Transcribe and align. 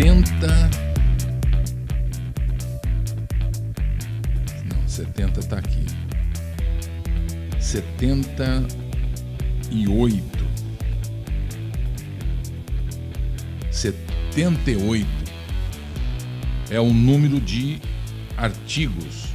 70. 0.00 0.24
Não, 4.64 4.88
70 4.88 5.40
está 5.40 5.58
aqui. 5.58 5.84
78. 7.60 10.40
78 13.70 15.06
é 16.70 16.80
o 16.80 16.94
número 16.94 17.38
de 17.38 17.78
artigos. 18.38 19.26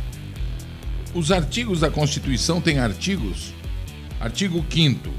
Os 1.13 1.31
artigos 1.31 1.81
da 1.81 1.91
Constituição 1.91 2.59
têm 2.59 2.79
artigos? 2.79 3.53
Artigo 4.19 4.65
5 4.67 5.13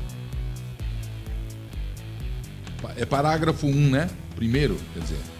é 2.96 3.04
parágrafo 3.04 3.68
1, 3.68 3.90
né? 3.90 4.10
Primeiro, 4.34 4.76
quer 4.92 5.00
dizer. 5.00 5.35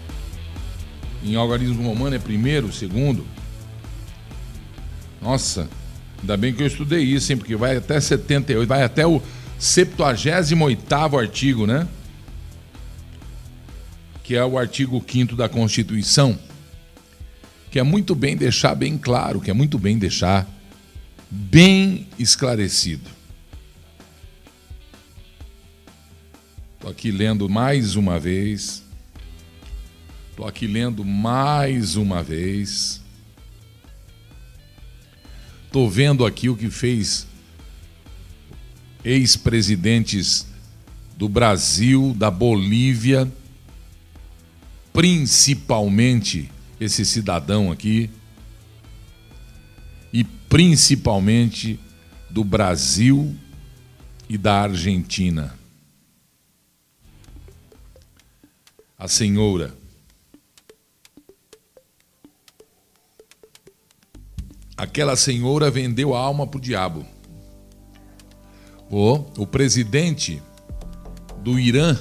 Em 1.27 1.35
algarismo 1.35 1.83
romano 1.83 2.15
é 2.15 2.19
primeiro, 2.19 2.71
segundo. 2.71 3.27
Nossa, 5.21 5.67
ainda 6.21 6.37
bem 6.37 6.53
que 6.53 6.63
eu 6.63 6.67
estudei 6.67 7.03
isso, 7.03 7.31
hein? 7.33 7.37
Porque 7.37 7.53
vai 7.55 7.75
até 7.75 7.99
78, 7.99 8.65
vai 8.65 8.81
até 8.81 9.05
o 9.05 9.21
78 9.59 11.17
artigo, 11.17 11.67
né? 11.67 11.85
Que 14.23 14.35
é 14.35 14.45
o 14.45 14.57
artigo 14.57 15.03
5 15.05 15.35
da 15.35 15.49
Constituição. 15.49 16.39
Que 17.69 17.79
é 17.79 17.83
muito 17.83 18.15
bem 18.15 18.37
deixar 18.37 18.73
bem 18.73 18.97
claro, 18.97 19.41
que 19.41 19.51
é 19.51 19.53
muito 19.53 19.77
bem 19.77 19.97
deixar 19.97 20.47
bem 21.29 22.07
esclarecido. 22.17 23.09
Estou 26.75 26.89
aqui 26.89 27.11
lendo 27.11 27.49
mais 27.49 27.97
uma 27.97 28.17
vez. 28.17 28.86
Estou 30.37 30.47
aqui 30.47 30.67
lendo 30.67 31.03
mais 31.03 31.95
uma 31.95 32.21
vez. 32.21 33.01
Estou 35.65 35.89
vendo 35.89 36.23
aqui 36.27 36.47
o 36.47 36.55
que 36.55 36.69
fez 36.69 37.25
ex-presidentes 39.03 40.45
do 41.17 41.27
Brasil, 41.27 42.13
da 42.15 42.29
Bolívia, 42.29 43.27
principalmente 44.93 46.51
esse 46.79 47.03
cidadão 47.03 47.71
aqui, 47.71 48.07
e 50.13 50.23
principalmente 50.23 51.79
do 52.29 52.43
Brasil 52.43 53.35
e 54.29 54.37
da 54.37 54.61
Argentina. 54.61 55.57
A 58.99 59.07
senhora 59.07 59.75
aquela 64.77 65.15
senhora 65.15 65.71
vendeu 65.71 66.13
a 66.13 66.19
alma 66.19 66.45
para 66.45 66.59
o 66.59 66.61
diabo. 66.61 67.03
O, 68.89 69.45
presidente 69.47 70.41
do 71.43 71.59
Irã, 71.59 71.97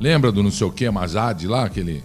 lembra 0.00 0.30
do 0.30 0.42
não 0.42 0.50
sei 0.50 0.66
o 0.66 0.70
que, 0.70 0.88
Mazad 0.88 1.44
lá, 1.46 1.64
aquele, 1.64 2.02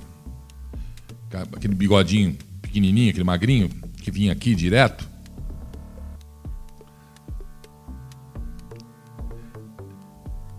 aquele 1.55 1.75
bigodinho 1.75 2.35
pequenininho, 2.61 3.11
aquele 3.11 3.23
magrinho, 3.23 3.69
que 4.01 4.11
vinha 4.11 4.33
aqui 4.33 4.55
direto? 4.55 5.07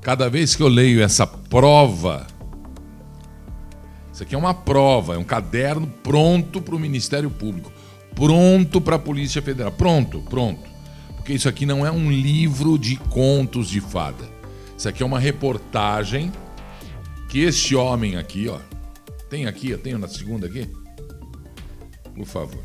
Cada 0.01 0.31
vez 0.31 0.55
que 0.55 0.63
eu 0.63 0.69
leio 0.69 1.03
essa 1.03 1.27
prova, 1.27 2.27
isso 4.13 4.23
aqui 4.23 4.35
é 4.35 4.39
uma 4.39 4.55
prova, 4.55 5.15
é 5.15 5.19
um 5.19 5.25
caderno 5.25 5.87
pronto 5.87 6.63
para 6.63 6.75
o 6.75 6.79
Ministério 6.79 7.31
Público 7.31 7.73
pronto 8.15 8.81
para 8.81 8.97
a 8.97 8.99
Polícia 8.99 9.43
Federal. 9.43 9.73
Pronto, 9.73 10.21
pronto. 10.23 10.63
Porque 11.17 11.33
isso 11.33 11.49
aqui 11.49 11.65
não 11.65 11.87
é 11.87 11.91
um 11.91 12.11
livro 12.11 12.79
de 12.79 12.97
contos 12.97 13.69
de 13.69 13.81
fada. 13.81 14.29
Isso 14.77 14.89
aqui 14.89 15.03
é 15.03 15.07
uma 15.07 15.19
reportagem 15.19 16.33
que 17.29 17.41
este 17.41 17.75
homem 17.75 18.17
aqui, 18.17 18.49
ó, 18.49 18.59
tem 19.31 19.47
aqui, 19.47 19.71
eu 19.71 19.79
tenho 19.79 19.99
na 19.99 20.09
segunda 20.09 20.47
aqui. 20.47 20.69
Por 22.15 22.27
favor. 22.27 22.63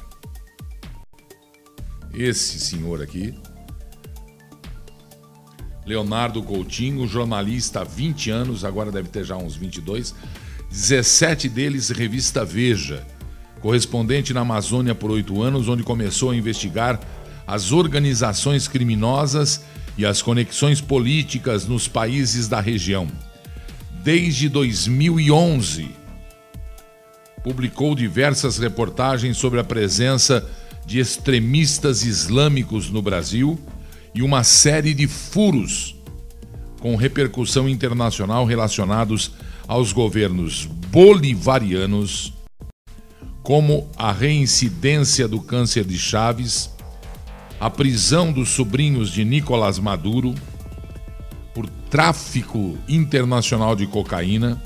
Esse 2.14 2.60
senhor 2.60 3.02
aqui, 3.02 3.34
Leonardo 5.86 6.44
Coutinho, 6.44 7.08
jornalista 7.08 7.82
há 7.82 7.84
20 7.84 8.30
anos, 8.30 8.66
agora 8.66 8.92
deve 8.92 9.10
ter 9.10 9.24
já 9.24 9.38
uns 9.38 9.56
22, 9.56 10.14
17 10.70 11.50
deles 11.50 11.90
revista 11.90 12.44
Veja 12.44 13.06
correspondente 13.62 14.34
na 14.34 14.42
Amazônia 14.42 14.96
por 14.96 15.12
oito 15.12 15.42
anos, 15.42 15.68
onde 15.68 15.84
começou 15.84 16.32
a 16.32 16.36
investigar 16.36 17.00
as 17.46 17.72
organizações 17.72 18.68
criminosas 18.68 19.64
e 19.98 20.06
as 20.06 20.22
conexões 20.22 20.80
políticas 20.80 21.66
nos 21.66 21.88
países 21.88 22.48
da 22.48 22.62
região. 22.62 23.08
Desde 24.04 24.48
2011, 24.48 25.90
publicou 27.44 27.96
diversas 27.96 28.58
reportagens 28.58 29.38
sobre 29.38 29.60
a 29.60 29.64
presença 29.64 30.48
de 30.86 31.00
extremistas 31.00 32.04
islâmicos 32.04 32.90
no 32.90 33.02
Brasil 33.02 33.60
e 34.14 34.22
uma 34.22 34.44
série 34.44 34.94
de 34.94 35.08
furos 35.08 35.96
com 36.80 36.96
repercussão 36.96 37.68
internacional 37.68 38.46
relacionados 38.46 39.32
aos 39.68 39.92
governos 39.92 40.66
bolivarianos 40.66 42.34
como 43.50 43.90
a 43.98 44.12
reincidência 44.12 45.28
do 45.28 45.42
câncer 45.42 45.84
de 45.84 45.98
Chaves, 45.98 46.70
a 47.60 47.68
prisão 47.68 48.32
dos 48.32 48.50
sobrinhos 48.50 49.10
de 49.10 49.26
Nicolás 49.26 49.80
Maduro 49.80 50.36
por 51.52 51.68
tráfico 51.90 52.78
internacional 52.88 53.76
de 53.76 53.88
cocaína 53.88 54.62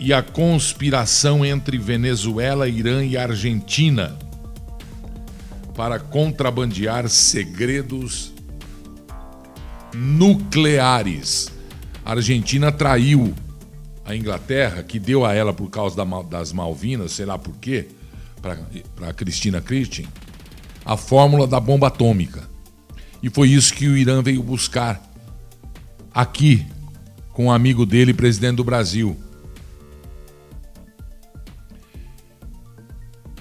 e 0.00 0.12
a 0.12 0.24
conspiração 0.24 1.44
entre 1.44 1.78
Venezuela, 1.78 2.68
Irã 2.68 3.04
e 3.04 3.16
Argentina 3.16 4.18
para 5.76 6.00
contrabandear 6.00 7.08
segredos 7.08 8.32
nucleares. 9.94 11.52
A 12.04 12.10
Argentina 12.10 12.72
traiu 12.72 13.36
a 14.04 14.14
Inglaterra, 14.14 14.82
que 14.82 14.98
deu 14.98 15.24
a 15.24 15.34
ela 15.34 15.52
por 15.52 15.68
causa 15.68 15.96
das 16.28 16.52
Malvinas, 16.52 17.12
sei 17.12 17.26
lá 17.26 17.38
por 17.38 17.54
quê, 17.56 17.88
para 18.40 19.12
Cristina 19.12 19.60
Christian, 19.60 20.06
a 20.84 20.96
fórmula 20.96 21.46
da 21.46 21.60
bomba 21.60 21.88
atômica. 21.88 22.48
E 23.22 23.28
foi 23.28 23.50
isso 23.50 23.74
que 23.74 23.86
o 23.86 23.96
Irã 23.96 24.22
veio 24.22 24.42
buscar 24.42 25.00
aqui, 26.12 26.66
com 27.32 27.46
um 27.46 27.52
amigo 27.52 27.84
dele, 27.84 28.14
presidente 28.14 28.56
do 28.56 28.64
Brasil. 28.64 29.16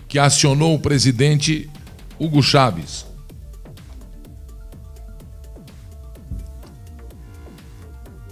Que 0.07 0.19
acionou 0.19 0.75
o 0.75 0.79
presidente 0.79 1.69
Hugo 2.19 2.43
Chávez. 2.43 3.05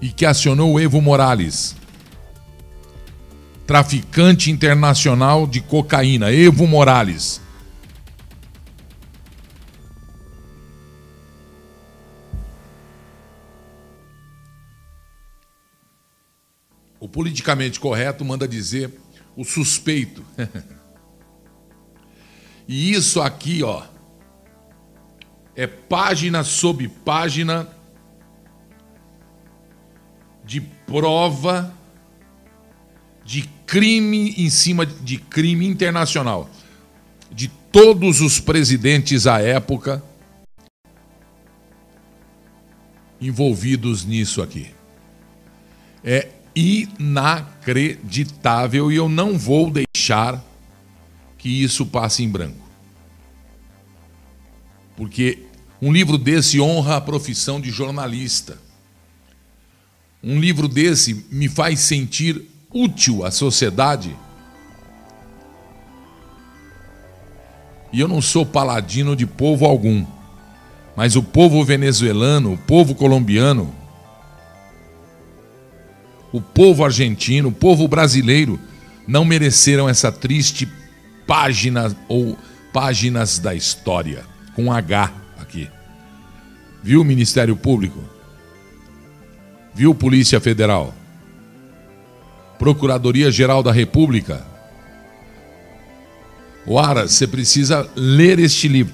E 0.01 0.09
que 0.09 0.25
acionou 0.25 0.79
Evo 0.79 1.01
Morales 1.01 1.76
traficante 3.67 4.49
internacional 4.49 5.45
de 5.45 5.59
cocaína, 5.59 6.31
Evo 6.31 6.65
Morales. 6.65 7.41
O 16.97 17.09
politicamente 17.09 17.77
correto 17.77 18.23
manda 18.23 18.47
dizer 18.47 18.97
o 19.35 19.43
suspeito. 19.43 20.25
e 22.65 22.93
isso 22.93 23.21
aqui, 23.21 23.63
ó, 23.63 23.83
é 25.53 25.67
página 25.67 26.41
sob 26.41 26.87
página 26.87 27.67
de 30.45 30.61
prova 30.61 31.76
de 33.27 33.43
crime 33.65 34.33
em 34.37 34.49
cima 34.49 34.85
de 34.85 35.17
crime 35.17 35.67
internacional 35.67 36.49
de 37.29 37.49
todos 37.49 38.21
os 38.21 38.39
presidentes 38.39 39.27
à 39.27 39.41
época 39.41 40.01
envolvidos 43.19 44.05
nisso 44.05 44.41
aqui. 44.41 44.71
É 46.01 46.29
inacreditável 46.55 48.89
e 48.89 48.95
eu 48.95 49.09
não 49.09 49.37
vou 49.37 49.69
deixar 49.69 50.41
que 51.37 51.49
isso 51.49 51.85
passe 51.85 52.23
em 52.23 52.29
branco. 52.29 52.65
Porque 54.95 55.43
um 55.81 55.91
livro 55.91 56.17
desse 56.17 56.61
honra 56.61 56.95
a 56.95 57.01
profissão 57.01 57.59
de 57.59 57.71
jornalista. 57.71 58.57
Um 60.23 60.39
livro 60.39 60.69
desse 60.69 61.25
me 61.29 61.49
faz 61.49 61.81
sentir 61.81 62.55
útil 62.73 63.25
à 63.25 63.31
sociedade. 63.31 64.15
E 67.91 67.99
eu 67.99 68.07
não 68.07 68.21
sou 68.21 68.45
paladino 68.45 69.15
de 69.15 69.25
povo 69.25 69.65
algum, 69.65 70.05
mas 70.95 71.15
o 71.15 71.23
povo 71.23 71.63
venezuelano, 71.63 72.53
o 72.53 72.57
povo 72.57 72.93
colombiano, 72.93 73.73
o 76.31 76.41
povo 76.41 76.83
argentino, 76.83 77.49
o 77.49 77.53
povo 77.53 77.87
brasileiro 77.87 78.59
não 79.07 79.23
mereceram 79.23 79.87
essa 79.87 80.11
triste 80.11 80.67
página 81.25 81.95
ou 82.07 82.37
páginas 82.73 83.39
da 83.39 83.55
história, 83.55 84.25
com 84.53 84.71
H 84.71 85.11
aqui. 85.39 85.69
Viu 86.83 87.03
Ministério 87.03 87.55
Público? 87.55 88.03
Viu 89.73 89.95
Polícia 89.95 90.39
Federal? 90.39 90.93
Procuradoria 92.57 93.31
Geral 93.31 93.61
da 93.61 93.71
República? 93.71 94.45
Oara, 96.65 97.07
você 97.07 97.25
precisa 97.25 97.89
ler 97.95 98.39
este 98.39 98.67
livro. 98.67 98.93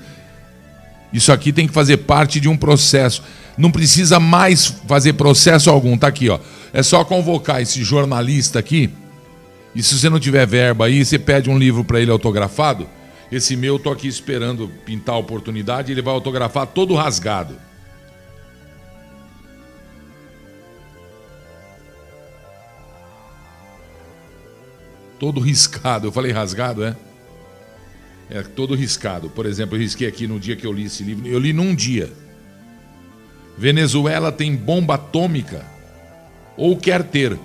Isso 1.12 1.31
aqui 1.31 1.51
tem 1.51 1.68
que 1.68 1.74
fazer 1.74 1.98
parte 1.98 2.39
de 2.39 2.48
um 2.48 2.57
processo. 2.57 3.24
Não 3.57 3.71
precisa 3.71 4.19
mais 4.19 4.65
fazer 4.88 5.13
processo 5.13 5.69
algum. 5.69 5.98
Tá 5.98 6.07
aqui, 6.07 6.30
ó. 6.30 6.39
É 6.71 6.81
só 6.81 7.04
convocar 7.04 7.62
esse 7.62 7.83
jornalista 7.83 8.60
aqui. 8.60 8.89
E 9.75 9.81
se 9.81 9.98
você 9.98 10.09
não 10.09 10.19
tiver 10.19 10.45
verba 10.45 10.86
aí, 10.86 11.04
você 11.04 11.18
pede 11.18 11.50
um 11.50 11.57
livro 11.57 11.83
para 11.83 12.00
ele 12.00 12.12
autografado. 12.12 12.88
Esse 13.31 13.56
meu, 13.56 13.80
tô 13.80 13.92
aqui 13.92 14.07
esperando 14.07 14.69
pintar 14.86 15.16
a 15.16 15.18
oportunidade, 15.18 15.92
ele 15.92 16.01
vai 16.01 16.13
autografar 16.13 16.68
todo 16.68 16.94
rasgado. 16.94 17.56
Todo 25.24 25.40
riscado. 25.40 26.08
Eu 26.08 26.12
falei 26.12 26.34
rasgado, 26.34 26.84
é? 26.84 26.98
É 28.30 28.42
todo 28.42 28.75
riscado. 28.75 29.30
Por 29.30 29.46
exemplo, 29.46 29.78
eu 29.78 29.80
risquei 29.80 30.06
aqui 30.06 30.28
no 30.28 30.38
dia 30.38 30.54
que 30.54 30.68
eu 30.68 30.74
li 30.74 30.84
esse 30.84 31.02
livro. 31.02 31.25
Eu 31.25 31.40
li 31.40 31.54
num 31.54 31.74
dia. 31.74 32.12
Venezuela 33.58 34.34
tem 34.34 34.54
bomba 34.54 34.96
atômica 34.96 35.66
ou 36.58 36.75
quer 36.75 37.04
ter. 37.04 37.40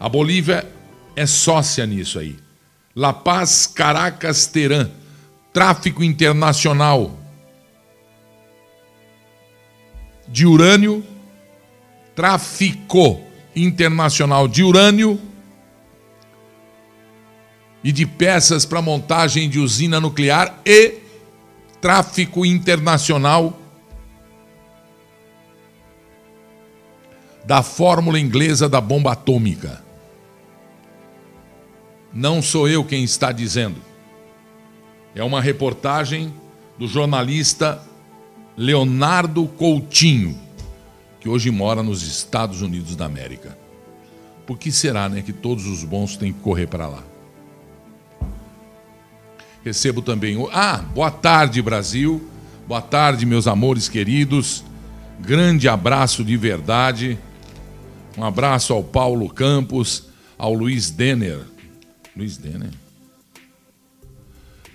A 0.00 0.08
Bolívia 0.08 0.66
é 1.14 1.26
sócia 1.26 1.84
nisso 1.84 2.18
aí. 2.18 2.38
La 2.96 3.12
Paz, 3.12 3.66
Caracas, 3.66 4.46
Teherã. 4.46 4.88
Tráfico 5.52 6.02
internacional 6.02 7.18
de 10.26 10.46
urânio. 10.46 11.04
Tráfico 12.16 13.20
internacional 13.54 14.48
de 14.48 14.62
urânio 14.62 15.20
e 17.84 17.92
de 17.92 18.06
peças 18.06 18.64
para 18.64 18.80
montagem 18.80 19.48
de 19.48 19.60
usina 19.60 20.00
nuclear 20.00 20.58
e 20.64 20.94
tráfico 21.82 22.46
internacional 22.46 23.60
da 27.44 27.62
fórmula 27.62 28.18
inglesa 28.18 28.70
da 28.70 28.80
bomba 28.80 29.12
atômica. 29.12 29.84
Não 32.10 32.40
sou 32.40 32.66
eu 32.66 32.82
quem 32.82 33.04
está 33.04 33.30
dizendo. 33.30 33.76
É 35.14 35.22
uma 35.22 35.42
reportagem 35.42 36.32
do 36.78 36.88
jornalista 36.88 37.82
Leonardo 38.56 39.46
Coutinho, 39.46 40.40
que 41.20 41.28
hoje 41.28 41.50
mora 41.50 41.82
nos 41.82 42.02
Estados 42.02 42.62
Unidos 42.62 42.96
da 42.96 43.04
América. 43.04 43.58
Por 44.46 44.58
que 44.58 44.72
será, 44.72 45.06
né, 45.06 45.20
que 45.20 45.32
todos 45.34 45.66
os 45.66 45.84
bons 45.84 46.16
têm 46.16 46.32
que 46.32 46.40
correr 46.40 46.66
para 46.66 46.86
lá? 46.86 47.13
Recebo 49.64 50.02
também. 50.02 50.36
Ah, 50.52 50.76
boa 50.76 51.10
tarde, 51.10 51.62
Brasil. 51.62 52.28
Boa 52.68 52.82
tarde, 52.82 53.24
meus 53.24 53.46
amores 53.46 53.88
queridos. 53.88 54.62
Grande 55.18 55.68
abraço 55.68 56.22
de 56.22 56.36
verdade. 56.36 57.18
Um 58.16 58.22
abraço 58.22 58.74
ao 58.74 58.84
Paulo 58.84 59.26
Campos, 59.30 60.08
ao 60.36 60.52
Luiz 60.52 60.90
Denner. 60.90 61.40
Luiz 62.14 62.36
Denner. 62.36 62.68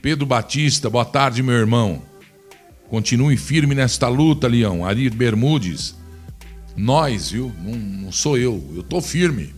Pedro 0.02 0.26
Batista, 0.26 0.90
boa 0.90 1.06
tarde, 1.06 1.44
meu 1.44 1.56
irmão. 1.56 2.02
Continue 2.90 3.38
firme 3.38 3.76
nesta 3.76 4.08
luta, 4.08 4.48
Leão. 4.48 4.84
Ari 4.84 5.08
Bermudes. 5.12 5.96
Nós, 6.76 7.30
viu? 7.30 7.54
Não, 7.62 7.76
não 7.76 8.12
sou 8.12 8.40
eu. 8.40 8.74
Eu 8.76 8.82
tô 8.82 9.02
firme. 9.02 9.54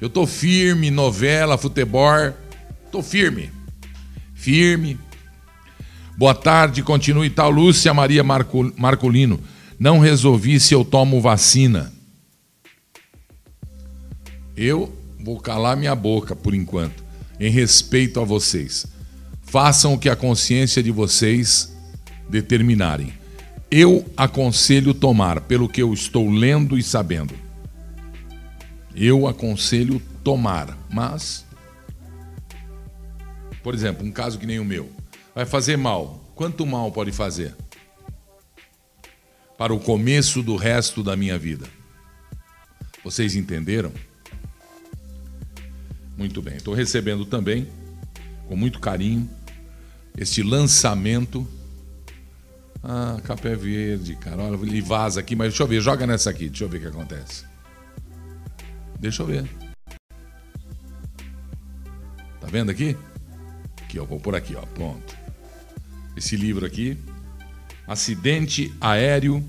Eu 0.00 0.08
tô 0.08 0.24
firme, 0.24 0.88
novela, 0.88 1.58
futebol. 1.58 2.32
Tô 2.92 3.02
firme 3.02 3.55
firme. 4.36 4.96
Boa 6.16 6.34
tarde, 6.34 6.82
continue 6.82 7.28
tal. 7.30 7.50
Lúcia 7.50 7.92
Maria 7.92 8.22
Marco, 8.22 8.72
Marcolino. 8.76 9.40
Não 9.78 9.98
resolvi 9.98 10.60
se 10.60 10.74
eu 10.74 10.84
tomo 10.84 11.20
vacina. 11.20 11.92
Eu 14.56 14.94
vou 15.18 15.40
calar 15.40 15.76
minha 15.76 15.94
boca 15.94 16.36
por 16.36 16.54
enquanto, 16.54 17.04
em 17.40 17.50
respeito 17.50 18.20
a 18.20 18.24
vocês. 18.24 18.86
Façam 19.42 19.94
o 19.94 19.98
que 19.98 20.08
a 20.08 20.16
consciência 20.16 20.82
de 20.82 20.90
vocês 20.90 21.74
determinarem. 22.28 23.12
Eu 23.70 24.04
aconselho 24.16 24.94
tomar, 24.94 25.40
pelo 25.40 25.68
que 25.68 25.82
eu 25.82 25.92
estou 25.92 26.30
lendo 26.30 26.78
e 26.78 26.82
sabendo. 26.82 27.34
Eu 28.94 29.26
aconselho 29.26 30.00
tomar, 30.24 30.78
mas 30.90 31.45
por 33.66 33.74
exemplo, 33.74 34.06
um 34.06 34.12
caso 34.12 34.38
que 34.38 34.46
nem 34.46 34.60
o 34.60 34.64
meu, 34.64 34.92
vai 35.34 35.44
fazer 35.44 35.76
mal. 35.76 36.24
Quanto 36.36 36.64
mal 36.64 36.92
pode 36.92 37.10
fazer? 37.10 37.52
Para 39.58 39.74
o 39.74 39.80
começo 39.80 40.40
do 40.40 40.54
resto 40.54 41.02
da 41.02 41.16
minha 41.16 41.36
vida. 41.36 41.66
Vocês 43.02 43.34
entenderam? 43.34 43.92
Muito 46.16 46.40
bem. 46.40 46.54
Estou 46.54 46.74
recebendo 46.74 47.26
também, 47.26 47.66
com 48.46 48.54
muito 48.54 48.78
carinho, 48.78 49.28
este 50.16 50.44
lançamento. 50.44 51.44
Ah, 52.84 53.20
capé 53.24 53.56
verde, 53.56 54.14
cara. 54.14 54.42
Olha, 54.42 54.54
ele 54.64 54.80
vaza 54.80 55.18
aqui, 55.18 55.34
mas 55.34 55.48
deixa 55.48 55.64
eu 55.64 55.66
ver. 55.66 55.80
Joga 55.80 56.06
nessa 56.06 56.30
aqui, 56.30 56.48
deixa 56.48 56.62
eu 56.62 56.68
ver 56.68 56.78
o 56.78 56.80
que 56.82 56.86
acontece. 56.86 57.44
Deixa 59.00 59.24
eu 59.24 59.26
ver. 59.26 59.44
Tá 62.40 62.46
vendo 62.48 62.70
aqui? 62.70 62.96
Aqui, 63.96 63.98
ó, 63.98 64.04
vou 64.04 64.20
por 64.20 64.34
aqui, 64.34 64.54
ó, 64.54 64.62
pronto. 64.74 65.16
Esse 66.16 66.36
livro 66.36 66.66
aqui, 66.66 66.98
Acidente 67.86 68.72
Aéreo, 68.78 69.42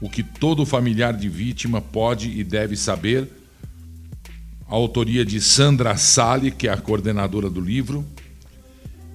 o 0.00 0.08
que 0.08 0.22
todo 0.22 0.64
familiar 0.64 1.14
de 1.14 1.28
vítima 1.28 1.82
pode 1.82 2.30
e 2.30 2.42
deve 2.42 2.76
saber. 2.76 3.28
A 4.66 4.74
autoria 4.74 5.24
de 5.24 5.40
Sandra 5.40 5.96
Sali, 5.96 6.50
que 6.50 6.68
é 6.68 6.72
a 6.72 6.76
coordenadora 6.78 7.50
do 7.50 7.60
livro, 7.60 8.06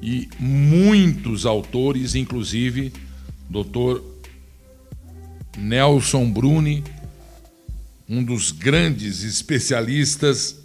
e 0.01 0.29
muitos 0.39 1.45
autores, 1.45 2.13
inclusive 2.13 2.93
Dr. 3.49 4.01
Nelson 5.57 6.29
Bruni, 6.29 6.83
um 8.07 8.23
dos 8.23 8.51
grandes 8.51 9.23
especialistas 9.23 10.64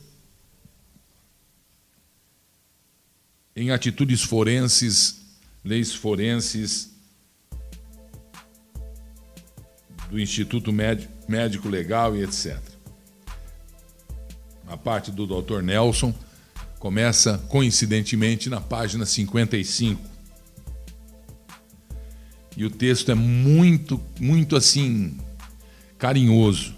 em 3.61 3.71
atitudes 3.71 4.23
forenses, 4.23 5.21
leis 5.63 5.95
forenses 5.95 6.93
do 10.09 10.19
Instituto 10.19 10.73
Médico 11.29 11.69
Legal 11.69 12.17
e 12.17 12.23
etc. 12.23 12.59
A 14.67 14.79
parte 14.79 15.11
do 15.11 15.27
Dr. 15.27 15.61
Nelson 15.61 16.15
começa 16.79 17.37
coincidentemente 17.51 18.49
na 18.49 18.63
página 18.63 19.05
55. 19.05 20.01
E 22.57 22.65
o 22.65 22.71
texto 22.71 23.13
é 23.13 23.15
muito, 23.15 24.03
muito 24.19 24.57
assim 24.57 25.19
carinhoso. 25.99 26.75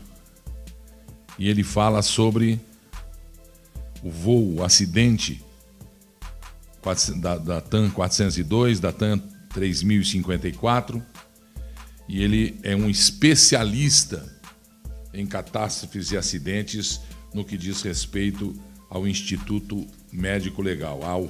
E 1.39 1.49
ele 1.49 1.63
fala 1.63 2.03
sobre 2.03 2.59
o 4.03 4.11
voo, 4.11 4.57
o 4.57 4.65
acidente 4.65 5.41
da, 7.21 7.39
da 7.39 7.61
TAM 7.61 7.91
402, 7.91 8.81
da 8.81 8.93
TAM 8.93 9.19
3054, 9.51 11.05
e 12.09 12.23
ele 12.23 12.59
é 12.63 12.75
um 12.75 12.91
especialista 12.91 14.31
em 15.15 15.27
catástrofes 15.27 16.11
e 16.11 16.17
acidentes 16.17 17.01
no 17.33 17.45
que 17.45 17.57
diz 17.57 17.83
respeito 17.83 18.55
ao 18.91 19.07
Instituto 19.07 19.87
Médico 20.13 20.61
Legal, 20.61 21.03
ao, 21.05 21.29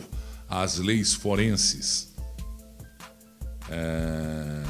às 0.48 0.78
leis 0.78 1.14
forenses. 1.14 2.12
É... 3.68 4.62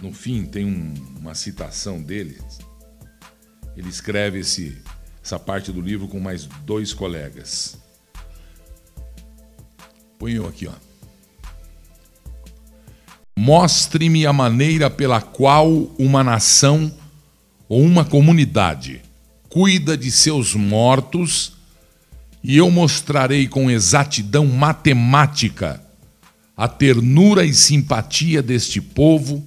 No 0.00 0.12
fim, 0.12 0.44
tem 0.44 0.66
um, 0.66 0.94
uma 1.18 1.34
citação 1.34 2.02
dele. 2.02 2.38
Ele 3.76 3.88
escreve 3.88 4.40
esse 4.40 4.76
essa 5.26 5.40
parte 5.40 5.72
do 5.72 5.80
livro 5.80 6.06
com 6.06 6.20
mais 6.20 6.46
dois 6.64 6.94
colegas. 6.94 7.76
Põe 10.18 10.32
eu 10.32 10.46
aqui, 10.46 10.66
ó. 10.66 10.72
Mostre-me 13.38 14.26
a 14.26 14.32
maneira 14.32 14.88
pela 14.88 15.20
qual 15.20 15.70
uma 15.98 16.24
nação 16.24 16.92
ou 17.68 17.82
uma 17.82 18.04
comunidade 18.04 19.02
cuida 19.48 19.96
de 19.96 20.10
seus 20.10 20.54
mortos, 20.54 21.54
e 22.42 22.56
eu 22.56 22.70
mostrarei 22.70 23.48
com 23.48 23.70
exatidão 23.70 24.46
matemática 24.46 25.82
a 26.56 26.68
ternura 26.68 27.44
e 27.44 27.52
simpatia 27.52 28.42
deste 28.42 28.80
povo, 28.80 29.42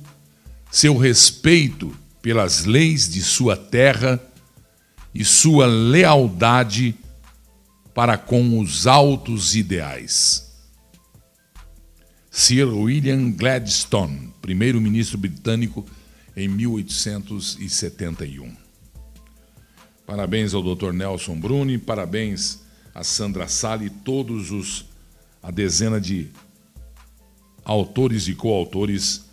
seu 0.72 0.98
respeito 0.98 1.96
pelas 2.22 2.66
leis 2.66 3.08
de 3.08 3.22
sua 3.22 3.56
terra 3.56 4.20
e 5.14 5.24
sua 5.24 5.66
lealdade 5.66 6.96
para 7.94 8.18
com 8.18 8.60
os 8.60 8.86
altos 8.86 9.56
ideais. 9.56 10.49
Sir 12.40 12.74
William 12.74 13.32
Gladstone, 13.32 14.34
primeiro-ministro 14.42 15.18
britânico 15.18 15.86
em 16.38 16.48
1871. 16.48 18.56
Parabéns 20.06 20.54
ao 20.54 20.64
Dr. 20.64 20.94
Nelson 20.94 21.38
Bruni, 21.38 21.78
parabéns 21.78 22.62
a 22.96 23.04
Sandra 23.04 23.50
Sala 23.50 23.84
e 23.84 23.90
todos 23.90 24.52
os 24.52 24.86
a 25.44 25.52
dezena 25.52 26.00
de 26.00 26.30
autores 27.66 28.30
e 28.30 28.34
coautores 28.34 29.26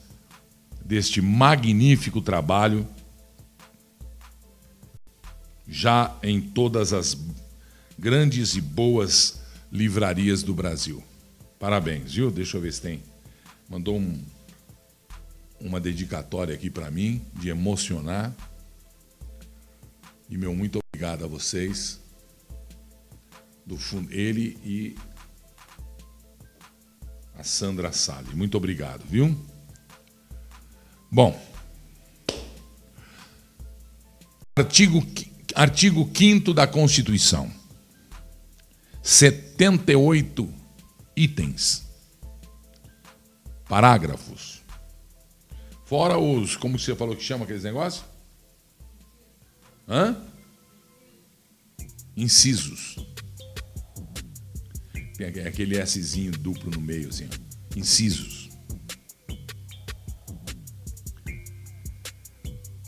deste 0.85 1.23
magnífico 1.23 2.21
trabalho 2.21 2.85
já 5.69 6.13
em 6.25 6.41
todas 6.41 6.93
as 6.93 7.17
grandes 7.97 8.57
e 8.57 8.61
boas 8.61 9.41
livrarias 9.71 10.43
do 10.43 10.53
Brasil. 10.53 11.05
Parabéns, 11.59 12.13
viu? 12.13 12.31
Deixa 12.31 12.57
eu 12.57 12.61
ver 12.61 12.73
se 12.73 12.83
tem. 12.83 13.03
Mandou 13.69 13.97
um, 13.97 14.25
uma 15.61 15.81
dedicatória 15.81 16.55
aqui 16.55 16.71
para 16.71 16.91
mim, 16.91 17.25
de 17.35 17.49
emocionar. 17.49 18.35
E 20.29 20.37
meu 20.37 20.55
muito 20.55 20.79
obrigado 20.79 21.25
a 21.25 21.29
vocês. 21.29 22.01
Do 23.65 23.77
fundo, 23.77 24.13
ele 24.13 24.59
e 24.65 24.97
a 27.35 27.43
Sandra 27.43 27.93
Sale. 27.93 28.35
Muito 28.35 28.57
obrigado, 28.57 29.05
viu? 29.05 29.37
Bom. 31.11 31.41
Artigo 34.55 35.05
Artigo 35.55 36.11
5 36.15 36.53
da 36.53 36.67
Constituição. 36.67 37.51
78 39.03 40.66
itens. 41.17 41.87
Parágrafos. 43.69 44.63
Fora 45.85 46.19
os, 46.19 46.57
como 46.57 46.79
você 46.79 46.95
falou 46.95 47.17
que 47.17 47.23
chama 47.23 47.45
aqueles 47.45 47.65
negócios? 47.65 48.05
Hã? 49.89 50.17
Incisos. 52.17 52.97
Tem 55.17 55.29
aquele 55.29 55.85
Szinho 55.87 56.33
duplo 56.33 56.71
no 56.71 56.81
meio, 56.81 57.09
assim. 57.09 57.29
Incisos. 57.75 58.51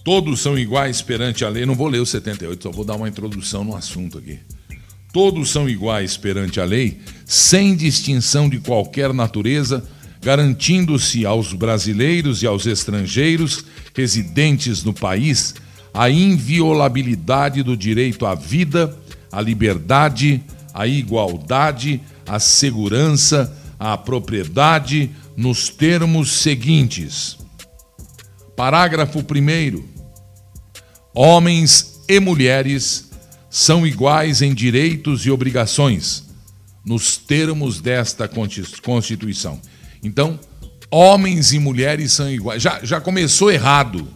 Todos 0.05 0.41
são 0.41 0.59
iguais 0.59 1.03
perante 1.03 1.45
a 1.45 1.49
lei. 1.49 1.67
Não 1.67 1.75
vou 1.75 1.87
ler 1.87 2.01
o 2.01 2.07
78, 2.07 2.63
só 2.63 2.71
vou 2.71 2.85
dar 2.85 2.97
uma 2.97 3.09
introdução 3.09 3.63
no 3.63 3.77
assunto 3.77 4.19
aqui. 4.19 4.41
Todos 5.13 5.51
são 5.51 5.69
iguais 5.69 6.17
perante 6.17 6.61
a 6.61 6.65
lei, 6.65 7.01
sem 7.29 7.77
distinção 7.77 8.49
de 8.49 8.59
qualquer 8.59 9.13
natureza, 9.13 9.87
garantindo-se 10.23 11.27
aos 11.27 11.53
brasileiros 11.53 12.43
e 12.43 12.47
aos 12.47 12.65
estrangeiros 12.65 13.67
residentes 13.95 14.83
no 14.83 14.95
país 14.95 15.55
a 15.93 16.09
inviolabilidade 16.09 17.63
do 17.63 17.77
direito 17.77 18.25
à 18.25 18.35
vida, 18.35 18.97
à 19.31 19.43
liberdade, 19.43 20.43
à 20.73 20.87
igualdade, 20.87 22.01
à 22.27 22.39
segurança, 22.39 23.55
à 23.79 23.97
propriedade, 23.99 25.11
nos 25.37 25.69
termos 25.69 26.33
seguintes. 26.33 27.37
Parágrafo 28.57 29.19
1. 29.19 29.85
Homens 31.15 32.01
e 32.09 32.19
mulheres 32.21 33.11
são 33.51 33.87
iguais 33.87 34.41
em 34.41 34.55
direitos 34.55 35.27
e 35.27 35.31
obrigações, 35.31 36.28
nos 36.89 37.19
termos 37.19 37.83
desta 37.83 38.27
Constituição. 38.83 39.61
Então, 40.03 40.41
homens 40.91 41.53
e 41.53 41.59
mulheres 41.59 42.13
são 42.13 42.31
iguais. 42.31 42.63
Já, 42.63 42.81
já 42.83 42.99
começou 42.99 43.53
errado. 43.53 44.09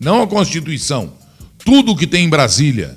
Não 0.00 0.20
a 0.20 0.26
Constituição. 0.26 1.12
Tudo 1.64 1.94
que 1.94 2.04
tem 2.04 2.24
em 2.24 2.28
Brasília. 2.28 2.96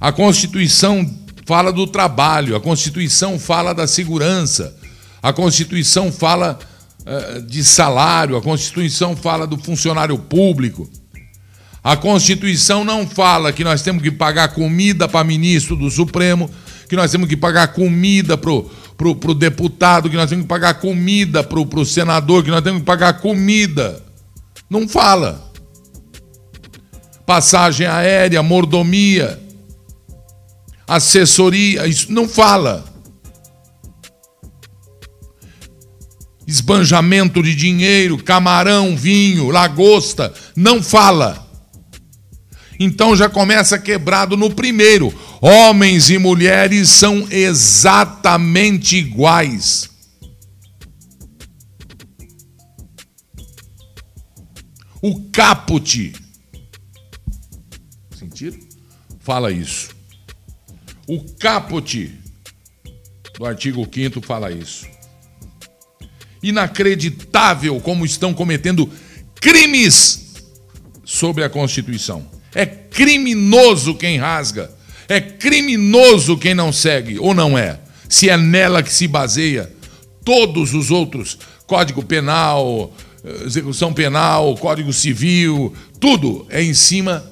A 0.00 0.10
Constituição 0.10 1.06
fala 1.44 1.70
do 1.70 1.86
trabalho, 1.86 2.56
a 2.56 2.60
Constituição 2.60 3.38
fala 3.38 3.74
da 3.74 3.86
segurança, 3.86 4.74
a 5.22 5.32
Constituição 5.34 6.10
fala 6.10 6.58
eh, 7.04 7.40
de 7.40 7.62
salário, 7.62 8.36
a 8.36 8.42
Constituição 8.42 9.14
fala 9.14 9.46
do 9.46 9.58
funcionário 9.58 10.16
público. 10.18 10.88
A 11.82 11.96
Constituição 11.96 12.84
não 12.84 13.06
fala 13.06 13.52
que 13.52 13.64
nós 13.64 13.82
temos 13.82 14.02
que 14.02 14.10
pagar 14.10 14.48
comida 14.48 15.08
para 15.08 15.24
ministro 15.24 15.76
do 15.76 15.90
Supremo, 15.90 16.50
que 16.88 16.96
nós 16.96 17.10
temos 17.10 17.28
que 17.28 17.36
pagar 17.36 17.68
comida 17.68 18.36
para 18.36 18.50
o 18.50 19.34
deputado, 19.34 20.10
que 20.10 20.16
nós 20.16 20.28
temos 20.28 20.44
que 20.44 20.48
pagar 20.48 20.74
comida 20.74 21.42
para 21.42 21.60
o 21.60 21.84
senador, 21.84 22.42
que 22.42 22.50
nós 22.50 22.62
temos 22.62 22.80
que 22.80 22.86
pagar 22.86 23.20
comida. 23.20 24.02
Não 24.68 24.88
fala. 24.88 25.50
Passagem 27.24 27.86
aérea, 27.86 28.42
mordomia, 28.42 29.38
assessoria, 30.86 31.86
isso 31.86 32.12
não 32.12 32.28
fala. 32.28 32.88
esbanjamento 36.48 37.42
de 37.42 37.54
dinheiro, 37.54 38.16
camarão, 38.16 38.96
vinho, 38.96 39.50
lagosta, 39.50 40.32
não 40.56 40.82
fala. 40.82 41.46
Então 42.78 43.16
já 43.16 43.28
começa 43.28 43.78
quebrado 43.78 44.36
no 44.36 44.50
primeiro. 44.50 45.12
Homens 45.40 46.10
e 46.10 46.18
mulheres 46.18 46.90
são 46.90 47.26
exatamente 47.30 48.96
iguais. 48.96 49.90
O 55.00 55.30
caput. 55.30 56.12
Sentiram? 58.16 58.58
Fala 59.20 59.50
isso. 59.50 59.90
O 61.06 61.24
caput 61.38 62.14
do 63.38 63.46
artigo 63.46 63.86
5 63.92 64.20
fala 64.20 64.50
isso 64.50 64.86
inacreditável 66.42 67.80
como 67.80 68.04
estão 68.04 68.32
cometendo 68.32 68.90
crimes 69.40 70.34
sobre 71.04 71.44
a 71.44 71.50
Constituição. 71.50 72.37
É 72.54 72.64
criminoso 72.66 73.94
quem 73.94 74.18
rasga, 74.18 74.70
é 75.08 75.20
criminoso 75.20 76.36
quem 76.36 76.54
não 76.54 76.72
segue, 76.72 77.18
ou 77.18 77.34
não 77.34 77.56
é? 77.56 77.78
Se 78.08 78.28
é 78.28 78.36
nela 78.36 78.82
que 78.82 78.92
se 78.92 79.06
baseia 79.06 79.70
todos 80.24 80.74
os 80.74 80.90
outros, 80.90 81.38
Código 81.66 82.02
Penal, 82.02 82.92
execução 83.44 83.92
penal, 83.92 84.56
Código 84.56 84.92
Civil, 84.92 85.74
tudo 86.00 86.46
é 86.48 86.62
em 86.62 86.74
cima, 86.74 87.24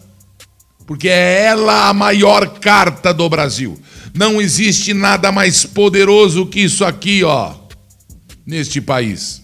porque 0.87 1.09
é 1.09 1.45
ela 1.45 1.89
a 1.89 1.95
maior 1.95 2.59
carta 2.59 3.13
do 3.13 3.29
Brasil. 3.29 3.79
Não 4.15 4.41
existe 4.41 4.95
nada 4.95 5.33
mais 5.33 5.65
poderoso 5.65 6.47
que 6.47 6.61
isso 6.61 6.85
aqui, 6.85 7.25
ó 7.25 7.67
neste 8.47 8.81
país. 8.81 9.43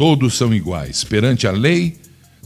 Todos 0.00 0.34
são 0.34 0.54
iguais 0.54 1.04
perante 1.04 1.46
a 1.46 1.50
lei, 1.50 1.94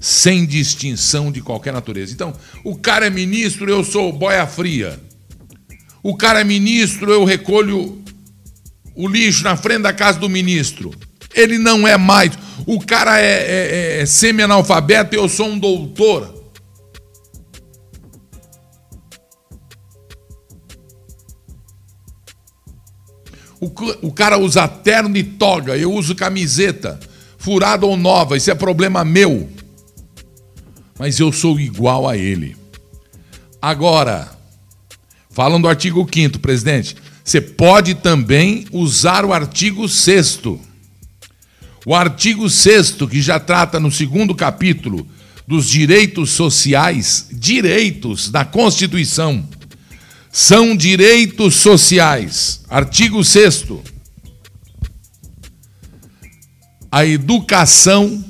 sem 0.00 0.44
distinção 0.44 1.30
de 1.30 1.40
qualquer 1.40 1.73
natureza. 1.73 2.12
Então, 2.12 2.34
o 2.64 2.76
cara 2.76 3.06
é 3.06 3.11
ministro, 3.11 3.70
eu 3.70 3.84
sou 3.84 4.12
boia 4.12 4.44
fria. 4.44 4.99
O 6.02 6.16
cara 6.16 6.40
é 6.40 6.44
ministro, 6.44 7.12
eu 7.12 7.23
recolho 7.23 8.02
o 8.96 9.06
lixo 9.06 9.44
na 9.44 9.56
frente 9.56 9.82
da 9.82 9.92
casa 9.92 10.18
do 10.18 10.28
ministro. 10.28 10.92
Ele 11.32 11.56
não 11.56 11.87
é 11.87 11.96
mais. 11.96 12.32
O 12.66 12.84
cara 12.84 13.20
é, 13.20 13.99
é, 13.99 14.00
é 14.00 14.06
semi-analfabeto, 14.06 15.14
eu 15.14 15.28
sou 15.28 15.46
um 15.46 15.56
doutor. 15.56 16.34
O 24.02 24.12
cara 24.12 24.38
usa 24.38 24.66
terno 24.66 25.16
e 25.16 25.23
toga, 25.23 25.76
eu 25.76 25.92
uso 25.92 26.16
camiseta, 26.16 26.99
furada 27.44 27.84
ou 27.84 27.94
nova, 27.94 28.38
isso 28.38 28.50
é 28.50 28.54
problema 28.54 29.04
meu. 29.04 29.50
mas 30.98 31.20
eu 31.20 31.30
sou 31.30 31.60
igual 31.60 32.08
a 32.08 32.16
ele. 32.16 32.56
Agora, 33.60 34.30
falam 35.28 35.60
do 35.60 35.68
artigo 35.68 36.08
5 36.10 36.38
presidente, 36.38 36.96
você 37.22 37.42
pode 37.42 37.96
também 37.96 38.66
usar 38.72 39.26
o 39.26 39.32
artigo 39.32 39.86
6 39.86 40.40
o 41.84 41.94
artigo 41.94 42.48
6 42.48 42.92
que 43.10 43.20
já 43.20 43.38
trata 43.38 43.78
no 43.78 43.90
segundo 43.90 44.34
capítulo 44.34 45.06
dos 45.46 45.68
direitos 45.68 46.30
sociais, 46.30 47.28
direitos 47.30 48.30
da 48.30 48.42
Constituição, 48.42 49.46
são 50.32 50.74
direitos 50.74 51.56
sociais. 51.56 52.62
Artigo 52.70 53.22
6 53.22 53.66
A 56.94 57.04
educação. 57.04 58.24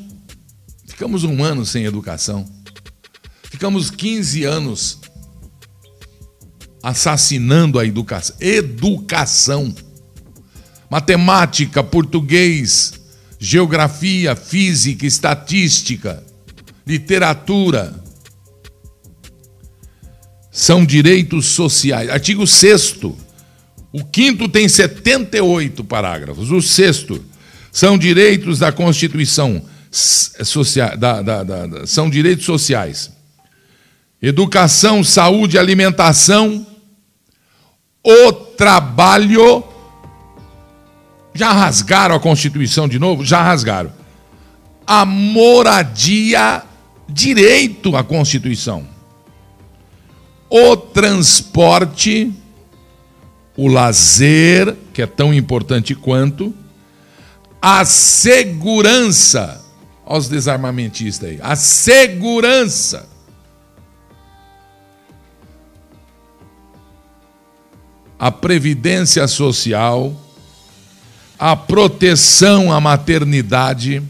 Ficamos 0.87 1.23
um 1.23 1.45
ano 1.45 1.67
sem 1.67 1.85
educação. 1.85 2.47
Ficamos 3.43 3.91
15 3.91 4.45
anos 4.45 5.01
assassinando 6.83 7.79
a 7.79 7.85
educação. 7.85 8.35
Educação. 8.41 9.75
Matemática, 10.89 11.85
português, 11.85 12.95
geografia, 13.39 14.35
física, 14.35 15.05
estatística, 15.05 16.25
literatura. 16.87 18.03
São 20.51 20.87
direitos 20.87 21.49
sociais. 21.49 22.09
Artigo 22.09 22.47
6. 22.47 22.95
O 23.93 24.03
quinto 24.11 24.49
tem 24.49 24.67
78 24.71 25.85
parágrafos. 25.85 26.51
O 26.51 26.63
sexto 26.63 27.23
são 27.75 27.99
direitos 27.99 28.61
da 28.61 28.71
Constituição. 28.71 29.61
Social, 29.91 30.97
da, 30.97 31.23
da, 31.23 31.43
da, 31.45 31.87
são 31.87 32.09
direitos 32.09 32.45
sociais. 32.45 33.13
Educação, 34.21 35.05
saúde, 35.05 35.59
alimentação, 35.59 36.67
o 38.03 38.33
trabalho. 38.33 39.63
Já 41.33 41.53
rasgaram 41.53 42.15
a 42.15 42.21
Constituição 42.21 42.89
de 42.89 42.99
novo? 42.99 43.25
Já 43.25 43.43
rasgaram. 43.43 43.93
A 44.87 45.05
moradia, 45.05 46.63
direito 47.09 47.97
à 47.97 48.03
Constituição. 48.03 48.87
O 50.49 50.77
transporte, 50.77 52.33
o 53.57 53.69
lazer, 53.69 54.77
que 54.93 55.03
é 55.03 55.07
tão 55.07 55.33
importante 55.33 55.95
quanto, 55.95 56.55
a 57.67 57.83
segurança. 57.87 59.65
Olha 60.05 60.19
os 60.19 60.29
desarmamentistas 60.29 61.31
aí. 61.31 61.39
A 61.43 61.57
segurança 61.57 63.09
a 68.19 68.31
previdência 68.31 69.27
social, 69.27 70.15
a 71.39 71.57
proteção 71.57 72.71
à 72.71 72.81
maternidade, 72.81 74.03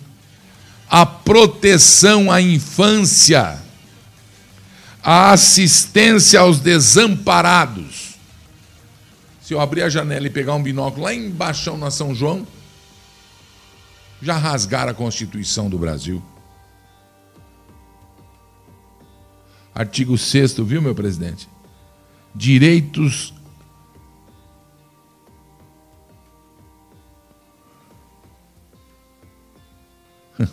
a 0.89 1.07
proteção 1.07 2.31
à 2.31 2.41
infância, 2.41 3.59
a 5.03 5.31
assistência 5.31 6.41
aos 6.41 6.59
desamparados. 6.59 8.15
Se 9.43 9.55
eu 9.55 9.61
abrir 9.61 9.83
a 9.83 9.89
janela 9.89 10.27
e 10.27 10.31
pegar 10.31 10.55
um 10.55 10.63
binóculo 10.63 11.05
lá 11.05 11.15
embaixo 11.15 11.77
na 11.77 11.91
São 11.91 12.15
João, 12.15 12.47
já 14.25 14.39
rasgaram 14.39 14.91
a 14.91 14.95
Constituição 14.95 15.69
do 15.69 15.77
Brasil. 15.79 16.23
Artigo 19.75 20.17
6 20.17 20.55
viu, 20.61 20.81
meu 20.81 20.95
presidente? 20.95 21.47
Direitos 22.35 23.35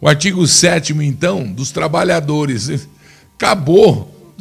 O 0.00 0.08
artigo 0.08 0.46
7 0.46 0.94
então, 0.94 1.52
dos 1.52 1.70
trabalhadores. 1.70 2.88
Acabou. 3.34 4.34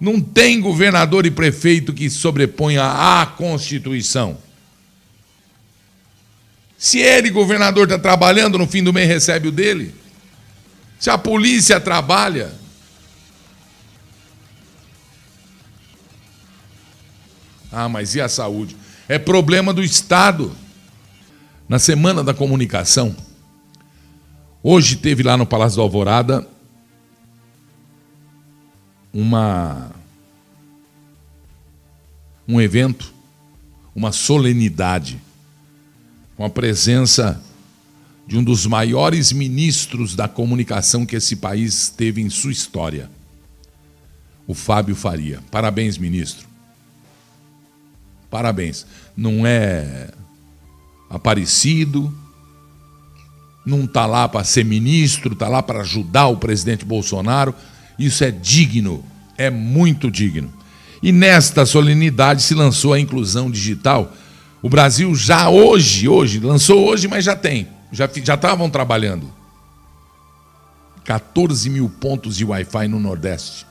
Não 0.00 0.20
tem 0.20 0.60
governador 0.60 1.24
e 1.24 1.30
prefeito 1.30 1.92
que 1.92 2.10
sobreponha 2.10 2.82
à 2.82 3.24
Constituição. 3.24 4.36
Se 6.84 6.98
ele, 6.98 7.30
governador, 7.30 7.84
está 7.84 7.98
trabalhando, 7.98 8.58
no 8.58 8.66
fim 8.66 8.84
do 8.84 8.92
mês 8.92 9.08
recebe 9.08 9.48
o 9.48 9.50
dele. 9.50 9.94
Se 11.00 11.08
a 11.08 11.16
polícia 11.16 11.80
trabalha. 11.80 12.52
Ah, 17.72 17.88
mas 17.88 18.14
e 18.14 18.20
a 18.20 18.28
saúde? 18.28 18.76
É 19.08 19.18
problema 19.18 19.72
do 19.72 19.82
Estado. 19.82 20.54
Na 21.66 21.78
semana 21.78 22.22
da 22.22 22.34
comunicação, 22.34 23.16
Hoje 24.66 24.96
teve 24.96 25.22
lá 25.22 25.36
no 25.36 25.44
Palácio 25.44 25.76
da 25.76 25.82
Alvorada 25.82 26.48
uma 29.12 29.90
um 32.48 32.58
evento, 32.58 33.12
uma 33.94 34.10
solenidade 34.10 35.20
com 36.36 36.44
a 36.44 36.50
presença 36.50 37.40
de 38.26 38.38
um 38.38 38.44
dos 38.44 38.66
maiores 38.66 39.32
ministros 39.32 40.16
da 40.16 40.26
comunicação 40.26 41.04
que 41.04 41.16
esse 41.16 41.36
país 41.36 41.88
teve 41.90 42.20
em 42.22 42.30
sua 42.30 42.52
história, 42.52 43.10
o 44.46 44.54
Fábio 44.54 44.94
Faria. 44.94 45.40
Parabéns, 45.50 45.98
ministro. 45.98 46.46
Parabéns. 48.30 48.86
Não 49.16 49.46
é 49.46 50.10
aparecido, 51.08 52.12
não 53.64 53.84
está 53.84 54.06
lá 54.06 54.28
para 54.28 54.44
ser 54.44 54.64
ministro, 54.64 55.34
está 55.34 55.48
lá 55.48 55.62
para 55.62 55.80
ajudar 55.80 56.26
o 56.26 56.36
presidente 56.36 56.84
Bolsonaro. 56.84 57.54
Isso 57.98 58.24
é 58.24 58.30
digno, 58.30 59.04
é 59.38 59.50
muito 59.50 60.10
digno. 60.10 60.52
E 61.02 61.12
nesta 61.12 61.64
solenidade 61.64 62.42
se 62.42 62.54
lançou 62.54 62.92
a 62.92 63.00
inclusão 63.00 63.50
digital. 63.50 64.12
O 64.64 64.68
Brasil 64.70 65.14
já 65.14 65.50
hoje, 65.50 66.08
hoje, 66.08 66.40
lançou 66.40 66.88
hoje, 66.88 67.06
mas 67.06 67.22
já 67.22 67.36
tem, 67.36 67.68
já 67.92 68.06
estavam 68.06 68.70
trabalhando. 68.70 69.30
14 71.04 71.68
mil 71.68 71.86
pontos 71.90 72.34
de 72.34 72.46
Wi-Fi 72.46 72.88
no 72.88 72.98
Nordeste. 72.98 73.66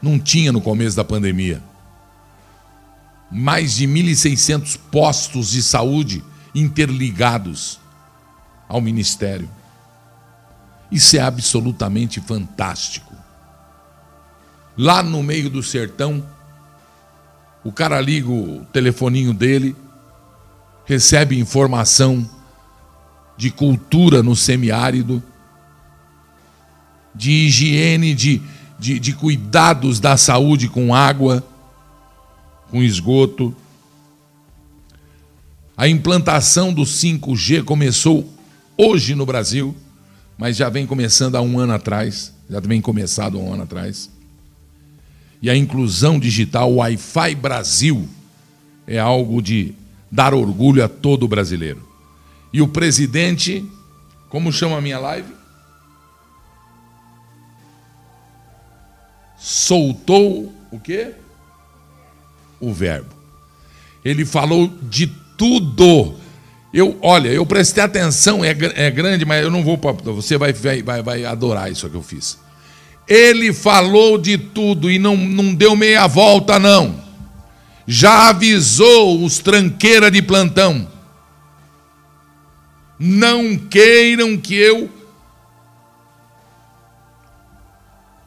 Não 0.00 0.16
tinha 0.16 0.52
no 0.52 0.60
começo 0.60 0.96
da 0.96 1.02
pandemia. 1.02 1.60
Mais 3.32 3.74
de 3.74 3.88
1.600 3.88 4.78
postos 4.92 5.50
de 5.50 5.60
saúde 5.60 6.22
interligados 6.54 7.80
ao 8.68 8.80
ministério. 8.80 9.50
Isso 10.88 11.16
é 11.16 11.20
absolutamente 11.20 12.20
fantástico. 12.20 13.12
Lá 14.76 15.02
no 15.02 15.20
meio 15.20 15.50
do 15.50 15.64
sertão, 15.64 16.24
o 17.68 17.72
cara 17.72 18.00
liga 18.00 18.30
o 18.30 18.64
telefoninho 18.72 19.32
dele, 19.32 19.76
recebe 20.84 21.38
informação 21.38 22.28
de 23.36 23.50
cultura 23.50 24.22
no 24.22 24.34
semiárido, 24.34 25.22
de 27.14 27.30
higiene, 27.30 28.14
de, 28.14 28.42
de, 28.78 28.98
de 28.98 29.12
cuidados 29.12 30.00
da 30.00 30.16
saúde 30.16 30.68
com 30.68 30.94
água, 30.94 31.44
com 32.70 32.82
esgoto 32.82 33.54
a 35.78 35.86
implantação 35.86 36.72
do 36.72 36.82
5G 36.82 37.62
começou 37.62 38.28
hoje 38.76 39.14
no 39.14 39.24
Brasil, 39.24 39.76
mas 40.36 40.56
já 40.56 40.68
vem 40.68 40.84
começando 40.84 41.36
há 41.36 41.40
um 41.40 41.56
ano 41.56 41.72
atrás, 41.72 42.34
já 42.50 42.58
vem 42.58 42.80
começado 42.80 43.38
há 43.38 43.40
um 43.40 43.52
ano 43.52 43.62
atrás. 43.62 44.10
E 45.40 45.48
a 45.48 45.56
inclusão 45.56 46.18
digital 46.18 46.72
Wi-Fi 46.74 47.34
Brasil 47.36 48.08
é 48.86 48.98
algo 48.98 49.40
de 49.40 49.74
dar 50.10 50.34
orgulho 50.34 50.84
a 50.84 50.88
todo 50.88 51.28
brasileiro. 51.28 51.86
E 52.52 52.60
o 52.62 52.68
presidente, 52.68 53.64
como 54.28 54.52
chama 54.52 54.78
a 54.78 54.80
minha 54.80 54.98
live? 54.98 55.32
Soltou 59.38 60.52
o 60.70 60.80
quê? 60.80 61.12
O 62.58 62.72
verbo. 62.72 63.14
Ele 64.04 64.24
falou 64.24 64.68
de 64.82 65.06
tudo. 65.36 66.16
Eu, 66.72 66.98
olha, 67.00 67.28
eu 67.28 67.46
prestei 67.46 67.82
atenção, 67.82 68.44
é, 68.44 68.50
é 68.50 68.90
grande, 68.90 69.24
mas 69.24 69.42
eu 69.42 69.50
não 69.50 69.62
vou. 69.62 69.78
Você 70.04 70.36
vai, 70.36 70.52
vai, 70.52 71.02
vai 71.02 71.24
adorar 71.24 71.70
isso 71.70 71.88
que 71.88 71.96
eu 71.96 72.02
fiz. 72.02 72.38
Ele 73.08 73.52
falou 73.52 74.18
de 74.18 74.36
tudo 74.36 74.90
e 74.90 74.98
não, 74.98 75.16
não 75.16 75.54
deu 75.54 75.74
meia 75.74 76.06
volta, 76.06 76.58
não. 76.58 77.02
Já 77.86 78.28
avisou 78.28 79.24
os 79.24 79.38
tranqueira 79.38 80.10
de 80.10 80.20
plantão. 80.20 80.86
Não 82.98 83.56
queiram 83.56 84.36
que 84.36 84.54
eu 84.54 84.90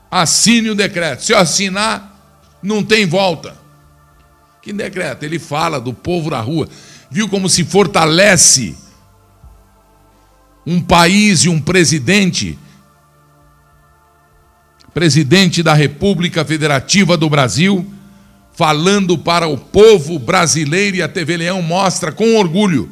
assine 0.10 0.72
o 0.72 0.76
decreto. 0.76 1.24
Se 1.24 1.32
eu 1.32 1.38
assinar, 1.38 2.20
não 2.64 2.84
tem 2.84 3.06
volta. 3.06 3.56
Que 4.62 4.74
decreto? 4.74 5.24
Ele 5.24 5.40
fala 5.40 5.80
do 5.80 5.94
povo 5.94 6.30
na 6.30 6.42
rua. 6.42 6.68
Viu 7.10 7.30
como 7.30 7.48
se 7.48 7.64
fortalece 7.64 8.76
um 10.66 10.82
país 10.82 11.44
e 11.44 11.50
um 11.50 11.60
presidente, 11.60 12.58
presidente 14.94 15.64
da 15.64 15.74
República 15.74 16.44
Federativa 16.44 17.16
do 17.16 17.30
Brasil, 17.30 17.86
falando 18.54 19.18
para 19.18 19.48
o 19.48 19.58
povo 19.58 20.20
brasileiro 20.20 20.98
e 20.98 21.02
a 21.02 21.08
TV 21.08 21.38
Leão 21.38 21.62
mostra 21.62 22.12
com 22.12 22.38
orgulho. 22.38 22.90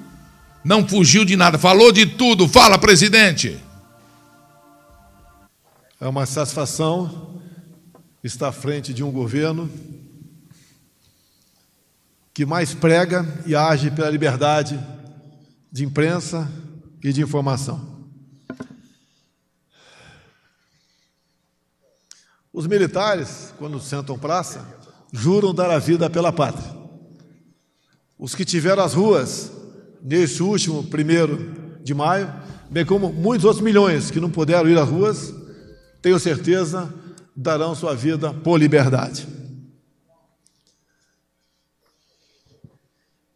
Não 0.64 0.88
fugiu 0.88 1.26
de 1.26 1.36
nada, 1.36 1.58
falou 1.58 1.92
de 1.92 2.06
tudo. 2.06 2.48
Fala, 2.48 2.78
presidente. 2.78 3.58
É 6.00 6.08
uma 6.08 6.26
satisfação 6.26 7.42
estar 8.24 8.50
à 8.50 8.52
frente 8.52 8.94
de 8.94 9.04
um 9.04 9.12
governo 9.12 9.70
que 12.34 12.46
mais 12.46 12.74
prega 12.74 13.28
e 13.46 13.56
age 13.56 13.92
pela 13.92 14.10
liberdade 14.10 14.80
de 15.72 15.84
imprensa 15.84 16.50
e 17.04 17.12
de 17.12 17.22
informação. 17.22 17.89
Os 22.52 22.66
militares, 22.66 23.54
quando 23.58 23.80
sentam 23.80 24.18
praça, 24.18 24.66
juram 25.12 25.54
dar 25.54 25.70
a 25.70 25.80
vida 25.80 26.10
pela 26.10 26.32
pátria. 26.34 26.78
Os 28.18 28.34
que 28.34 28.44
tiveram 28.44 28.84
as 28.84 28.94
ruas 28.94 29.52
nesse 30.02 30.42
último 30.42 30.84
primeiro 30.84 31.78
de 31.84 31.94
maio, 31.94 32.34
bem 32.70 32.86
como 32.86 33.14
muitos 33.14 33.46
outros 33.46 33.64
milhões 33.64 34.12
que 34.12 34.20
não 34.20 34.30
puderam 34.30 34.70
ir 34.70 34.78
às 34.78 34.90
ruas, 34.90 35.34
tenho 36.02 36.20
certeza, 36.20 36.94
darão 37.36 37.76
sua 37.76 37.96
vida 37.96 38.34
por 38.34 38.58
liberdade. 38.58 39.28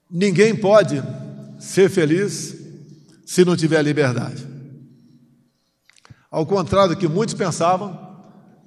Ninguém 0.10 0.56
pode 0.56 1.02
ser 1.60 1.90
feliz 1.90 2.56
se 3.26 3.46
não 3.46 3.56
tiver 3.56 3.82
liberdade. 3.82 4.46
Ao 6.30 6.46
contrário 6.46 6.96
do 6.96 7.00
que 7.00 7.08
muitos 7.08 7.34
pensavam, 7.34 8.03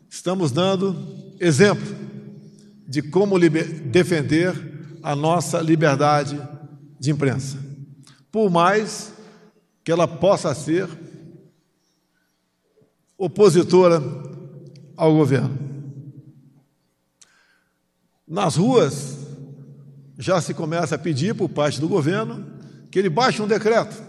estamos 0.09 0.51
dando 0.51 0.97
exemplo 1.41 1.95
de 2.87 3.03
como 3.03 3.39
defender 3.39 4.99
a 5.03 5.15
nossa 5.15 5.61
liberdade 5.61 6.41
de 6.99 7.11
imprensa. 7.11 7.59
Por 8.31 8.51
mais 8.51 9.13
que 9.85 9.93
ela 9.93 10.09
possa 10.09 10.55
ser 10.55 10.89
opositora 13.17 14.03
ao 14.97 15.15
governo. 15.15 15.57
Nas 18.27 18.57
ruas, 18.57 19.17
já 20.19 20.41
se 20.41 20.53
começa 20.53 20.97
a 20.97 20.99
pedir 20.99 21.35
por 21.35 21.49
parte 21.49 21.81
do 21.81 21.89
governo 21.89 22.45
que 22.91 22.99
ele 22.99 23.09
baixe 23.09 23.41
um 23.41 23.47
decreto. 23.47 24.03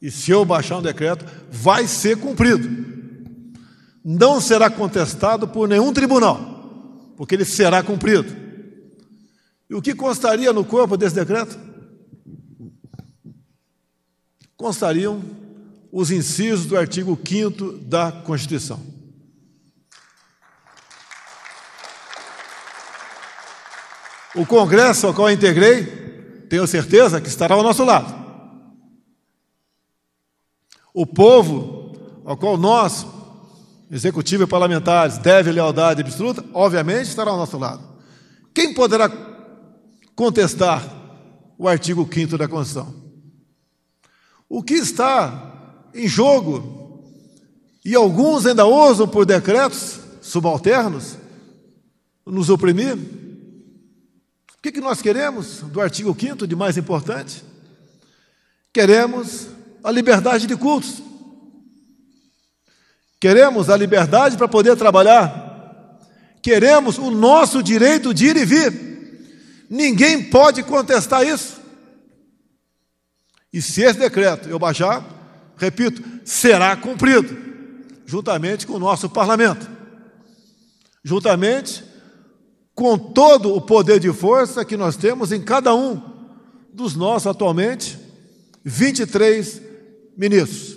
E 0.00 0.10
se 0.10 0.30
eu 0.30 0.44
baixar 0.44 0.78
um 0.78 0.82
decreto, 0.82 1.24
vai 1.50 1.86
ser 1.86 2.18
cumprido. 2.18 2.89
Não 4.04 4.40
será 4.40 4.70
contestado 4.70 5.46
por 5.46 5.68
nenhum 5.68 5.92
tribunal, 5.92 6.38
porque 7.16 7.34
ele 7.34 7.44
será 7.44 7.82
cumprido. 7.82 8.34
E 9.68 9.74
o 9.74 9.82
que 9.82 9.94
constaria 9.94 10.52
no 10.52 10.64
corpo 10.64 10.96
desse 10.96 11.14
decreto? 11.14 11.58
Constariam 14.56 15.22
os 15.92 16.10
incisos 16.10 16.66
do 16.66 16.76
artigo 16.76 17.18
5 17.26 17.78
da 17.78 18.10
Constituição. 18.10 18.80
O 24.34 24.46
Congresso 24.46 25.06
ao 25.06 25.14
qual 25.14 25.28
eu 25.28 25.34
integrei, 25.34 25.84
tenho 26.48 26.66
certeza 26.66 27.20
que 27.20 27.28
estará 27.28 27.54
ao 27.54 27.62
nosso 27.62 27.84
lado. 27.84 28.14
O 30.94 31.04
povo 31.06 32.22
ao 32.24 32.36
qual 32.36 32.56
nós, 32.56 33.06
executivo 33.90 34.44
e 34.44 34.46
parlamentares, 34.46 35.18
deve 35.18 35.50
lealdade 35.50 36.00
absoluta, 36.00 36.44
obviamente 36.54 37.08
estará 37.08 37.30
ao 37.30 37.36
nosso 37.36 37.58
lado. 37.58 37.82
Quem 38.54 38.72
poderá 38.72 39.10
contestar 40.14 40.82
o 41.58 41.68
artigo 41.68 42.08
5 42.10 42.38
da 42.38 42.46
Constituição? 42.46 42.94
O 44.48 44.62
que 44.62 44.74
está 44.74 45.88
em 45.94 46.06
jogo, 46.06 47.04
e 47.84 47.94
alguns 47.94 48.46
ainda 48.46 48.64
ousam 48.64 49.08
por 49.08 49.26
decretos 49.26 49.98
subalternos 50.20 51.16
nos 52.24 52.48
oprimir, 52.48 52.94
o 52.94 54.62
que, 54.62 54.70
que 54.70 54.80
nós 54.80 55.00
queremos 55.00 55.62
do 55.62 55.80
artigo 55.80 56.14
5 56.18 56.46
de 56.46 56.54
mais 56.54 56.76
importante? 56.76 57.42
Queremos 58.72 59.48
a 59.82 59.90
liberdade 59.90 60.46
de 60.46 60.56
cultos. 60.56 61.02
Queremos 63.20 63.68
a 63.68 63.76
liberdade 63.76 64.38
para 64.38 64.48
poder 64.48 64.76
trabalhar. 64.76 65.98
Queremos 66.42 66.96
o 66.96 67.10
nosso 67.10 67.62
direito 67.62 68.14
de 68.14 68.26
ir 68.26 68.36
e 68.38 68.44
vir. 68.46 68.90
Ninguém 69.68 70.24
pode 70.24 70.62
contestar 70.62 71.26
isso. 71.26 71.60
E 73.52 73.60
se 73.60 73.82
esse 73.82 73.98
decreto 73.98 74.48
eu 74.48 74.58
baixar, 74.58 75.04
repito, 75.56 76.02
será 76.24 76.74
cumprido, 76.76 77.36
juntamente 78.06 78.66
com 78.66 78.74
o 78.74 78.78
nosso 78.78 79.10
parlamento, 79.10 79.68
juntamente 81.04 81.84
com 82.74 82.96
todo 82.96 83.54
o 83.54 83.60
poder 83.60 84.00
de 84.00 84.12
força 84.12 84.64
que 84.64 84.76
nós 84.76 84.96
temos 84.96 85.30
em 85.32 85.42
cada 85.42 85.74
um 85.74 86.00
dos 86.72 86.94
nossos 86.94 87.26
atualmente 87.26 87.98
23 88.64 89.60
ministros. 90.16 90.69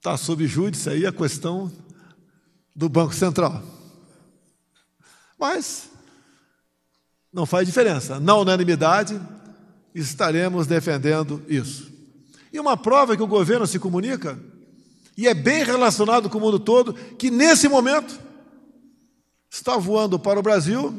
Está 0.00 0.16
sob 0.16 0.46
júdice 0.46 0.88
aí 0.88 1.04
a 1.04 1.12
questão 1.12 1.70
do 2.74 2.88
Banco 2.88 3.14
Central. 3.14 3.62
Mas 5.38 5.90
não 7.30 7.44
faz 7.44 7.66
diferença. 7.66 8.18
Na 8.18 8.34
unanimidade, 8.34 9.20
estaremos 9.94 10.66
defendendo 10.66 11.44
isso. 11.46 11.92
E 12.50 12.58
uma 12.58 12.78
prova 12.78 13.14
que 13.14 13.22
o 13.22 13.26
governo 13.26 13.66
se 13.66 13.78
comunica 13.78 14.38
e 15.18 15.28
é 15.28 15.34
bem 15.34 15.64
relacionado 15.64 16.30
com 16.30 16.38
o 16.38 16.40
mundo 16.40 16.58
todo, 16.58 16.94
que 16.94 17.30
nesse 17.30 17.68
momento 17.68 18.18
está 19.50 19.76
voando 19.76 20.18
para 20.18 20.40
o 20.40 20.42
Brasil 20.42 20.94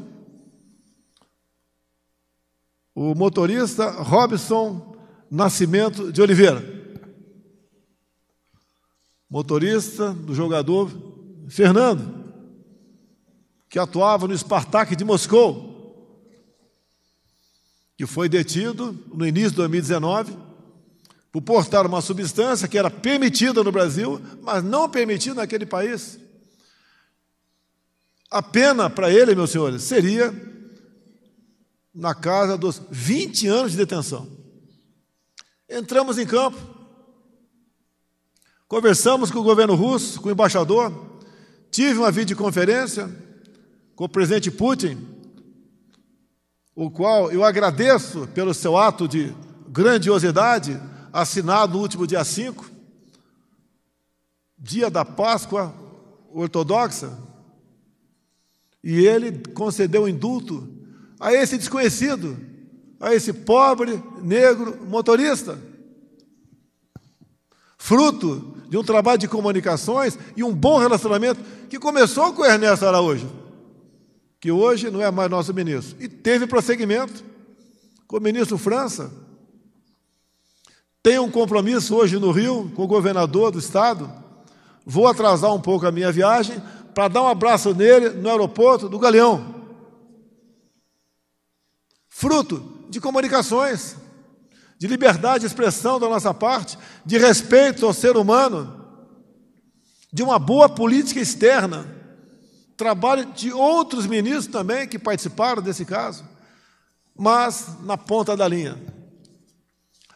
o 2.94 3.16
motorista 3.16 3.90
Robson 3.90 4.96
Nascimento 5.28 6.12
de 6.12 6.22
Oliveira, 6.22 6.81
motorista 9.32 10.12
do 10.12 10.36
jogador 10.36 10.92
Fernando, 11.48 12.22
que 13.70 13.80
atuava 13.80 14.28
no 14.28 14.38
Spartak 14.38 14.94
de 14.94 15.06
Moscou, 15.06 15.72
que 17.98 18.06
foi 18.06 18.28
detido 18.28 19.00
no 19.14 19.26
início 19.26 19.52
de 19.52 19.56
2019 19.56 20.38
por 21.32 21.42
portar 21.42 21.88
uma 21.88 22.02
substância 22.02 22.68
que 22.68 22.78
era 22.78 22.92
permitida 22.92 23.64
no 23.64 23.72
Brasil, 23.72 24.22
mas 24.42 24.62
não 24.62 24.90
permitida 24.90 25.36
naquele 25.36 25.66
país. 25.66 26.20
A 28.30 28.44
pena 28.44 28.90
para 28.90 29.10
ele, 29.10 29.34
meus 29.34 29.52
senhores, 29.52 29.84
seria 29.84 30.34
na 31.94 32.14
casa 32.14 32.58
dos 32.58 32.82
20 32.92 33.48
anos 33.48 33.72
de 33.72 33.78
detenção. 33.78 34.28
Entramos 35.70 36.18
em 36.18 36.26
campo, 36.26 36.81
conversamos 38.72 39.30
com 39.30 39.40
o 39.40 39.44
governo 39.44 39.76
russo, 39.76 40.22
com 40.22 40.30
o 40.30 40.32
embaixador, 40.32 40.94
tive 41.70 42.00
uma 42.00 42.10
videoconferência 42.10 43.14
com 43.98 44.06
o 44.06 44.10
presidente 44.10 44.50
Putin, 44.50 44.98
o 46.74 46.90
qual 46.90 47.30
eu 47.34 47.44
agradeço 47.44 48.30
pelo 48.34 48.54
seu 48.54 48.78
ato 48.78 49.10
de 49.10 49.36
grandiosidade 49.68 50.82
assinado 51.12 51.74
no 51.74 51.82
último 51.82 52.08
dia 52.08 52.24
5, 52.24 52.66
dia 54.58 54.90
da 54.90 55.04
Páscoa 55.04 55.76
ortodoxa, 56.34 57.20
e 58.82 59.06
ele 59.06 59.34
concedeu 59.50 60.08
indulto 60.08 60.66
a 61.20 61.34
esse 61.34 61.58
desconhecido, 61.58 62.40
a 63.02 63.14
esse 63.14 63.34
pobre 63.34 64.02
negro 64.22 64.80
motorista. 64.88 65.60
Fruto 67.84 68.54
de 68.70 68.78
um 68.78 68.84
trabalho 68.84 69.18
de 69.18 69.28
comunicações 69.28 70.16
e 70.38 70.44
um 70.44 70.54
bom 70.54 70.78
relacionamento 70.78 71.42
que 71.68 71.80
começou 71.80 72.32
com 72.32 72.44
o 72.44 72.46
Ernesto 72.46 72.86
Araújo, 72.86 73.28
que 74.40 74.52
hoje 74.52 74.92
não 74.92 75.02
é 75.02 75.10
mais 75.10 75.32
nosso 75.32 75.52
ministro, 75.52 75.98
e 76.00 76.08
teve 76.08 76.46
prosseguimento 76.46 77.24
com 78.08 78.18
o 78.18 78.22
ministro 78.22 78.56
França, 78.56 79.12
Tenho 81.04 81.24
um 81.24 81.32
compromisso 81.32 81.96
hoje 81.96 82.20
no 82.20 82.30
Rio 82.30 82.72
com 82.76 82.84
o 82.84 82.88
governador 82.88 83.50
do 83.50 83.58
estado. 83.58 84.08
Vou 84.86 85.08
atrasar 85.08 85.52
um 85.52 85.60
pouco 85.60 85.88
a 85.88 85.92
minha 85.92 86.12
viagem 86.12 86.62
para 86.94 87.08
dar 87.08 87.24
um 87.24 87.28
abraço 87.28 87.74
nele 87.74 88.10
no 88.10 88.30
aeroporto 88.30 88.88
do 88.88 89.00
Galeão. 89.00 89.56
Fruto 92.08 92.64
de 92.88 93.02
comunicações, 93.02 93.96
de 94.82 94.88
liberdade 94.88 95.42
de 95.42 95.46
expressão 95.46 96.00
da 96.00 96.10
nossa 96.10 96.34
parte, 96.34 96.76
de 97.06 97.16
respeito 97.16 97.86
ao 97.86 97.94
ser 97.94 98.18
humano, 98.18 98.84
de 100.12 100.24
uma 100.24 100.40
boa 100.40 100.68
política 100.68 101.20
externa. 101.20 101.86
Trabalho 102.76 103.26
de 103.26 103.54
outros 103.54 104.08
ministros 104.08 104.48
também 104.48 104.88
que 104.88 104.98
participaram 104.98 105.62
desse 105.62 105.86
caso, 105.86 106.28
mas 107.16 107.78
na 107.84 107.96
ponta 107.96 108.36
da 108.36 108.48
linha. 108.48 108.76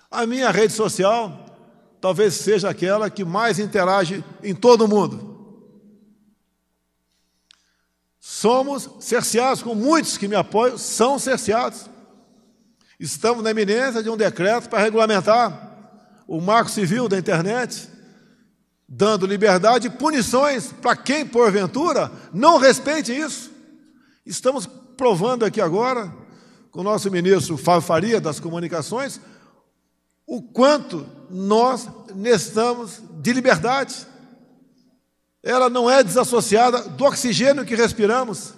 A 0.09 0.25
minha 0.25 0.49
rede 0.49 0.73
social 0.73 1.45
talvez 2.01 2.33
seja 2.33 2.67
aquela 2.67 3.07
que 3.07 3.23
mais 3.23 3.59
interage 3.59 4.23
em 4.41 4.55
todo 4.55 4.85
o 4.85 4.87
mundo. 4.87 5.61
Somos 8.19 8.89
cerceados, 8.99 9.61
com 9.61 9.75
muitos 9.75 10.17
que 10.17 10.27
me 10.27 10.35
apoiam, 10.35 10.75
são 10.75 11.19
cerceados. 11.19 11.87
Estamos 12.99 13.43
na 13.43 13.51
eminência 13.51 14.01
de 14.01 14.09
um 14.09 14.15
decreto 14.15 14.69
para 14.69 14.79
regulamentar 14.79 15.73
o 16.27 16.39
marco 16.39 16.69
civil 16.69 17.07
da 17.07 17.17
internet, 17.17 17.89
dando 18.87 19.25
liberdade 19.25 19.87
e 19.87 19.91
punições 19.91 20.71
para 20.71 20.95
quem, 20.95 21.25
porventura, 21.25 22.11
não 22.33 22.57
respeite 22.57 23.15
isso. 23.15 23.51
Estamos 24.25 24.65
provando 24.95 25.43
aqui 25.43 25.59
agora, 25.59 26.11
com 26.71 26.79
o 26.79 26.83
nosso 26.83 27.11
ministro 27.11 27.57
Fábio 27.57 27.81
Faria 27.81 28.21
das 28.21 28.39
Comunicações, 28.39 29.19
o 30.25 30.41
quanto 30.41 31.05
nós 31.29 31.87
necessitamos 32.15 33.01
de 33.21 33.33
liberdade. 33.33 34.07
Ela 35.43 35.69
não 35.69 35.89
é 35.89 36.03
desassociada 36.03 36.81
do 36.81 37.03
oxigênio 37.03 37.65
que 37.65 37.75
respiramos. 37.75 38.53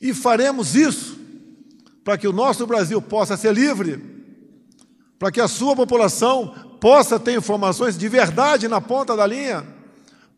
E 0.00 0.12
faremos 0.12 0.74
isso 0.74 1.21
para 2.04 2.18
que 2.18 2.26
o 2.26 2.32
nosso 2.32 2.66
Brasil 2.66 3.00
possa 3.00 3.36
ser 3.36 3.54
livre, 3.54 4.02
para 5.18 5.30
que 5.30 5.40
a 5.40 5.48
sua 5.48 5.76
população 5.76 6.52
possa 6.80 7.18
ter 7.18 7.36
informações 7.36 7.96
de 7.96 8.08
verdade 8.08 8.66
na 8.66 8.80
ponta 8.80 9.16
da 9.16 9.26
linha, 9.26 9.64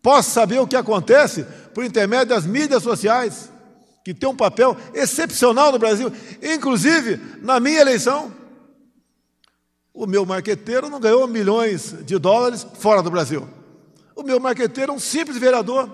possa 0.03 0.31
saber 0.31 0.59
o 0.61 0.67
que 0.67 0.77
acontece 0.77 1.45
por 1.73 1.85
intermédio 1.85 2.35
das 2.35 2.45
mídias 2.45 2.83
sociais, 2.83 3.51
que 4.05 4.13
tem 4.13 4.29
um 4.29 4.37
papel 4.37 4.77
excepcional 4.93 5.73
no 5.73 5.79
Brasil, 5.79 6.13
inclusive 6.43 7.19
na 7.41 7.59
minha 7.59 7.81
eleição. 7.81 8.31
O 9.95 10.07
meu 10.07 10.27
marqueteiro 10.27 10.91
não 10.91 11.01
ganhou 11.01 11.27
milhões 11.27 11.95
de 12.05 12.19
dólares 12.19 12.67
fora 12.75 13.03
do 13.03 13.11
Brasil. 13.11 13.49
O 14.15 14.23
meu 14.23 14.39
marqueteiro 14.39 14.93
é 14.93 14.95
um 14.95 14.99
simples 14.99 15.39
vereador, 15.39 15.89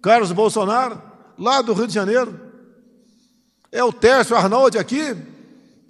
Carlos 0.00 0.32
Bolsonaro, 0.32 1.02
lá 1.38 1.60
do 1.60 1.74
Rio 1.74 1.86
de 1.86 1.92
Janeiro. 1.92 2.53
É 3.74 3.82
o 3.82 3.92
Tércio 3.92 4.36
Arnoldi 4.36 4.78
aqui, 4.78 5.16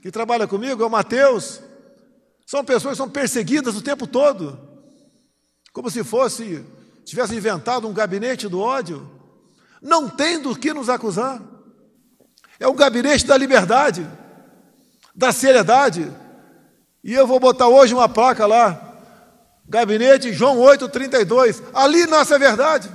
que 0.00 0.10
trabalha 0.10 0.48
comigo, 0.48 0.82
é 0.82 0.86
o 0.86 0.90
Mateus. 0.90 1.60
São 2.46 2.64
pessoas 2.64 2.92
que 2.92 2.96
são 2.96 3.10
perseguidas 3.10 3.76
o 3.76 3.82
tempo 3.82 4.06
todo, 4.06 4.58
como 5.70 5.90
se 5.90 6.02
fosse, 6.02 6.64
tivesse 7.04 7.36
inventado 7.36 7.86
um 7.86 7.92
gabinete 7.92 8.48
do 8.48 8.58
ódio. 8.58 9.06
Não 9.82 10.08
tem 10.08 10.40
do 10.40 10.56
que 10.56 10.72
nos 10.72 10.88
acusar. 10.88 11.42
É 12.58 12.66
o 12.66 12.72
gabinete 12.72 13.26
da 13.26 13.36
liberdade, 13.36 14.10
da 15.14 15.30
seriedade, 15.30 16.10
e 17.02 17.12
eu 17.12 17.26
vou 17.26 17.38
botar 17.38 17.68
hoje 17.68 17.92
uma 17.92 18.08
placa 18.08 18.46
lá, 18.46 18.80
gabinete 19.68 20.32
João 20.32 20.58
832. 20.58 21.62
Ali 21.74 22.06
nossa 22.06 22.38
verdade, 22.38 22.90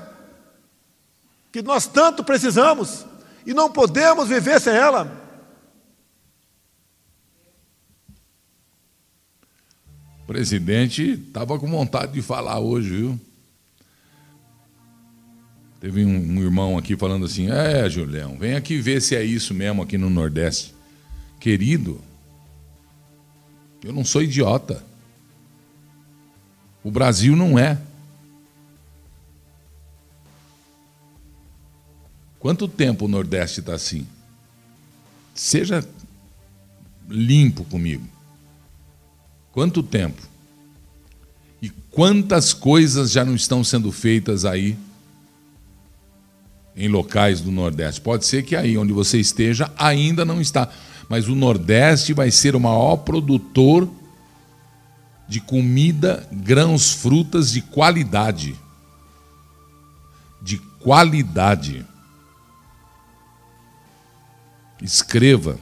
que 1.51 1.61
nós 1.61 1.85
tanto 1.85 2.23
precisamos 2.23 3.05
e 3.49 3.53
não 3.53 3.67
podemos 3.71 4.29
viver 4.29 4.61
sem 4.61 4.75
ela. 4.75 5.11
O 10.21 10.27
presidente 10.27 11.13
estava 11.13 11.57
com 11.57 11.67
vontade 11.67 12.11
de 12.11 12.21
falar 12.21 12.59
hoje, 12.59 12.89
viu? 12.89 13.19
Teve 15.81 16.05
um, 16.05 16.15
um, 16.15 16.43
irmão 16.43 16.77
aqui 16.77 16.95
falando 16.95 17.25
assim: 17.25 17.49
É, 17.49 17.89
Julião, 17.89 18.37
vem 18.37 18.53
aqui 18.53 18.77
ver 18.77 19.01
se 19.01 19.15
é 19.15 19.23
isso 19.23 19.51
mesmo 19.51 19.81
aqui 19.81 19.97
no 19.97 20.11
Nordeste. 20.11 20.75
Querido, 21.39 21.99
eu 23.83 23.91
não 23.91 24.05
sou 24.05 24.21
idiota. 24.21 24.85
O 26.83 26.91
Brasil 26.91 27.35
não 27.35 27.57
é. 27.57 27.81
Quanto 32.39 32.67
tempo 32.67 33.05
o 33.05 33.07
Nordeste 33.07 33.59
está 33.59 33.73
assim? 33.73 34.07
Seja 35.33 35.87
limpo 37.09 37.63
comigo. 37.65 38.07
Quanto 39.51 39.83
tempo? 39.83 40.21
E 41.61 41.69
quantas 41.91 42.53
coisas 42.53 43.11
já 43.11 43.25
não 43.25 43.35
estão 43.35 43.63
sendo 43.63 43.91
feitas 43.91 44.45
aí 44.45 44.77
em 46.75 46.87
locais 46.87 47.41
do 47.41 47.51
Nordeste? 47.51 47.99
Pode 47.99 48.25
ser 48.25 48.43
que 48.43 48.55
aí 48.55 48.77
onde 48.77 48.93
você 48.93 49.19
esteja 49.19 49.71
ainda 49.77 50.23
não 50.23 50.39
está 50.39 50.71
mas 51.09 51.27
o 51.27 51.33
Nordeste 51.33 52.13
vai 52.13 52.29
ser 52.29 52.55
o 52.55 52.59
maior 52.59 52.97
produtor 52.97 53.89
de 55.27 55.41
comida, 55.41 56.27
grãos, 56.31 56.91
frutas 56.93 57.51
de 57.51 57.63
qualidade. 57.63 58.55
De 60.39 60.59
qualidade. 60.79 61.83
Escreva, 64.81 65.57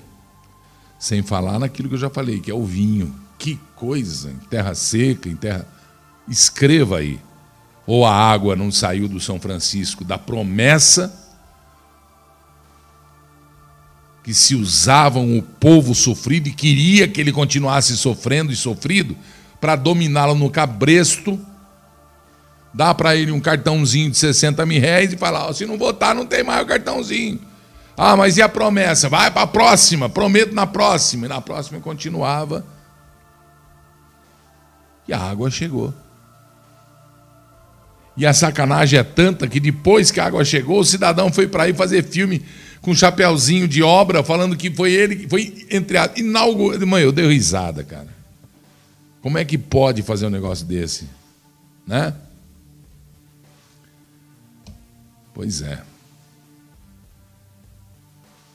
sem 1.00 1.22
falar 1.22 1.60
naquilo 1.60 1.90
que 1.90 1.96
eu 1.96 2.00
já 2.00 2.10
falei, 2.10 2.40
que 2.40 2.52
é 2.52 2.54
o 2.54 2.64
vinho. 2.64 3.14
Que 3.38 3.60
coisa, 3.76 4.32
em 4.32 4.48
terra 4.50 4.74
seca, 4.74 5.30
em 5.30 5.36
terra. 5.36 5.68
Escreva 6.28 6.98
aí. 6.98 7.20
Ou 7.86 8.06
a 8.06 8.14
água 8.14 8.56
não 8.56 8.72
saiu 8.72 9.08
do 9.08 9.20
São 9.20 9.40
Francisco 9.40 10.04
da 10.04 10.18
promessa 10.18 11.26
que 14.28 14.34
se 14.34 14.56
usavam 14.56 15.38
o 15.38 15.42
povo 15.42 15.96
sofrido 15.96 16.50
e 16.50 16.52
queria 16.52 17.08
que 17.08 17.22
ele 17.22 17.32
continuasse 17.32 17.96
sofrendo 17.96 18.52
e 18.52 18.58
sofrido 18.58 19.16
para 19.62 19.78
dominá-lo 19.78 20.36
no 20.36 20.50
cabresto, 20.50 21.40
dá 22.74 22.94
para 22.94 23.16
ele 23.16 23.32
um 23.32 23.40
cartãozinho 23.40 24.12
de 24.12 24.18
60 24.18 24.66
mil 24.66 24.82
reais 24.82 25.14
e 25.14 25.18
falar: 25.18 25.48
oh, 25.48 25.54
se 25.54 25.66
não 25.66 25.78
votar, 25.78 26.14
não 26.14 26.26
tem 26.26 26.44
mais 26.44 26.62
o 26.62 26.66
cartãozinho. 26.66 27.40
Ah, 27.98 28.16
mas 28.16 28.38
e 28.38 28.44
a 28.44 28.48
promessa? 28.48 29.10
Vai 29.10 29.32
para 29.32 29.42
a 29.42 29.48
próxima, 29.48 30.08
prometo 30.08 30.54
na 30.54 30.68
próxima. 30.68 31.26
E 31.26 31.30
na 31.30 31.42
próxima 31.42 31.80
continuava. 31.80 32.64
E 35.08 35.14
a 35.14 35.20
água 35.20 35.50
chegou. 35.50 35.92
E 38.16 38.26
a 38.26 38.34
sacanagem 38.34 39.00
é 39.00 39.04
tanta 39.04 39.48
que 39.48 39.60
depois 39.60 40.12
que 40.12 40.20
a 40.20 40.26
água 40.26 40.46
chegou, 40.46 40.80
o 40.80 40.86
cidadão 40.86 41.32
foi 41.32 41.48
para 41.48 41.64
aí 41.64 41.74
fazer 41.74 42.04
filme 42.04 42.46
com 42.82 42.92
um 42.92 42.96
chapéuzinho 42.96 43.68
de 43.68 43.82
obra, 43.82 44.24
falando 44.24 44.56
que 44.56 44.70
foi 44.72 44.94
ele 44.94 45.16
que 45.16 45.28
foi 45.28 45.68
entre 45.72 45.98
a 45.98 46.12
inaugurado. 46.16 46.86
Mãe, 46.86 47.04
eu 47.04 47.12
dei 47.12 47.28
risada, 47.28 47.84
cara. 47.84 48.08
Como 49.22 49.38
é 49.38 49.46
que 49.46 49.58
pode 49.58 50.04
fazer 50.04 50.28
um 50.28 50.30
negócio 50.30 50.66
desse? 50.66 51.08
Né? 51.86 52.14
Pois 55.34 55.62
é. 55.62 55.82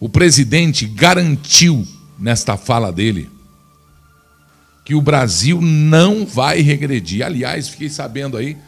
O 0.03 0.09
presidente 0.09 0.85
garantiu 0.85 1.87
nesta 2.19 2.57
fala 2.57 2.93
dele 2.93 3.31
que 4.85 4.97
o 4.97 5.01
Brasil 5.01 5.61
não 5.63 6.27
vai 6.27 6.59
regredir. 6.61 7.25
Aliás, 7.25 7.69
fiquei 7.69 7.89
sabendo 7.89 8.37
aí, 8.37 8.59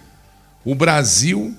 o 0.64 0.76
Brasil 0.76 1.52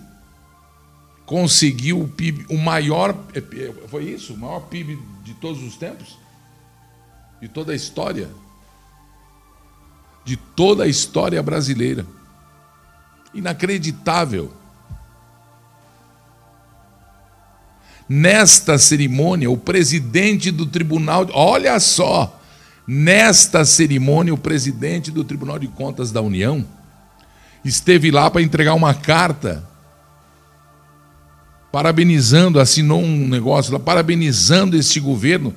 conseguiu 1.26 2.00
o 2.00 2.08
PIB, 2.08 2.46
o 2.50 2.58
maior, 2.58 3.22
é, 3.34 3.42
foi 3.90 4.06
isso? 4.06 4.34
O 4.36 4.38
maior 4.38 4.62
PIB 4.62 4.98
de 5.26 5.34
todos 5.34 5.62
os 5.62 5.76
tempos? 5.76 6.18
De 7.42 7.50
toda 7.50 7.74
a 7.74 7.76
história? 7.76 8.30
De 10.24 10.38
toda 10.38 10.86
a 10.86 10.88
história 10.88 11.44
brasileira. 11.44 12.06
Inacreditável. 13.34 14.54
Nesta 18.08 18.78
cerimônia, 18.78 19.50
o 19.50 19.58
presidente 19.58 20.52
do 20.52 20.66
tribunal, 20.66 21.28
olha 21.34 21.80
só, 21.80 22.40
nesta 22.88 23.66
cerimônia, 23.66 24.34
o 24.34 24.38
presidente 24.38 25.10
do 25.10 25.24
Tribunal 25.24 25.58
de 25.58 25.68
Contas 25.68 26.12
da 26.12 26.22
União 26.22 26.64
esteve 27.64 28.12
lá 28.12 28.30
para 28.30 28.44
entregar 28.44 28.76
uma 28.76 28.94
carta 28.94 29.64
parabenizando, 31.72 32.60
assinou 32.60 33.02
um 33.02 33.28
negócio 33.28 33.74
lá, 33.74 33.80
parabenizando 33.80 34.78
este 34.78 35.00
governo 35.00 35.54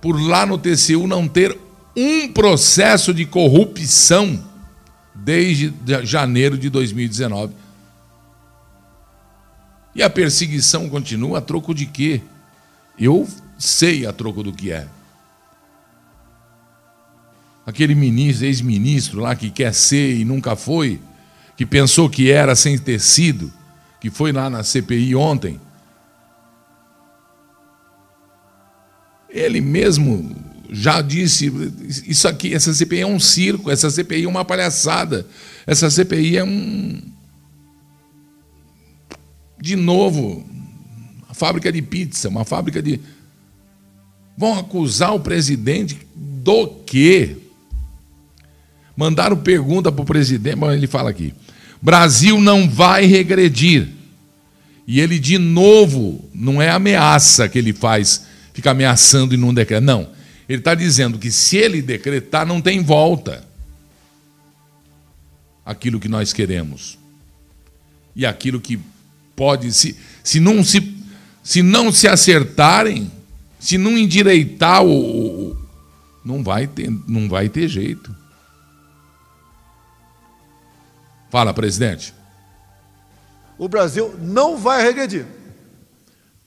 por 0.00 0.20
lá 0.20 0.46
no 0.46 0.58
TCU 0.58 1.06
não 1.08 1.26
ter 1.26 1.58
um 1.96 2.28
processo 2.28 3.12
de 3.12 3.24
corrupção 3.24 4.44
desde 5.14 5.72
janeiro 6.04 6.56
de 6.56 6.68
2019. 6.68 7.54
E 9.96 10.02
a 10.02 10.10
perseguição 10.10 10.90
continua 10.90 11.38
a 11.38 11.40
troco 11.40 11.74
de 11.74 11.86
quê? 11.86 12.20
Eu 12.98 13.26
sei 13.58 14.04
a 14.04 14.12
troco 14.12 14.42
do 14.42 14.52
que 14.52 14.70
é. 14.70 14.86
Aquele 17.64 17.94
ministro, 17.94 18.44
ex-ministro 18.44 19.20
lá 19.20 19.34
que 19.34 19.50
quer 19.50 19.72
ser 19.72 20.18
e 20.18 20.22
nunca 20.22 20.54
foi, 20.54 21.00
que 21.56 21.64
pensou 21.64 22.10
que 22.10 22.30
era 22.30 22.54
sem 22.54 22.76
ter 22.76 23.00
sido, 23.00 23.50
que 23.98 24.10
foi 24.10 24.32
lá 24.32 24.50
na 24.50 24.62
CPI 24.62 25.16
ontem. 25.16 25.58
Ele 29.30 29.62
mesmo 29.62 30.36
já 30.70 31.00
disse, 31.00 31.50
isso 32.06 32.28
aqui, 32.28 32.52
essa 32.52 32.74
CPI 32.74 33.00
é 33.00 33.06
um 33.06 33.18
circo, 33.18 33.70
essa 33.70 33.88
CPI 33.88 34.24
é 34.24 34.28
uma 34.28 34.44
palhaçada, 34.44 35.26
essa 35.66 35.88
CPI 35.88 36.36
é 36.36 36.44
um. 36.44 37.15
De 39.60 39.76
novo, 39.76 40.44
uma 41.24 41.34
fábrica 41.34 41.72
de 41.72 41.82
pizza, 41.82 42.28
uma 42.28 42.44
fábrica 42.44 42.82
de. 42.82 43.00
Vão 44.36 44.58
acusar 44.58 45.14
o 45.14 45.20
presidente 45.20 45.98
do 46.14 46.68
quê? 46.86 47.36
Mandaram 48.96 49.36
pergunta 49.36 49.90
para 49.90 50.02
o 50.02 50.06
presidente, 50.06 50.56
mas 50.56 50.76
ele 50.76 50.86
fala 50.86 51.10
aqui: 51.10 51.34
Brasil 51.80 52.40
não 52.40 52.68
vai 52.68 53.06
regredir. 53.06 53.88
E 54.86 55.00
ele, 55.00 55.18
de 55.18 55.36
novo, 55.36 56.24
não 56.32 56.62
é 56.62 56.70
ameaça 56.70 57.48
que 57.48 57.58
ele 57.58 57.72
faz, 57.72 58.24
fica 58.54 58.70
ameaçando 58.70 59.34
e 59.34 59.36
não 59.36 59.52
decreta. 59.52 59.80
Não. 59.80 60.08
Ele 60.48 60.60
está 60.60 60.74
dizendo 60.74 61.18
que 61.18 61.30
se 61.30 61.56
ele 61.56 61.82
decretar, 61.82 62.46
não 62.46 62.60
tem 62.60 62.80
volta 62.82 63.44
aquilo 65.64 65.98
que 65.98 66.08
nós 66.08 66.32
queremos. 66.32 66.96
E 68.14 68.24
aquilo 68.24 68.60
que 68.60 68.78
pode, 69.36 69.72
se, 69.72 69.96
se, 70.24 70.40
não, 70.40 70.64
se, 70.64 70.96
se 71.44 71.62
não 71.62 71.92
se 71.92 72.08
acertarem, 72.08 73.12
se 73.60 73.76
não 73.76 73.96
endireitar, 73.96 74.82
o, 74.82 75.50
o, 75.50 75.56
não, 76.24 76.42
vai 76.42 76.66
ter, 76.66 76.90
não 77.06 77.28
vai 77.28 77.48
ter 77.48 77.68
jeito. 77.68 78.14
Fala, 81.30 81.52
presidente. 81.52 82.14
O 83.58 83.68
Brasil 83.68 84.14
não 84.18 84.56
vai 84.56 84.82
regredir. 84.82 85.26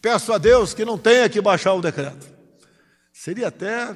Peço 0.02 0.32
a 0.32 0.38
Deus 0.38 0.74
que 0.74 0.86
não 0.86 0.98
tenha 0.98 1.30
que 1.30 1.42
baixar 1.42 1.74
o 1.74 1.82
decreto. 1.82 2.28
Seria 3.12 3.50
até, 3.50 3.96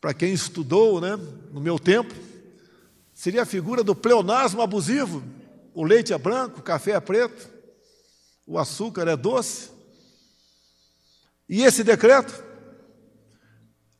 para 0.00 0.12
quem 0.12 0.32
estudou 0.32 1.00
né, 1.00 1.16
no 1.52 1.60
meu 1.60 1.78
tempo, 1.78 2.12
seria 3.14 3.42
a 3.42 3.46
figura 3.46 3.84
do 3.84 3.94
pleonasmo 3.94 4.60
abusivo. 4.60 5.22
O 5.76 5.84
leite 5.84 6.14
é 6.14 6.16
branco, 6.16 6.60
o 6.60 6.62
café 6.62 6.92
é 6.92 7.00
preto, 7.00 7.50
o 8.46 8.58
açúcar 8.58 9.06
é 9.08 9.14
doce. 9.14 9.70
E 11.46 11.62
esse 11.64 11.84
decreto, 11.84 12.32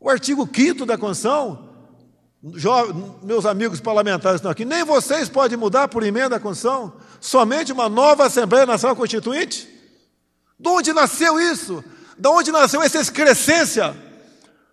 o 0.00 0.08
artigo 0.08 0.48
5 0.50 0.86
da 0.86 0.96
Constituição, 0.96 1.68
meus 3.22 3.44
amigos 3.44 3.78
parlamentares 3.78 4.36
estão 4.36 4.50
aqui, 4.50 4.64
nem 4.64 4.84
vocês 4.84 5.28
podem 5.28 5.58
mudar 5.58 5.86
por 5.88 6.02
emenda 6.02 6.36
à 6.36 6.40
Constituição, 6.40 6.94
somente 7.20 7.72
uma 7.72 7.90
nova 7.90 8.24
Assembleia 8.24 8.64
Nacional 8.64 8.96
Constituinte. 8.96 9.68
De 10.58 10.70
onde 10.70 10.94
nasceu 10.94 11.38
isso? 11.38 11.84
De 12.16 12.26
onde 12.26 12.50
nasceu 12.50 12.80
essa 12.80 13.00
excrescência 13.00 13.94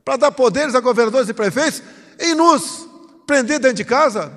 para 0.06 0.16
dar 0.16 0.32
poderes 0.32 0.74
a 0.74 0.80
governadores 0.80 1.28
e 1.28 1.34
prefeitos 1.34 1.84
e 2.18 2.34
nos 2.34 2.88
prender 3.28 3.60
dentro 3.60 3.76
de 3.76 3.84
casa, 3.84 4.32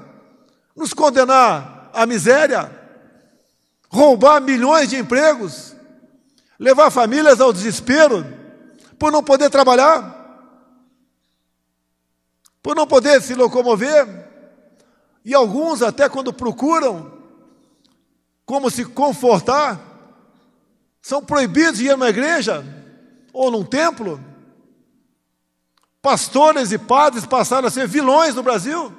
nos 0.75 0.93
condenar 0.93 1.76
à 1.97 2.07
miséria, 2.07 2.71
roubar 3.89 4.41
milhões 4.41 4.91
de 4.91 4.97
empregos, 4.97 5.75
levar 6.59 6.91
famílias 6.91 7.41
ao 7.41 7.53
desespero 7.53 8.25
por 8.99 9.11
não 9.11 9.23
poder 9.23 9.51
trabalhar, 9.51 10.15
por 12.63 12.77
não 12.77 12.87
poder 12.87 13.23
se 13.23 13.35
locomover, 13.35 14.07
e 15.25 15.35
alguns 15.35 15.83
até 15.83 16.09
quando 16.09 16.33
procuram 16.33 17.13
como 18.45 18.71
se 18.71 18.85
confortar, 18.85 19.81
são 21.03 21.25
proibidos 21.25 21.79
de 21.79 21.87
ir 21.87 21.91
a 21.91 21.97
uma 21.97 22.09
igreja 22.09 22.65
ou 23.33 23.51
num 23.51 23.65
templo, 23.65 24.21
pastores 26.01 26.71
e 26.71 26.79
padres 26.79 27.27
passaram 27.27 27.67
a 27.67 27.71
ser 27.71 27.89
vilões 27.89 28.35
no 28.35 28.43
Brasil. 28.43 28.93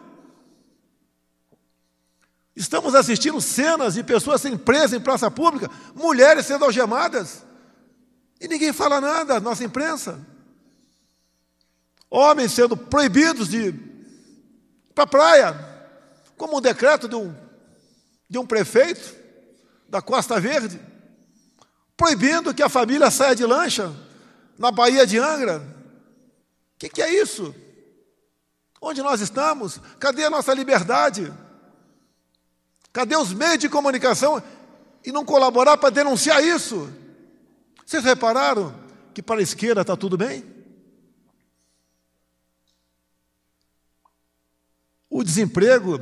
Estamos 2.57 2.95
assistindo 2.95 3.39
cenas 3.39 3.93
de 3.93 4.03
pessoas 4.03 4.41
sendo 4.41 4.57
presas 4.57 4.93
em 4.93 4.99
praça 4.99 5.29
pública, 5.29 5.69
mulheres 5.93 6.47
sendo 6.47 6.65
algemadas, 6.65 7.45
e 8.41 8.47
ninguém 8.47 8.73
fala 8.73 8.99
nada, 8.99 9.39
nossa 9.39 9.63
imprensa. 9.63 10.19
Homens 12.09 12.53
sendo 12.53 12.75
proibidos 12.75 13.49
de 13.49 13.57
ir 13.57 13.75
para 14.95 15.03
a 15.03 15.07
praia, 15.07 15.55
como 16.35 16.57
um 16.57 16.61
decreto 16.61 17.07
de 17.07 17.15
um, 17.15 17.31
de 18.27 18.39
um 18.39 18.45
prefeito 18.47 19.15
da 19.87 20.01
Costa 20.01 20.39
Verde, 20.39 20.81
proibindo 21.95 22.55
que 22.55 22.63
a 22.63 22.69
família 22.69 23.11
saia 23.11 23.35
de 23.35 23.45
lancha 23.45 23.93
na 24.57 24.71
Baía 24.71 25.05
de 25.05 25.19
Angra. 25.19 25.59
O 25.59 26.79
que, 26.79 26.89
que 26.89 27.03
é 27.03 27.21
isso? 27.21 27.53
Onde 28.81 29.03
nós 29.03 29.21
estamos? 29.21 29.79
Cadê 29.99 30.25
a 30.25 30.29
nossa 30.31 30.55
liberdade? 30.55 31.31
Cadê 32.97 33.15
os 33.15 33.31
meios 33.31 33.59
de 33.59 33.69
comunicação 33.69 34.41
e 35.05 35.11
não 35.11 35.23
colaborar 35.23 35.77
para 35.77 35.91
denunciar 35.91 36.43
isso? 36.43 36.91
Vocês 37.85 38.03
repararam 38.03 38.73
que 39.13 39.21
para 39.21 39.39
a 39.39 39.43
esquerda 39.43 39.81
está 39.81 39.95
tudo 39.95 40.17
bem? 40.17 40.43
O 45.07 45.23
desemprego, 45.23 46.01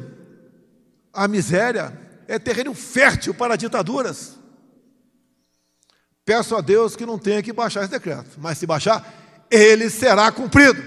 a 1.12 1.28
miséria, 1.28 2.00
é 2.30 2.40
terreno 2.40 2.74
fértil 2.74 3.34
para 3.34 3.58
ditaduras. 3.58 4.40
Peço 6.24 6.56
a 6.56 6.62
Deus 6.62 6.96
que 6.96 7.06
não 7.06 7.20
tenha 7.20 7.44
que 7.44 7.52
baixar 7.52 7.82
esse 7.82 7.92
decreto, 7.92 8.38
mas 8.38 8.58
se 8.58 8.66
baixar, 8.66 9.46
ele 9.52 9.90
será 9.90 10.32
cumprido. 10.32 10.82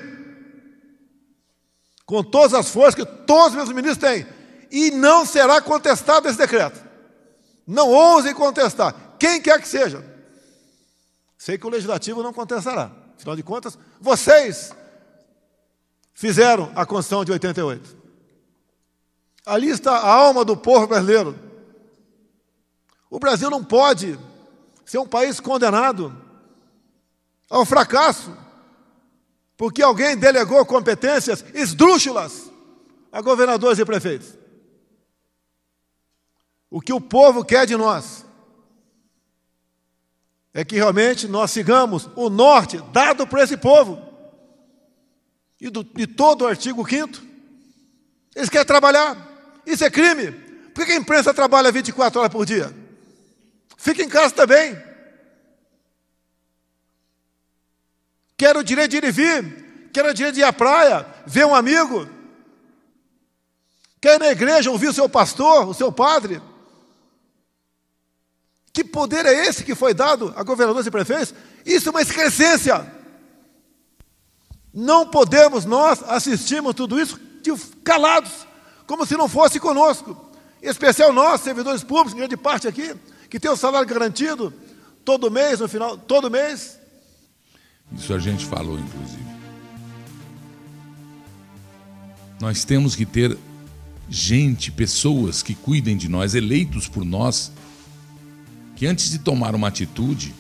Com 2.06 2.24
todas 2.24 2.54
as 2.54 2.70
forças 2.70 2.94
que 2.94 3.04
todos 3.04 3.48
os 3.48 3.56
meus 3.56 3.68
ministros 3.68 3.98
têm. 3.98 4.37
E 4.70 4.90
não 4.90 5.24
será 5.24 5.60
contestado 5.60 6.28
esse 6.28 6.38
decreto. 6.38 6.82
Não 7.66 7.88
ousem 7.90 8.34
contestar, 8.34 8.94
quem 9.18 9.40
quer 9.40 9.60
que 9.60 9.68
seja. 9.68 10.04
Sei 11.36 11.58
que 11.58 11.66
o 11.66 11.70
legislativo 11.70 12.22
não 12.22 12.32
contestará. 12.32 12.90
Afinal 13.16 13.36
de 13.36 13.42
contas, 13.42 13.78
vocês 14.00 14.72
fizeram 16.14 16.72
a 16.74 16.86
Constituição 16.86 17.24
de 17.24 17.32
88. 17.32 17.96
Ali 19.44 19.70
está 19.70 19.98
a 19.98 20.12
alma 20.12 20.44
do 20.44 20.56
povo 20.56 20.86
brasileiro. 20.86 21.38
O 23.10 23.18
Brasil 23.18 23.50
não 23.50 23.64
pode 23.64 24.18
ser 24.84 24.98
um 24.98 25.06
país 25.06 25.40
condenado 25.40 26.14
ao 27.48 27.64
fracasso, 27.64 28.36
porque 29.56 29.82
alguém 29.82 30.16
delegou 30.16 30.64
competências 30.64 31.44
esdrúxulas 31.54 32.50
a 33.10 33.20
governadores 33.20 33.78
e 33.78 33.84
prefeitos. 33.84 34.37
O 36.70 36.80
que 36.80 36.92
o 36.92 37.00
povo 37.00 37.44
quer 37.44 37.66
de 37.66 37.76
nós 37.76 38.24
é 40.52 40.64
que 40.64 40.76
realmente 40.76 41.28
nós 41.28 41.50
sigamos 41.50 42.08
o 42.16 42.28
norte 42.28 42.78
dado 42.92 43.26
por 43.26 43.38
esse 43.38 43.56
povo. 43.56 44.02
E 45.60 45.70
do, 45.70 45.82
de 45.82 46.06
todo 46.06 46.42
o 46.42 46.46
artigo 46.46 46.88
5 46.88 47.28
eles 48.34 48.48
querem 48.48 48.66
trabalhar. 48.66 49.16
Isso 49.66 49.84
é 49.84 49.90
crime. 49.90 50.30
Por 50.72 50.86
que 50.86 50.92
a 50.92 50.96
imprensa 50.96 51.34
trabalha 51.34 51.72
24 51.72 52.20
horas 52.20 52.32
por 52.32 52.46
dia? 52.46 52.72
Fica 53.76 54.02
em 54.02 54.08
casa 54.08 54.32
também. 54.32 54.80
Quero 58.36 58.60
o 58.60 58.64
direito 58.64 58.92
de 58.92 58.96
ir 58.98 59.04
e 59.04 59.10
vir. 59.10 59.90
Quero 59.92 60.10
o 60.10 60.14
direito 60.14 60.36
de 60.36 60.40
ir 60.42 60.44
à 60.44 60.52
praia, 60.52 61.04
ver 61.26 61.46
um 61.46 61.54
amigo. 61.54 62.08
Quer 64.00 64.14
ir 64.14 64.18
na 64.20 64.30
igreja 64.30 64.70
ouvir 64.70 64.88
o 64.88 64.92
seu 64.92 65.08
pastor, 65.08 65.66
o 65.66 65.74
seu 65.74 65.90
padre. 65.90 66.40
Que 68.78 68.84
poder 68.84 69.26
é 69.26 69.48
esse 69.48 69.64
que 69.64 69.74
foi 69.74 69.92
dado 69.92 70.32
a 70.36 70.44
governadores 70.44 70.86
e 70.86 70.90
prefeitos? 70.92 71.34
Isso 71.66 71.88
é 71.88 71.90
uma 71.90 72.00
excrescência. 72.00 72.86
Não 74.72 75.04
podemos 75.04 75.64
nós 75.64 76.00
assistirmos 76.04 76.76
tudo 76.76 76.96
isso 76.96 77.18
calados, 77.82 78.30
como 78.86 79.04
se 79.04 79.16
não 79.16 79.28
fosse 79.28 79.58
conosco. 79.58 80.16
Em 80.62 80.68
especial 80.68 81.12
nós, 81.12 81.40
servidores 81.40 81.82
públicos, 81.82 82.14
grande 82.14 82.36
parte 82.36 82.68
aqui, 82.68 82.94
que 83.28 83.40
tem 83.40 83.50
o 83.50 83.56
salário 83.56 83.88
garantido 83.88 84.54
todo 85.04 85.28
mês, 85.28 85.58
no 85.58 85.68
final, 85.68 85.98
todo 85.98 86.30
mês. 86.30 86.78
Isso 87.90 88.14
a 88.14 88.18
gente 88.20 88.46
falou, 88.46 88.78
inclusive. 88.78 89.26
Nós 92.40 92.64
temos 92.64 92.94
que 92.94 93.04
ter 93.04 93.36
gente, 94.08 94.70
pessoas 94.70 95.42
que 95.42 95.56
cuidem 95.56 95.96
de 95.96 96.08
nós, 96.08 96.36
eleitos 96.36 96.86
por 96.86 97.04
nós, 97.04 97.50
que 98.78 98.86
antes 98.86 99.10
de 99.10 99.18
tomar 99.18 99.56
uma 99.56 99.66
atitude, 99.66 100.32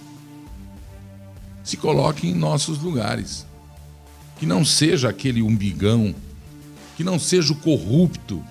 se 1.64 1.76
coloquem 1.76 2.30
em 2.30 2.34
nossos 2.34 2.78
lugares. 2.78 3.44
Que 4.38 4.46
não 4.46 4.64
seja 4.64 5.08
aquele 5.08 5.42
umbigão, 5.42 6.14
que 6.96 7.02
não 7.02 7.18
seja 7.18 7.52
o 7.52 7.56
corrupto 7.56 8.44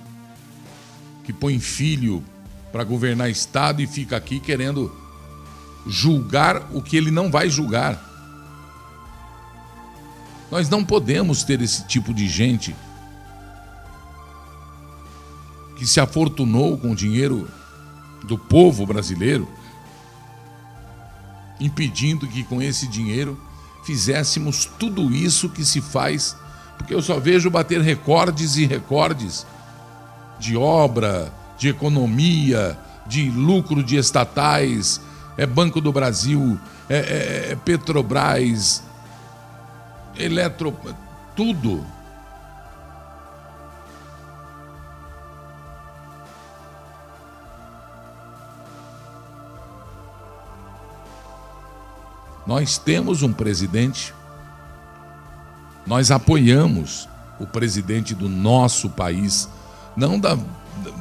que 1.24 1.32
põe 1.32 1.58
filho 1.58 2.22
para 2.70 2.84
governar 2.84 3.30
Estado 3.30 3.82
e 3.82 3.88
fica 3.88 4.18
aqui 4.18 4.42
querendo 4.42 4.94
julgar 5.88 6.70
o 6.76 6.82
que 6.82 6.98
ele 6.98 7.10
não 7.10 7.32
vai 7.32 7.50
julgar. 7.50 8.04
Nós 10.52 10.68
não 10.70 10.84
podemos 10.84 11.46
ter 11.46 11.62
esse 11.62 11.88
tipo 11.88 12.14
de 12.14 12.28
gente 12.28 12.76
que 15.78 15.88
se 15.88 16.02
afortunou 16.02 16.78
com 16.78 16.92
o 16.92 16.96
dinheiro 16.96 17.50
do 18.26 18.38
povo 18.38 18.86
brasileiro, 18.86 19.48
impedindo 21.60 22.28
que 22.28 22.44
com 22.44 22.62
esse 22.62 22.88
dinheiro 22.88 23.40
fizéssemos 23.84 24.66
tudo 24.78 25.14
isso 25.14 25.50
que 25.50 25.64
se 25.64 25.82
faz, 25.82 26.36
porque 26.78 26.94
eu 26.94 27.02
só 27.02 27.20
vejo 27.20 27.50
bater 27.50 27.82
recordes 27.82 28.58
e 28.58 28.66
recordes 28.66 29.46
de 30.40 30.56
obra, 30.56 31.34
de 31.58 31.70
economia, 31.70 32.78
de 33.08 33.30
lucro 33.30 33.82
de 33.82 33.96
estatais, 33.98 35.02
é 35.38 35.46
Banco 35.46 35.80
do 35.80 35.92
Brasil, 35.92 36.60
é, 36.90 36.98
é, 36.98 37.52
é 37.52 37.56
Petrobras, 37.56 38.84
Eletro, 40.18 40.76
tudo. 41.36 41.86
Nós 52.48 52.78
temos 52.78 53.24
um 53.24 53.34
presidente, 53.34 54.14
nós 55.86 56.12
apoiamos 56.12 57.10
o 57.42 57.46
presidente 57.46 58.16
do 58.16 58.30
nosso 58.30 58.90
país, 58.90 59.50
não 59.98 60.18
da, 60.18 60.40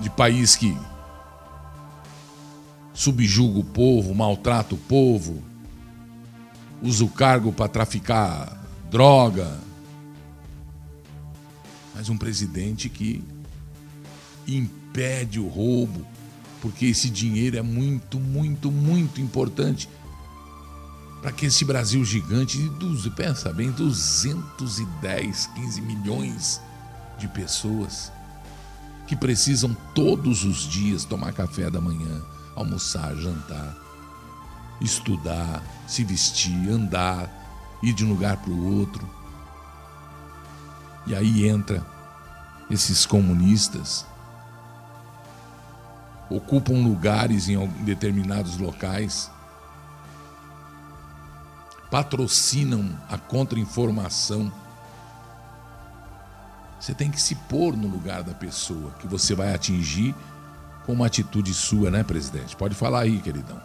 de 0.00 0.10
país 0.10 0.56
que 0.56 0.76
subjuga 2.92 3.60
o 3.60 3.64
povo, 3.64 4.12
maltrata 4.12 4.74
o 4.74 4.78
povo, 4.78 5.40
usa 6.82 7.04
o 7.04 7.08
cargo 7.08 7.52
para 7.52 7.68
traficar 7.68 8.60
droga. 8.90 9.56
Mas 11.94 12.08
um 12.08 12.18
presidente 12.18 12.88
que 12.88 13.22
impede 14.48 15.38
o 15.38 15.46
roubo, 15.46 16.04
porque 16.60 16.86
esse 16.86 17.08
dinheiro 17.08 17.56
é 17.56 17.62
muito, 17.62 18.18
muito, 18.18 18.68
muito 18.72 19.20
importante 19.20 19.88
para 21.20 21.32
que 21.32 21.46
esse 21.46 21.64
Brasil 21.64 22.04
gigante 22.04 22.68
de, 22.68 23.10
pensa 23.10 23.52
bem, 23.52 23.70
210, 23.70 25.46
15 25.54 25.80
milhões 25.80 26.60
de 27.18 27.26
pessoas 27.28 28.12
que 29.06 29.16
precisam 29.16 29.76
todos 29.94 30.44
os 30.44 30.58
dias 30.68 31.04
tomar 31.04 31.32
café 31.32 31.70
da 31.70 31.80
manhã, 31.80 32.22
almoçar, 32.54 33.14
jantar, 33.16 33.76
estudar, 34.80 35.62
se 35.86 36.04
vestir, 36.04 36.68
andar, 36.68 37.30
ir 37.82 37.92
de 37.92 38.04
um 38.04 38.08
lugar 38.08 38.36
para 38.36 38.50
o 38.50 38.78
outro. 38.78 39.08
E 41.06 41.14
aí 41.14 41.48
entra 41.48 41.86
esses 42.68 43.06
comunistas, 43.06 44.04
ocupam 46.28 46.82
lugares 46.82 47.48
em 47.48 47.64
determinados 47.84 48.58
locais 48.58 49.30
patrocinam 51.90 52.98
a 53.08 53.16
contra-informação. 53.18 54.52
Você 56.80 56.94
tem 56.94 57.10
que 57.10 57.20
se 57.20 57.34
pôr 57.34 57.76
no 57.76 57.88
lugar 57.88 58.22
da 58.22 58.34
pessoa 58.34 58.92
que 59.00 59.06
você 59.06 59.34
vai 59.34 59.54
atingir 59.54 60.14
com 60.84 60.92
uma 60.92 61.06
atitude 61.06 61.52
sua, 61.52 61.90
né, 61.90 62.04
presidente? 62.04 62.56
Pode 62.56 62.74
falar 62.74 63.00
aí, 63.00 63.20
queridão. 63.20 63.60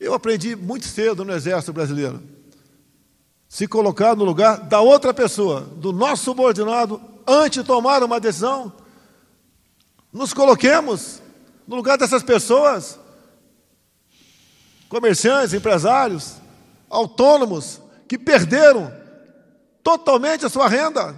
Eu 0.00 0.14
aprendi 0.14 0.54
muito 0.56 0.86
cedo 0.86 1.24
no 1.24 1.32
Exército 1.32 1.72
Brasileiro. 1.72 2.22
Se 3.48 3.66
colocar 3.66 4.14
no 4.14 4.24
lugar 4.24 4.58
da 4.60 4.80
outra 4.80 5.12
pessoa, 5.12 5.62
do 5.62 5.92
nosso 5.92 6.24
subordinado, 6.24 7.00
antes 7.26 7.62
de 7.62 7.66
tomar 7.66 8.02
uma 8.02 8.20
decisão, 8.20 8.72
nos 10.12 10.32
coloquemos 10.32 11.20
no 11.66 11.76
lugar 11.76 11.98
dessas 11.98 12.22
pessoas 12.22 12.97
comerciantes, 14.88 15.54
empresários, 15.54 16.36
autônomos 16.88 17.80
que 18.08 18.18
perderam 18.18 18.92
totalmente 19.82 20.46
a 20.46 20.48
sua 20.48 20.68
renda, 20.68 21.14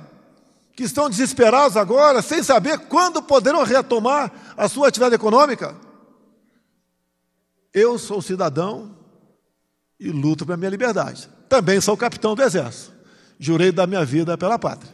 que 0.74 0.82
estão 0.84 1.08
desesperados 1.08 1.76
agora, 1.76 2.22
sem 2.22 2.42
saber 2.42 2.78
quando 2.78 3.22
poderão 3.22 3.62
retomar 3.62 4.32
a 4.56 4.68
sua 4.68 4.88
atividade 4.88 5.14
econômica. 5.14 5.74
Eu 7.72 7.98
sou 7.98 8.20
cidadão 8.20 8.96
e 9.98 10.10
luto 10.10 10.44
pela 10.44 10.56
minha 10.56 10.70
liberdade. 10.70 11.28
Também 11.48 11.80
sou 11.80 11.96
capitão 11.96 12.34
do 12.34 12.42
Exército. 12.42 12.92
Jurei 13.38 13.70
dar 13.70 13.86
minha 13.86 14.04
vida 14.04 14.36
pela 14.36 14.58
pátria. 14.58 14.92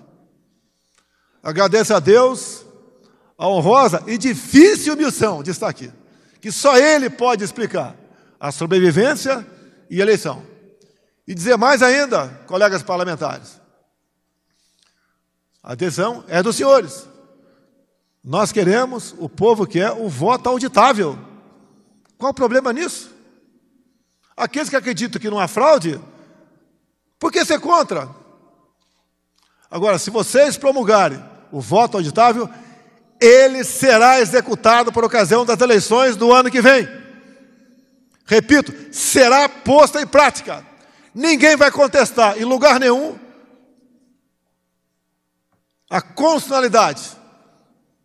Agradeço 1.42 1.94
a 1.94 2.00
Deus 2.00 2.64
a 3.38 3.48
honrosa 3.48 4.02
e 4.06 4.18
difícil 4.18 4.96
missão 4.96 5.42
de 5.42 5.50
estar 5.50 5.68
aqui, 5.68 5.92
que 6.40 6.50
só 6.50 6.76
Ele 6.76 7.08
pode 7.08 7.44
explicar 7.44 7.94
a 8.38 8.52
sobrevivência 8.52 9.46
e 9.90 10.00
a 10.00 10.02
eleição. 10.02 10.44
E 11.26 11.34
dizer 11.34 11.56
mais 11.56 11.82
ainda, 11.82 12.28
colegas 12.46 12.82
parlamentares, 12.82 13.60
a 15.62 15.74
decisão 15.74 16.24
é 16.28 16.42
dos 16.42 16.56
senhores. 16.56 17.08
Nós 18.22 18.52
queremos, 18.52 19.14
o 19.18 19.28
povo 19.28 19.66
quer 19.66 19.90
o 19.92 20.08
voto 20.08 20.48
auditável. 20.48 21.18
Qual 22.16 22.30
o 22.30 22.34
problema 22.34 22.72
nisso? 22.72 23.14
Aqueles 24.36 24.68
que 24.68 24.76
acreditam 24.76 25.20
que 25.20 25.30
não 25.30 25.40
há 25.40 25.48
fraude, 25.48 26.00
por 27.18 27.32
que 27.32 27.44
ser 27.44 27.58
contra? 27.58 28.08
Agora, 29.70 29.98
se 29.98 30.10
vocês 30.10 30.56
promulgarem 30.56 31.22
o 31.50 31.60
voto 31.60 31.96
auditável, 31.96 32.48
ele 33.20 33.64
será 33.64 34.20
executado 34.20 34.92
por 34.92 35.04
ocasião 35.04 35.44
das 35.44 35.60
eleições 35.60 36.16
do 36.16 36.32
ano 36.32 36.50
que 36.50 36.60
vem. 36.60 37.05
Repito, 38.26 38.74
será 38.92 39.48
posta 39.48 40.02
em 40.02 40.06
prática. 40.06 40.66
Ninguém 41.14 41.56
vai 41.56 41.70
contestar 41.70 42.36
em 42.36 42.44
lugar 42.44 42.80
nenhum 42.80 43.16
a 45.88 46.02
constitucionalidade 46.02 47.16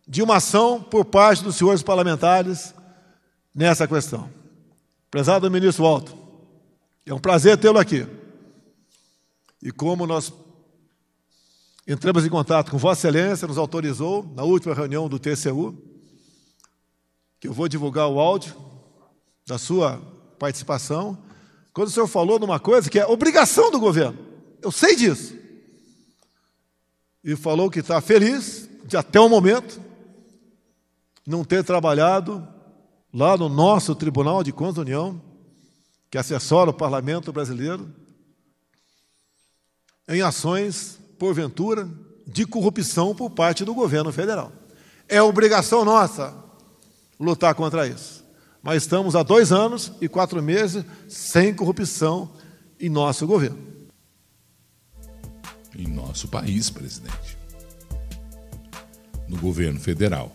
de 0.06 0.22
uma 0.22 0.36
ação 0.36 0.80
por 0.80 1.04
parte 1.04 1.42
dos 1.42 1.56
senhores 1.56 1.82
parlamentares 1.82 2.72
nessa 3.54 3.86
questão. 3.88 4.30
Prezado 5.10 5.50
ministro 5.50 5.84
Alto, 5.84 6.16
é 7.04 7.12
um 7.12 7.18
prazer 7.18 7.58
tê-lo 7.58 7.78
aqui. 7.78 8.06
E 9.60 9.72
como 9.72 10.06
nós 10.06 10.32
entramos 11.86 12.24
em 12.24 12.30
contato 12.30 12.70
com 12.70 12.78
Vossa 12.78 13.08
Excelência, 13.08 13.48
nos 13.48 13.58
autorizou, 13.58 14.24
na 14.34 14.44
última 14.44 14.74
reunião 14.74 15.08
do 15.08 15.18
TCU, 15.18 15.76
que 17.40 17.48
eu 17.48 17.52
vou 17.52 17.68
divulgar 17.68 18.08
o 18.08 18.20
áudio 18.20 18.54
da 19.46 19.58
sua 19.58 20.11
participação, 20.42 21.16
quando 21.72 21.86
o 21.86 21.90
senhor 21.92 22.08
falou 22.08 22.36
numa 22.36 22.58
coisa 22.58 22.90
que 22.90 22.98
é 22.98 23.06
obrigação 23.06 23.70
do 23.70 23.78
governo. 23.78 24.18
Eu 24.60 24.72
sei 24.72 24.96
disso. 24.96 25.38
E 27.22 27.36
falou 27.36 27.70
que 27.70 27.78
está 27.78 28.00
feliz 28.00 28.68
de 28.84 28.96
até 28.96 29.20
o 29.20 29.28
momento 29.28 29.80
não 31.24 31.44
ter 31.44 31.62
trabalhado 31.62 32.44
lá 33.14 33.36
no 33.36 33.48
nosso 33.48 33.94
Tribunal 33.94 34.42
de 34.42 34.52
Contas 34.52 34.74
da 34.74 34.80
União, 34.80 35.22
que 36.10 36.18
assessora 36.18 36.70
o 36.70 36.74
Parlamento 36.74 37.32
brasileiro, 37.32 37.88
em 40.08 40.22
ações, 40.22 40.98
porventura, 41.20 41.88
de 42.26 42.44
corrupção 42.44 43.14
por 43.14 43.30
parte 43.30 43.64
do 43.64 43.72
governo 43.72 44.12
federal. 44.12 44.52
É 45.08 45.22
obrigação 45.22 45.84
nossa 45.84 46.34
lutar 47.20 47.54
contra 47.54 47.86
isso. 47.86 48.21
Mas 48.62 48.84
estamos 48.84 49.16
há 49.16 49.22
dois 49.22 49.50
anos 49.50 49.92
e 50.00 50.08
quatro 50.08 50.40
meses 50.40 50.84
sem 51.08 51.52
corrupção 51.52 52.30
em 52.78 52.88
nosso 52.88 53.26
governo. 53.26 53.58
Em 55.76 55.88
nosso 55.88 56.28
país, 56.28 56.70
presidente. 56.70 57.36
No 59.28 59.36
governo 59.38 59.80
federal. 59.80 60.32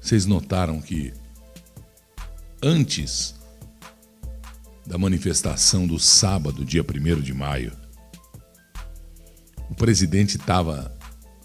Vocês 0.00 0.24
notaram 0.24 0.80
que 0.80 1.12
antes 2.62 3.34
da 4.86 4.96
manifestação 4.96 5.84
do 5.84 5.98
sábado, 5.98 6.64
dia 6.64 6.82
1 6.82 7.20
de 7.20 7.34
maio, 7.34 7.72
presidente 9.76 10.36
estava 10.36 10.94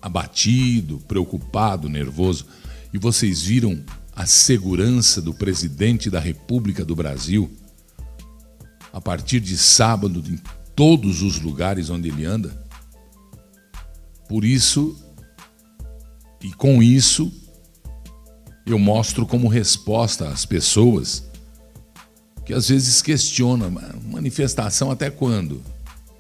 abatido, 0.02 1.00
preocupado, 1.08 1.88
nervoso, 1.88 2.46
e 2.94 2.98
vocês 2.98 3.42
viram 3.42 3.84
a 4.16 4.26
segurança 4.26 5.22
do 5.22 5.34
presidente 5.34 6.10
da 6.10 6.20
República 6.20 6.84
do 6.84 6.96
Brasil 6.96 7.50
a 8.92 9.00
partir 9.00 9.40
de 9.40 9.58
sábado 9.58 10.24
em 10.28 10.40
todos 10.76 11.22
os 11.22 11.40
lugares 11.40 11.90
onde 11.90 12.10
ele 12.10 12.26
anda? 12.26 12.62
Por 14.28 14.44
isso, 14.44 14.98
e 16.42 16.52
com 16.54 16.82
isso, 16.82 17.32
eu 18.66 18.80
mostro 18.80 19.26
como 19.26 19.48
resposta 19.48 20.30
às 20.30 20.46
pessoas 20.46 21.30
que 22.46 22.54
às 22.54 22.70
vezes 22.70 23.02
questionam: 23.02 23.72
manifestação 24.12 24.92
até 24.92 25.10
quando? 25.10 25.62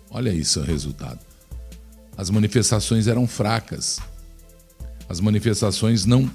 Olha 0.09 0.31
isso 0.31 0.59
o 0.59 0.63
resultado. 0.63 1.30
As 2.21 2.29
manifestações 2.29 3.07
eram 3.07 3.25
fracas. 3.25 3.99
As 5.09 5.19
manifestações 5.19 6.05
não 6.05 6.29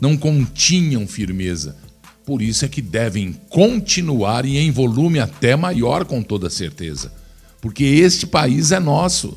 não 0.00 0.16
continham 0.16 1.08
firmeza. 1.08 1.76
Por 2.24 2.40
isso 2.40 2.64
é 2.64 2.68
que 2.68 2.80
devem 2.80 3.32
continuar 3.48 4.44
e 4.44 4.58
em 4.58 4.70
volume 4.70 5.18
até 5.18 5.56
maior, 5.56 6.04
com 6.04 6.22
toda 6.22 6.48
certeza. 6.48 7.12
Porque 7.60 7.82
este 7.82 8.28
país 8.28 8.70
é 8.70 8.78
nosso. 8.78 9.36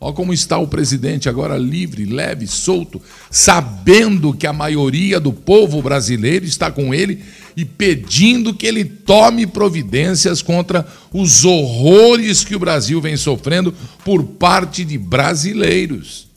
Olha 0.00 0.14
como 0.14 0.32
está 0.32 0.56
o 0.58 0.68
presidente 0.68 1.28
agora 1.28 1.56
livre, 1.56 2.04
leve, 2.04 2.46
solto, 2.46 3.02
sabendo 3.30 4.32
que 4.32 4.46
a 4.46 4.52
maioria 4.52 5.18
do 5.18 5.32
povo 5.32 5.82
brasileiro 5.82 6.44
está 6.44 6.70
com 6.70 6.94
ele 6.94 7.24
e 7.56 7.64
pedindo 7.64 8.54
que 8.54 8.64
ele 8.64 8.84
tome 8.84 9.44
providências 9.44 10.40
contra 10.40 10.86
os 11.12 11.44
horrores 11.44 12.44
que 12.44 12.54
o 12.54 12.60
Brasil 12.60 13.00
vem 13.00 13.16
sofrendo 13.16 13.74
por 14.04 14.22
parte 14.22 14.84
de 14.84 14.96
brasileiros. 14.96 16.28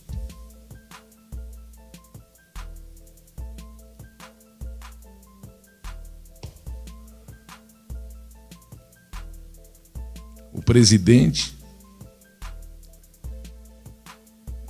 O 10.51 10.63
presidente 10.63 11.60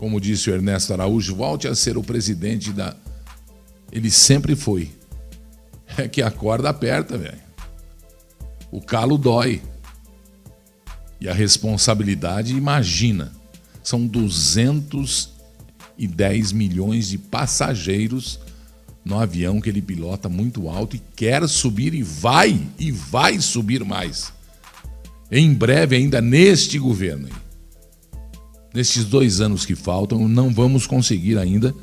como 0.01 0.19
disse 0.19 0.49
o 0.49 0.53
Ernesto 0.55 0.91
Araújo, 0.93 1.35
volte 1.35 1.67
a 1.67 1.75
ser 1.75 1.95
o 1.95 2.01
presidente 2.01 2.73
da. 2.73 2.95
Ele 3.91 4.09
sempre 4.09 4.55
foi. 4.55 4.89
É 5.95 6.07
que 6.07 6.23
a 6.23 6.31
corda 6.31 6.69
aperta, 6.69 7.17
velho. 7.17 7.37
O 8.71 8.81
calo 8.81 9.15
dói. 9.15 9.61
E 11.19 11.29
a 11.29 11.33
responsabilidade, 11.33 12.55
imagina, 12.55 13.31
são 13.83 14.07
210 14.07 16.51
milhões 16.53 17.09
de 17.09 17.17
passageiros 17.17 18.39
no 19.05 19.19
avião 19.19 19.59
que 19.59 19.69
ele 19.69 19.81
pilota 19.81 20.29
muito 20.29 20.69
alto 20.69 20.95
e 20.95 21.01
quer 21.15 21.47
subir 21.47 21.93
e 21.93 22.01
vai, 22.01 22.59
e 22.79 22.89
vai 22.89 23.39
subir 23.39 23.83
mais. 23.83 24.33
Em 25.29 25.53
breve, 25.53 25.95
ainda 25.95 26.21
neste 26.21 26.79
governo 26.79 27.29
nesses 28.73 29.05
dois 29.05 29.41
anos 29.41 29.65
que 29.65 29.75
faltam, 29.75 30.27
não 30.27 30.49
vamos 30.53 30.87
conseguir 30.87 31.37
ainda 31.37 31.73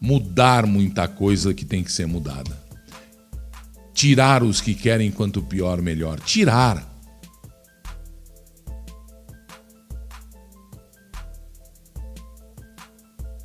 mudar 0.00 0.66
muita 0.66 1.06
coisa 1.06 1.52
que 1.52 1.64
tem 1.64 1.84
que 1.84 1.92
ser 1.92 2.06
mudada. 2.06 2.58
Tirar 3.92 4.42
os 4.42 4.60
que 4.60 4.74
querem 4.74 5.10
quanto 5.10 5.42
pior, 5.42 5.82
melhor. 5.82 6.18
Tirar. 6.20 6.88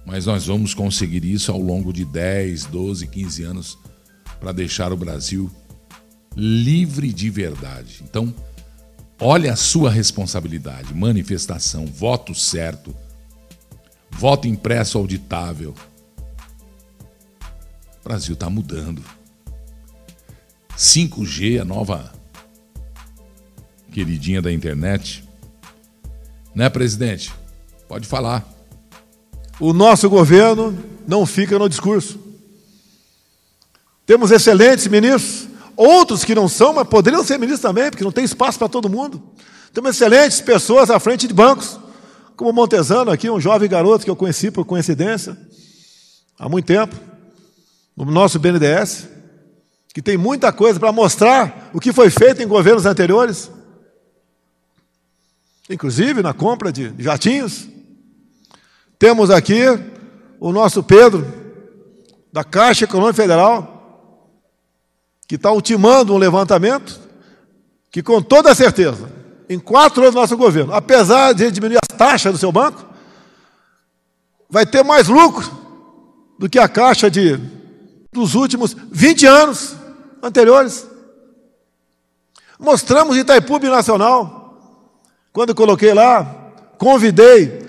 Mas 0.06 0.26
nós 0.26 0.46
vamos 0.46 0.74
conseguir 0.74 1.26
isso 1.26 1.52
ao 1.52 1.60
longo 1.60 1.92
de 1.92 2.06
10, 2.06 2.68
12, 2.68 3.08
15 3.08 3.44
anos 3.44 3.78
para 4.40 4.52
deixar 4.52 4.94
o 4.94 4.98
Brasil 4.98 5.52
livre 6.38 7.12
de 7.12 7.30
verdade. 7.30 8.02
Então, 8.04 8.34
Olha 9.20 9.54
a 9.54 9.56
sua 9.56 9.90
responsabilidade, 9.90 10.94
manifestação, 10.94 11.86
voto 11.86 12.36
certo, 12.36 12.96
voto 14.12 14.48
impresso 14.48 14.98
auditável. 14.98 15.74
O 18.02 18.04
Brasil 18.04 18.34
está 18.34 18.50
mudando. 18.50 19.02
5G, 20.78 21.62
a 21.62 21.66
nova 21.66 22.14
queridinha 23.92 24.42
da 24.42 24.52
internet. 24.52 25.24
Né, 26.54 26.70
presidente? 26.70 27.34
Pode 27.88 28.06
falar. 28.06 28.46
O 29.60 29.72
nosso 29.72 30.10
governo 30.10 30.78
não 31.08 31.26
fica 31.26 31.58
no 31.58 31.70
discurso. 31.70 32.20
Temos 34.06 34.32
excelentes 34.32 34.86
ministros, 34.88 35.45
Outros 35.78 36.24
que 36.24 36.34
não 36.34 36.48
são, 36.48 36.74
mas 36.74 36.88
poderiam 36.88 37.24
ser 37.24 37.38
ministros 37.38 37.62
também, 37.62 37.90
porque 37.90 38.04
não 38.04 38.12
tem 38.12 38.24
espaço 38.24 38.58
para 38.58 38.70
todo 38.70 38.90
mundo. 38.90 39.22
Temos 39.74 39.92
excelentes 39.92 40.40
pessoas 40.40 40.90
à 40.90 41.00
frente 41.00 41.28
de 41.28 41.34
bancos, 41.34 41.78
como 42.36 42.52
Montesano 42.54 43.12
aqui, 43.12 43.30
um 43.30 43.40
jovem 43.40 43.70
garoto 43.70 44.06
que 44.06 44.10
eu 44.10 44.16
conheci 44.16 44.52
por 44.52 44.66
coincidência, 44.66 45.38
há 46.40 46.48
muito 46.48 46.66
tempo, 46.66 46.96
no 47.96 48.06
nosso 48.06 48.40
BNDES, 48.40 49.08
que 49.94 50.02
tem 50.02 50.18
muita 50.18 50.52
coisa 50.52 50.80
para 50.80 50.92
mostrar 50.92 51.70
o 51.74 51.80
que 51.80 51.94
foi 51.94 52.10
feito 52.10 52.42
em 52.42 52.48
governos 52.48 52.86
anteriores, 52.86 53.50
inclusive 55.70 56.22
na 56.22 56.34
compra 56.34 56.72
de 56.72 56.94
jatinhos. 57.00 57.68
Temos 59.00 59.30
aqui 59.30 59.64
o 60.40 60.52
nosso 60.52 60.84
Pedro, 60.84 61.26
da 62.32 62.44
Caixa 62.44 62.84
Econômica 62.84 63.22
Federal, 63.22 63.75
que 65.28 65.36
está 65.36 65.52
ultimando 65.52 66.14
um 66.14 66.18
levantamento 66.18 67.00
que, 67.92 68.04
com 68.04 68.22
toda 68.22 68.54
certeza, 68.54 69.10
em 69.50 69.60
quatro 69.60 70.02
anos 70.04 70.16
do 70.16 70.22
nosso 70.22 70.38
governo, 70.38 70.74
apesar 70.74 71.34
de 71.34 71.50
diminuir 71.52 71.78
as 71.78 71.98
taxas 71.98 72.34
do 72.34 72.38
seu 72.38 72.52
banco, 72.52 72.86
vai 74.50 74.66
ter 74.66 74.84
mais 74.84 75.08
lucro 75.08 75.50
do 76.38 76.50
que 76.50 76.60
a 76.60 76.68
caixa 76.68 77.10
de, 77.10 77.40
dos 78.12 78.36
últimos 78.36 78.76
20 78.92 79.26
anos 79.26 79.76
anteriores. 80.22 80.88
Mostramos 82.60 83.18
Itaipu 83.18 83.60
Nacional, 83.60 84.46
quando 85.32 85.56
coloquei 85.56 85.94
lá, 85.94 86.54
convidei 86.78 87.66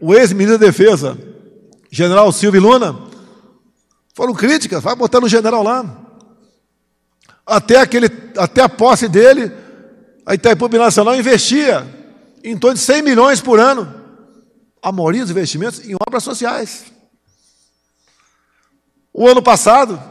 o, 0.00 0.14
ex-ministro 0.14 0.58
da 0.58 0.66
Defesa, 0.66 1.16
general 1.90 2.30
Silvio 2.32 2.60
Luna, 2.60 3.05
foram 4.16 4.32
críticas, 4.32 4.82
vai 4.82 4.96
botando 4.96 5.24
o 5.24 5.28
general 5.28 5.62
lá. 5.62 5.84
Até, 7.44 7.76
aquele, 7.76 8.06
até 8.38 8.62
a 8.62 8.68
posse 8.68 9.08
dele, 9.08 9.52
a 10.24 10.34
Itaipu 10.34 10.70
Nacional 10.70 11.14
investia 11.14 11.86
em 12.42 12.56
torno 12.56 12.76
de 12.76 12.80
100 12.80 13.02
milhões 13.02 13.42
por 13.42 13.60
ano. 13.60 13.94
A 14.82 14.90
maioria 14.90 15.20
dos 15.20 15.30
investimentos 15.30 15.86
em 15.86 15.94
obras 16.08 16.24
sociais. 16.24 16.86
O 19.12 19.28
ano 19.28 19.42
passado, 19.42 20.02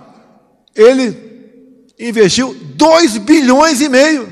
ele 0.76 1.89
investiu 1.99 2.53
2 2.53 3.18
bilhões 3.18 3.82
e 3.82 3.89
meio 3.89 4.30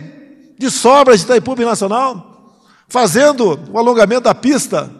de 0.55 0.69
sobras 0.69 1.21
de 1.21 1.26
Itaipu 1.26 1.55
Nacional, 1.55 2.61
fazendo 2.88 3.59
o 3.71 3.80
alongamento 3.80 4.26
da 4.26 4.36
pista 4.36 4.93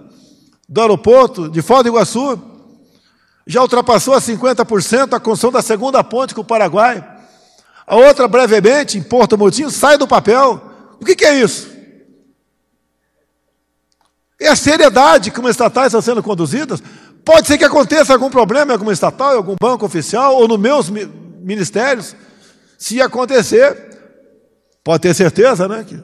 do 0.67 0.82
aeroporto 0.82 1.47
de 1.47 1.61
Foz 1.61 1.84
do 1.84 1.89
Iguaçu, 1.89 2.53
já 3.46 3.62
ultrapassou 3.62 4.14
a 4.14 4.22
50% 4.22 5.14
a 5.14 5.20
construção 5.20 5.52
da 5.52 5.62
segunda 5.62 6.04
ponte 6.04 6.34
com 6.34 6.41
o 6.41 6.46
Paraguai. 6.46 7.04
A 7.86 7.96
outra, 7.96 8.28
brevemente, 8.28 8.98
em 8.98 9.04
Porto 9.04 9.38
Moutinho, 9.38 9.70
sai 9.70 9.98
do 9.98 10.08
papel. 10.08 10.62
O 11.00 11.06
que, 11.06 11.16
que 11.16 11.26
é 11.26 11.36
isso? 11.39 11.70
É 14.39 14.48
a 14.48 14.56
seriedade 14.56 15.32
como 15.32 15.50
estatais 15.50 15.88
estão 15.88 16.02
sendo 16.02 16.24
conduzidas. 16.24 16.82
Pode 17.26 17.48
ser 17.48 17.58
que 17.58 17.66
aconteça 17.66 18.14
algum 18.14 18.30
problema 18.30 18.72
em 18.72 18.74
alguma 18.74 18.94
estatal, 18.94 19.34
em 19.34 19.38
algum 19.38 19.56
banco 19.60 19.86
oficial, 19.86 20.36
ou 20.36 20.48
nos 20.48 20.60
meus 20.60 20.89
ministérios. 20.89 22.16
Se 22.78 23.02
acontecer, 23.02 24.00
pode 24.84 25.02
ter 25.02 25.14
certeza, 25.14 25.68
né? 25.68 25.86
Que 25.88 26.02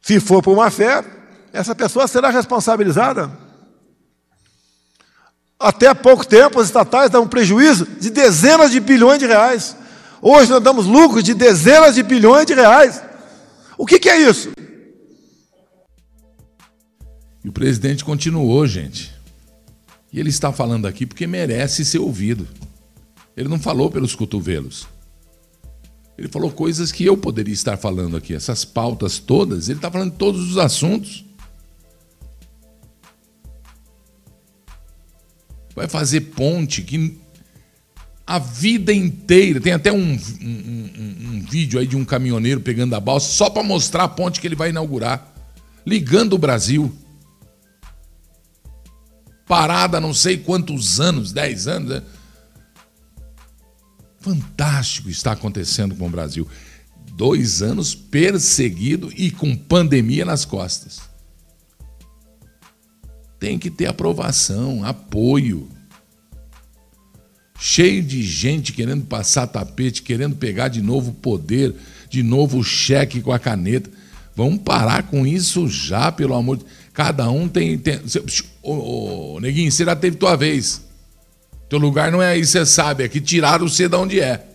se 0.00 0.20
for 0.20 0.40
por 0.40 0.52
uma 0.52 0.70
fé, 0.70 1.04
essa 1.52 1.74
pessoa 1.74 2.06
será 2.06 2.30
responsabilizada. 2.30 3.45
Até 5.58 5.92
pouco 5.94 6.26
tempo, 6.26 6.60
as 6.60 6.66
estatais 6.66 7.10
davam 7.10 7.28
prejuízo 7.28 7.86
de 7.98 8.10
dezenas 8.10 8.70
de 8.70 8.78
bilhões 8.80 9.18
de 9.18 9.26
reais. 9.26 9.76
Hoje 10.20 10.50
nós 10.50 10.62
damos 10.62 10.86
lucro 10.86 11.22
de 11.22 11.34
dezenas 11.34 11.94
de 11.94 12.02
bilhões 12.02 12.46
de 12.46 12.54
reais. 12.54 13.02
O 13.78 13.86
que, 13.86 13.98
que 13.98 14.08
é 14.08 14.28
isso? 14.28 14.50
E 17.44 17.48
o 17.48 17.52
presidente 17.52 18.04
continuou, 18.04 18.66
gente. 18.66 19.14
E 20.12 20.20
ele 20.20 20.30
está 20.30 20.52
falando 20.52 20.86
aqui 20.86 21.06
porque 21.06 21.26
merece 21.26 21.84
ser 21.84 21.98
ouvido. 21.98 22.46
Ele 23.36 23.48
não 23.48 23.58
falou 23.58 23.90
pelos 23.90 24.14
cotovelos. 24.14 24.86
Ele 26.18 26.28
falou 26.28 26.50
coisas 26.50 26.90
que 26.90 27.04
eu 27.04 27.16
poderia 27.16 27.52
estar 27.52 27.76
falando 27.76 28.16
aqui, 28.16 28.34
essas 28.34 28.64
pautas 28.64 29.18
todas. 29.18 29.68
Ele 29.68 29.78
está 29.78 29.90
falando 29.90 30.12
de 30.12 30.18
todos 30.18 30.50
os 30.50 30.58
assuntos. 30.58 31.24
Vai 35.76 35.86
fazer 35.86 36.22
ponte 36.22 36.80
que 36.80 37.20
a 38.26 38.38
vida 38.38 38.92
inteira. 38.92 39.60
Tem 39.60 39.74
até 39.74 39.92
um, 39.92 40.18
um, 40.42 40.90
um, 40.98 41.34
um 41.34 41.46
vídeo 41.48 41.78
aí 41.78 41.86
de 41.86 41.96
um 41.96 42.04
caminhoneiro 42.04 42.60
pegando 42.60 42.94
a 42.96 43.00
balsa 43.00 43.28
só 43.28 43.48
para 43.48 43.62
mostrar 43.62 44.04
a 44.04 44.08
ponte 44.08 44.40
que 44.40 44.48
ele 44.48 44.56
vai 44.56 44.70
inaugurar. 44.70 45.32
Ligando 45.86 46.32
o 46.32 46.38
Brasil. 46.38 46.92
Parada 49.46 50.00
não 50.00 50.12
sei 50.12 50.38
quantos 50.38 50.98
anos, 50.98 51.30
10 51.32 51.68
anos. 51.68 51.90
Né? 51.90 52.02
Fantástico 54.18 55.08
está 55.08 55.32
acontecendo 55.32 55.94
com 55.94 56.06
o 56.06 56.10
Brasil. 56.10 56.48
Dois 57.12 57.62
anos 57.62 57.94
perseguido 57.94 59.12
e 59.14 59.30
com 59.30 59.54
pandemia 59.54 60.24
nas 60.24 60.44
costas. 60.44 61.00
Tem 63.38 63.58
que 63.58 63.70
ter 63.70 63.86
aprovação, 63.86 64.84
apoio 64.84 65.68
cheio 67.58 68.02
de 68.02 68.22
gente 68.22 68.72
querendo 68.72 69.06
passar 69.06 69.46
tapete, 69.46 70.02
querendo 70.02 70.36
pegar 70.36 70.68
de 70.68 70.82
novo 70.82 71.12
poder, 71.12 71.74
de 72.10 72.22
novo 72.22 72.62
cheque 72.62 73.22
com 73.22 73.32
a 73.32 73.38
caneta. 73.38 73.90
Vamos 74.34 74.60
parar 74.60 75.04
com 75.04 75.26
isso 75.26 75.66
já, 75.66 76.12
pelo 76.12 76.34
amor 76.34 76.58
de 76.58 76.66
Cada 76.96 77.28
um 77.28 77.46
tem. 77.46 77.76
tem... 77.76 78.00
Ô, 78.62 79.34
ô, 79.34 79.40
Neguinho, 79.40 79.70
você 79.70 79.84
já 79.84 79.94
teve 79.94 80.16
tua 80.16 80.34
vez. 80.34 80.80
Teu 81.68 81.78
lugar 81.78 82.10
não 82.10 82.22
é 82.22 82.28
aí, 82.28 82.42
você 82.42 82.64
sabe, 82.64 83.04
é 83.04 83.08
que 83.08 83.20
tiraram 83.20 83.68
você 83.68 83.86
de 83.86 83.94
onde 83.94 84.18
é. 84.18 84.46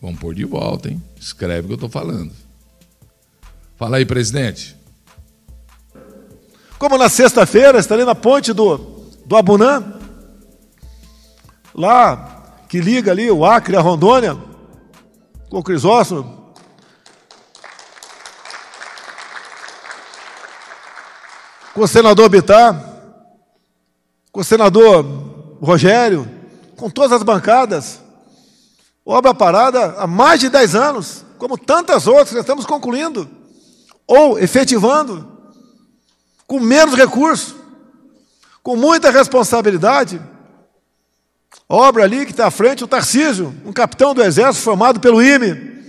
Vamos 0.00 0.20
pôr 0.20 0.36
de 0.36 0.44
volta, 0.44 0.88
hein? 0.88 1.02
Escreve 1.20 1.64
o 1.64 1.66
que 1.66 1.74
eu 1.74 1.78
tô 1.78 1.88
falando. 1.88 2.32
Fala 3.76 3.96
aí, 3.96 4.06
presidente. 4.06 4.76
Como 6.82 6.98
na 6.98 7.08
sexta-feira, 7.08 7.78
estarei 7.78 8.04
na 8.04 8.12
ponte 8.12 8.52
do, 8.52 8.76
do 9.24 9.36
Abunã, 9.36 10.00
lá 11.72 12.56
que 12.68 12.80
liga 12.80 13.12
ali 13.12 13.30
o 13.30 13.46
Acre 13.46 13.76
a 13.76 13.80
Rondônia, 13.80 14.36
com 15.48 15.58
o 15.58 15.62
Crisóstomo. 15.62 16.52
Com 21.72 21.82
o 21.82 21.86
senador 21.86 22.28
Bittar, 22.28 22.74
com 24.32 24.40
o 24.40 24.44
senador 24.44 25.04
Rogério, 25.62 26.28
com 26.76 26.90
todas 26.90 27.12
as 27.12 27.22
bancadas. 27.22 28.00
Obra 29.06 29.32
parada 29.32 29.94
há 29.98 30.06
mais 30.08 30.40
de 30.40 30.48
10 30.48 30.74
anos, 30.74 31.24
como 31.38 31.56
tantas 31.56 32.08
outras 32.08 32.30
que 32.30 32.40
estamos 32.40 32.66
concluindo, 32.66 33.30
ou 34.04 34.36
efetivando, 34.36 35.31
com 36.52 36.60
menos 36.60 36.94
recursos, 36.94 37.54
com 38.62 38.76
muita 38.76 39.10
responsabilidade 39.10 40.20
obra 41.66 42.04
ali 42.04 42.26
que 42.26 42.32
está 42.32 42.48
à 42.48 42.50
frente, 42.50 42.84
o 42.84 42.86
Tarcísio, 42.86 43.54
um 43.64 43.72
capitão 43.72 44.12
do 44.12 44.22
exército 44.22 44.62
formado 44.62 45.00
pelo 45.00 45.22
IME. 45.22 45.82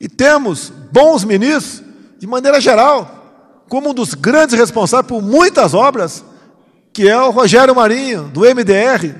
E 0.00 0.08
temos 0.08 0.70
bons 0.90 1.24
ministros, 1.24 1.82
de 2.18 2.26
maneira 2.26 2.58
geral, 2.58 3.62
como 3.68 3.90
um 3.90 3.94
dos 3.94 4.14
grandes 4.14 4.58
responsáveis 4.58 5.08
por 5.08 5.20
muitas 5.20 5.74
obras, 5.74 6.24
que 6.90 7.06
é 7.06 7.20
o 7.20 7.32
Rogério 7.32 7.76
Marinho, 7.76 8.28
do 8.28 8.40
MDR. 8.40 9.14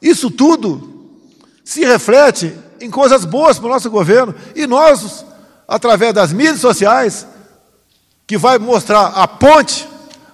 Isso 0.00 0.30
tudo 0.30 1.18
se 1.64 1.84
reflete 1.84 2.56
em 2.80 2.88
coisas 2.88 3.24
boas 3.24 3.58
para 3.58 3.66
o 3.66 3.72
nosso 3.72 3.90
governo. 3.90 4.32
E 4.54 4.64
nós, 4.64 5.24
através 5.72 6.12
das 6.12 6.32
mídias 6.32 6.60
sociais, 6.60 7.26
que 8.26 8.36
vai 8.36 8.58
mostrar 8.58 9.06
a 9.06 9.26
ponte 9.26 9.88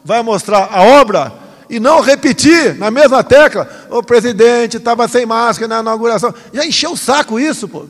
vai 0.05 0.23
mostrar 0.23 0.69
a 0.73 0.83
obra 0.83 1.33
e 1.69 1.79
não 1.79 2.01
repetir 2.01 2.75
na 2.77 2.91
mesma 2.91 3.23
tecla. 3.23 3.87
O 3.91 4.03
presidente 4.03 4.79
estava 4.79 5.07
sem 5.07 5.27
máscara 5.27 5.69
na 5.69 5.81
inauguração. 5.81 6.35
Já 6.53 6.65
encheu 6.65 6.93
o 6.93 6.97
saco 6.97 7.39
isso, 7.39 7.69
pô. 7.69 7.87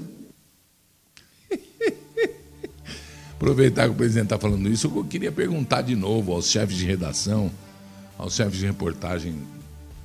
Aproveitar 3.36 3.84
que 3.84 3.90
o 3.90 3.94
presidente 3.94 4.24
está 4.24 4.38
falando 4.38 4.68
isso, 4.68 4.92
eu 4.94 5.04
queria 5.04 5.30
perguntar 5.30 5.82
de 5.82 5.94
novo 5.94 6.32
aos 6.32 6.50
chefes 6.50 6.76
de 6.76 6.84
redação, 6.84 7.52
aos 8.18 8.34
chefes 8.34 8.58
de 8.58 8.66
reportagem, 8.66 9.40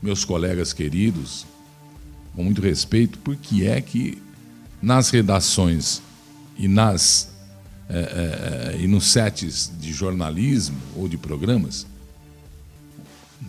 meus 0.01 0.23
colegas 0.23 0.71
queridos, 0.71 1.47
com 2.35 2.43
muito 2.43 2.61
respeito, 2.61 3.17
por 3.17 3.35
que 3.35 3.65
é 3.65 3.81
que 3.81 4.21
nas 4.79 5.09
redações 5.09 5.99
e 6.57 6.67
nas 6.67 7.32
é, 7.99 8.73
é, 8.75 8.81
e 8.81 8.87
nos 8.87 9.11
sets 9.11 9.71
de 9.79 9.93
jornalismo 9.93 10.77
ou 10.95 11.07
de 11.07 11.17
programas 11.17 11.85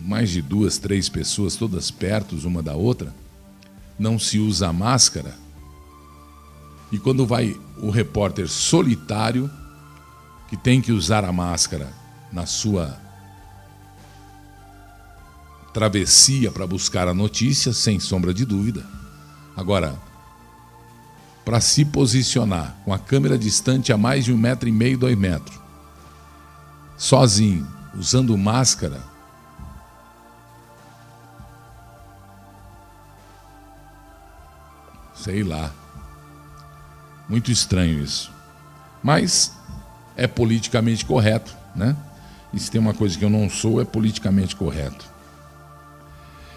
mais 0.05 0.29
de 0.29 0.41
duas, 0.41 0.77
três 0.77 1.09
pessoas, 1.09 1.55
todas 1.55 1.89
perto 1.89 2.35
uma 2.47 2.61
da 2.61 2.75
outra, 2.75 3.13
não 3.97 4.19
se 4.19 4.37
usa 4.37 4.71
máscara. 4.71 5.35
E 6.91 6.99
quando 6.99 7.25
vai 7.25 7.59
o 7.77 7.89
repórter 7.89 8.47
solitário, 8.47 9.49
que 10.47 10.55
tem 10.55 10.79
que 10.81 10.91
usar 10.91 11.25
a 11.25 11.31
máscara 11.31 11.91
na 12.31 12.45
sua 12.45 12.99
travessia 15.73 16.51
para 16.51 16.67
buscar 16.67 17.07
a 17.07 17.13
notícia, 17.13 17.73
sem 17.73 17.99
sombra 17.99 18.33
de 18.33 18.45
dúvida. 18.45 18.85
Agora, 19.57 19.95
para 21.45 21.61
se 21.61 21.85
posicionar 21.85 22.75
com 22.83 22.91
a 22.91 22.99
câmera 22.99 23.37
distante 23.37 23.93
a 23.93 23.97
mais 23.97 24.25
de 24.25 24.33
um 24.33 24.37
metro 24.37 24.67
e 24.67 24.71
meio, 24.71 24.97
dois 24.97 25.17
metros, 25.17 25.57
sozinho, 26.97 27.65
usando 27.95 28.35
máscara, 28.37 28.99
Sei 35.25 35.41
lá. 35.41 35.71
Muito 37.27 37.51
estranho 37.51 37.99
isso. 38.03 38.31
Mas 39.01 39.51
é 40.15 40.27
politicamente 40.27 41.03
correto, 41.03 41.51
né? 41.75 41.95
E 42.53 42.59
se 42.59 42.69
tem 42.69 42.79
uma 42.79 42.93
coisa 42.93 43.17
que 43.17 43.25
eu 43.25 43.29
não 43.29 43.49
sou, 43.49 43.81
é 43.81 43.85
politicamente 43.85 44.55
correto. 44.55 45.03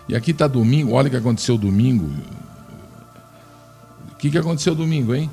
E 0.07 0.15
aqui 0.15 0.33
está 0.33 0.47
domingo, 0.47 0.93
olha 0.93 1.09
o 1.09 1.11
que 1.11 1.17
aconteceu 1.17 1.57
domingo. 1.57 2.13
O 4.19 4.21
que, 4.21 4.33
que 4.33 4.39
aconteceu 4.39 4.75
domingo, 4.75 5.15
hein? 5.15 5.31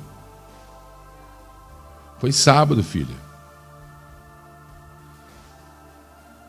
Foi 2.20 2.30
sábado, 2.30 2.84
filha. 2.84 3.16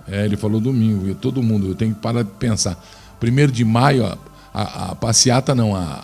É, 0.08 0.24
ele 0.24 0.38
falou 0.38 0.62
domingo, 0.62 1.08
e 1.10 1.16
todo 1.16 1.42
mundo, 1.42 1.70
eu 1.70 1.74
tenho 1.74 1.96
que 1.96 2.00
parar 2.00 2.22
de 2.22 2.30
pensar. 2.30 2.80
Primeiro 3.20 3.52
de 3.52 3.66
maio, 3.66 4.06
a, 4.06 4.18
a, 4.54 4.92
a 4.92 4.96
passeata 4.96 5.56
não, 5.56 5.76
a, 5.76 6.04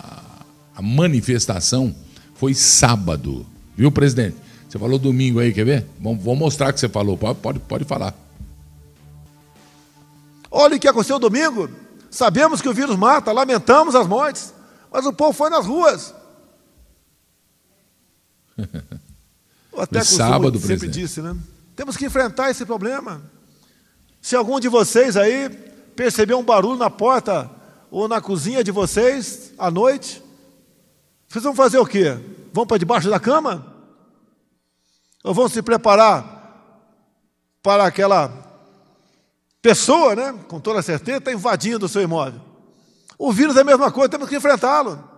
a 0.75 0.81
manifestação 0.81 1.95
foi 2.34 2.55
sábado. 2.55 3.45
Viu, 3.77 3.91
presidente? 3.91 4.36
Você 4.67 4.79
falou 4.79 4.97
domingo 4.97 5.39
aí, 5.39 5.53
quer 5.53 5.65
ver? 5.65 5.88
Vamos, 5.99 6.23
vamos 6.23 6.39
mostrar 6.39 6.73
que 6.73 6.79
você 6.79 6.89
falou. 6.89 7.15
Pode, 7.15 7.38
pode, 7.38 7.59
pode 7.59 7.86
falar. 7.86 8.15
Olha 10.49 10.77
o 10.77 10.79
que 10.79 10.88
aconteceu 10.88 11.19
domingo. 11.19 11.69
Sabemos 12.09 12.59
que 12.59 12.67
o 12.67 12.73
vírus 12.73 12.95
mata, 12.95 13.31
lamentamos 13.31 13.93
as 13.93 14.07
mortes, 14.07 14.51
mas 14.91 15.05
o 15.05 15.13
povo 15.13 15.31
foi 15.31 15.51
nas 15.51 15.67
ruas. 15.67 16.22
até 19.77 20.03
foi 20.03 20.17
sábado, 20.17 20.59
sempre 20.59 20.77
presidente. 20.77 20.99
disse, 20.99 21.21
né? 21.21 21.35
Temos 21.75 21.97
que 21.97 22.05
enfrentar 22.05 22.51
esse 22.51 22.65
problema. 22.65 23.21
Se 24.21 24.35
algum 24.35 24.59
de 24.59 24.69
vocês 24.69 25.17
aí 25.17 25.49
percebeu 25.95 26.39
um 26.39 26.43
barulho 26.43 26.77
na 26.77 26.89
porta 26.89 27.49
ou 27.91 28.07
na 28.07 28.21
cozinha 28.21 28.63
de 28.63 28.71
vocês 28.71 29.51
à 29.57 29.69
noite, 29.69 30.23
vocês 31.27 31.43
vão 31.43 31.55
fazer 31.55 31.77
o 31.77 31.85
quê? 31.85 32.17
Vão 32.51 32.65
para 32.65 32.77
debaixo 32.77 33.09
da 33.09 33.19
cama? 33.19 33.65
Ou 35.23 35.33
vão 35.33 35.49
se 35.49 35.61
preparar 35.61 36.33
para 37.61 37.85
aquela 37.85 38.31
pessoa, 39.61 40.15
né? 40.15 40.33
Com 40.47 40.59
toda 40.59 40.81
certeza, 40.81 41.17
está 41.17 41.31
invadindo 41.31 41.85
o 41.85 41.89
seu 41.89 42.01
imóvel. 42.01 42.41
O 43.17 43.31
vírus 43.31 43.55
é 43.55 43.61
a 43.61 43.63
mesma 43.63 43.91
coisa, 43.91 44.09
temos 44.09 44.29
que 44.29 44.35
enfrentá-lo. 44.35 45.12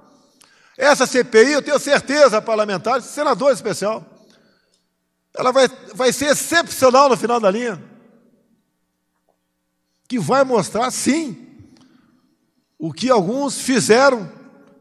Essa 0.77 1.05
CPI, 1.07 1.53
eu 1.53 1.61
tenho 1.61 1.79
certeza, 1.79 2.41
parlamentar, 2.41 3.01
senador 3.01 3.53
especial, 3.53 4.05
ela 5.33 5.51
vai, 5.51 5.69
vai 5.93 6.11
ser 6.11 6.27
excepcional 6.27 7.09
no 7.09 7.17
final 7.17 7.39
da 7.39 7.49
linha. 7.49 7.81
Que 10.07 10.19
vai 10.19 10.43
mostrar, 10.43 10.91
sim, 10.91 11.45
o 12.77 12.91
que 12.91 13.09
alguns 13.09 13.59
fizeram 13.59 14.31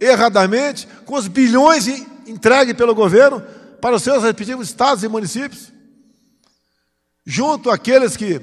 erradamente 0.01 0.87
com 1.07 1.15
os 1.15 1.29
bilhões 1.29 1.87
entregues 2.27 2.75
pelo 2.75 2.95
governo 2.95 3.41
para 3.81 3.97
os 3.97 4.03
seus 4.03 4.23
respectivos 4.23 4.69
estados 4.69 5.05
e 5.05 5.09
municípios. 5.09 5.73
junto 7.27 7.71
àqueles 7.71 8.17
que, 8.17 8.39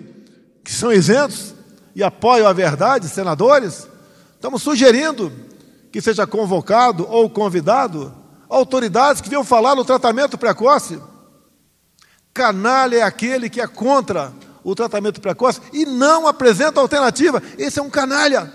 que 0.63 0.71
são 0.71 0.91
isentos 0.91 1.53
e 1.93 2.01
apoiam 2.03 2.47
a 2.47 2.53
verdade, 2.53 3.07
senadores, 3.07 3.87
estamos 4.33 4.61
sugerindo 4.63 5.31
que 5.91 6.01
seja 6.01 6.25
convocado 6.25 7.05
ou 7.09 7.29
convidado 7.29 8.13
autoridades 8.49 9.21
que 9.21 9.29
venham 9.29 9.43
falar 9.43 9.75
no 9.75 9.85
tratamento 9.85 10.37
precoce. 10.37 11.01
Canalha 12.33 12.97
é 12.97 13.01
aquele 13.01 13.49
que 13.49 13.59
é 13.59 13.67
contra 13.67 14.33
o 14.63 14.75
tratamento 14.75 15.19
precoce 15.19 15.61
e 15.73 15.85
não 15.85 16.27
apresenta 16.27 16.79
alternativa. 16.79 17.41
Esse 17.57 17.79
é 17.79 17.81
um 17.81 17.89
canalha. 17.89 18.51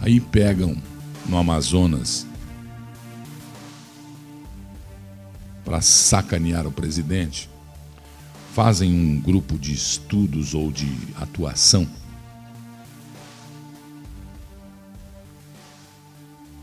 Aí 0.00 0.20
pegam 0.20 0.80
no 1.26 1.36
Amazonas 1.36 2.26
para 5.66 5.82
sacanear 5.82 6.66
o 6.66 6.72
presidente, 6.72 7.50
fazem 8.54 8.90
um 8.90 9.20
grupo 9.20 9.58
de 9.58 9.74
estudos 9.74 10.54
ou 10.54 10.72
de 10.72 10.88
atuação 11.20 11.86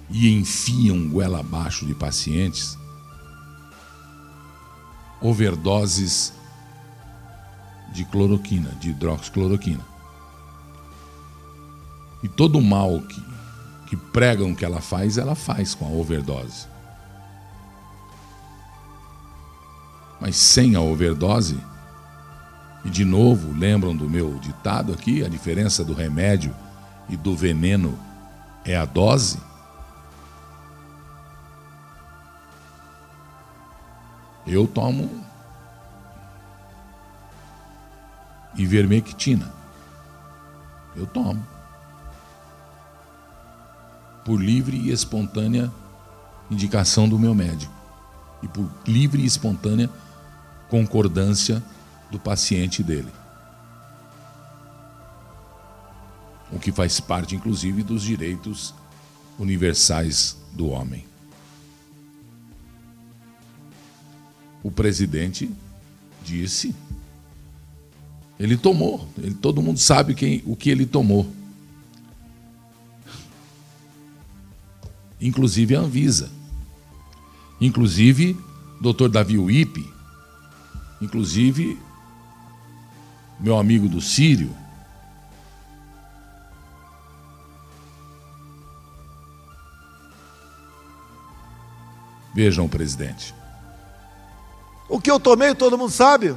e 0.09 0.33
enfiam 0.33 1.07
goela 1.09 1.41
abaixo 1.41 1.85
de 1.85 1.93
pacientes 1.93 2.75
overdoses 5.21 6.33
de 7.93 8.03
cloroquina, 8.05 8.69
de 8.79 8.89
hidroxicloroquina. 8.89 9.85
E 12.23 12.27
todo 12.27 12.57
o 12.57 12.61
mal 12.61 12.99
que 13.01 13.33
que 13.93 13.97
pregam 13.97 14.55
que 14.55 14.65
ela 14.65 14.81
faz, 14.81 15.19
ela 15.19 15.35
faz 15.35 15.75
com 15.75 15.85
a 15.85 15.89
overdose. 15.89 16.72
Mas 20.23 20.37
sem 20.37 20.73
a 20.73 20.79
overdose, 20.79 21.59
e 22.85 22.89
de 22.89 23.03
novo, 23.03 23.51
lembram 23.51 23.93
do 23.93 24.09
meu 24.09 24.35
ditado 24.35 24.93
aqui, 24.93 25.21
a 25.21 25.27
diferença 25.27 25.83
do 25.83 25.93
remédio 25.93 26.55
e 27.09 27.17
do 27.17 27.35
veneno 27.35 27.99
é 28.63 28.77
a 28.77 28.85
dose? 28.85 29.37
Eu 34.47 34.65
tomo 34.65 35.11
ivermectina. 38.55 39.51
Eu 40.95 41.05
tomo 41.05 41.45
por 44.23 44.41
livre 44.41 44.77
e 44.77 44.89
espontânea 44.89 45.69
indicação 46.49 47.09
do 47.09 47.19
meu 47.19 47.35
médico 47.35 47.73
e 48.41 48.47
por 48.47 48.69
livre 48.87 49.21
e 49.21 49.25
espontânea 49.25 49.89
concordância 50.73 51.61
do 52.09 52.17
paciente 52.17 52.81
dele. 52.81 53.11
O 56.51 56.57
que 56.57 56.71
faz 56.71 56.99
parte, 56.99 57.35
inclusive, 57.35 57.83
dos 57.83 58.01
direitos 58.01 58.73
universais 59.37 60.35
do 60.51 60.69
homem. 60.69 61.05
O 64.63 64.71
presidente 64.71 65.47
disse, 66.23 66.73
ele 68.39 68.57
tomou, 68.57 69.07
ele, 69.15 69.35
todo 69.35 69.61
mundo 69.61 69.77
sabe 69.77 70.15
quem, 70.15 70.41
o 70.43 70.55
que 70.55 70.71
ele 70.71 70.87
tomou. 70.87 71.31
inclusive 75.21 75.73
a 75.73 75.79
Anvisa, 75.79 76.29
inclusive 77.61 78.35
Dr. 78.81 79.07
Davi 79.07 79.37
Uip, 79.37 79.92
inclusive 81.03 81.79
meu 83.39 83.57
amigo 83.57 83.89
do 83.89 83.99
Sírio. 83.99 84.55
Vejam, 92.33 92.67
presidente. 92.67 93.35
O 94.89 94.99
que 94.99 95.11
eu 95.11 95.19
tomei, 95.19 95.53
todo 95.53 95.77
mundo 95.77 95.91
sabe. 95.91 96.35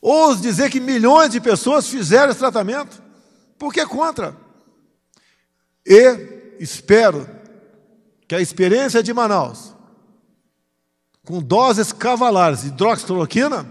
Ouso 0.00 0.40
dizer 0.40 0.70
que 0.70 0.80
milhões 0.80 1.30
de 1.30 1.40
pessoas 1.40 1.88
fizeram 1.88 2.30
esse 2.30 2.38
tratamento. 2.38 3.02
Por 3.58 3.72
que 3.72 3.84
contra? 3.86 4.36
E 5.84 6.56
espero 6.60 7.28
que 8.28 8.34
a 8.34 8.40
experiência 8.40 9.02
de 9.02 9.12
Manaus, 9.12 9.73
com 11.24 11.42
doses 11.42 11.92
cavalares 11.92 12.62
de 12.62 12.68
hidroxicloroquina, 12.68 13.66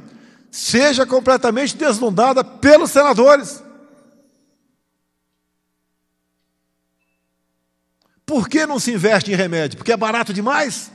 seja 0.52 1.06
completamente 1.06 1.78
deslumbrada 1.78 2.44
pelos 2.44 2.92
senadores. 2.92 3.64
Por 8.26 8.50
que 8.50 8.66
não 8.66 8.80
se 8.80 8.92
investe 8.92 9.32
em 9.32 9.36
remédio? 9.36 9.78
Porque 9.78 9.92
é 9.92 9.98
barato 9.98 10.34
demais? 10.34 10.92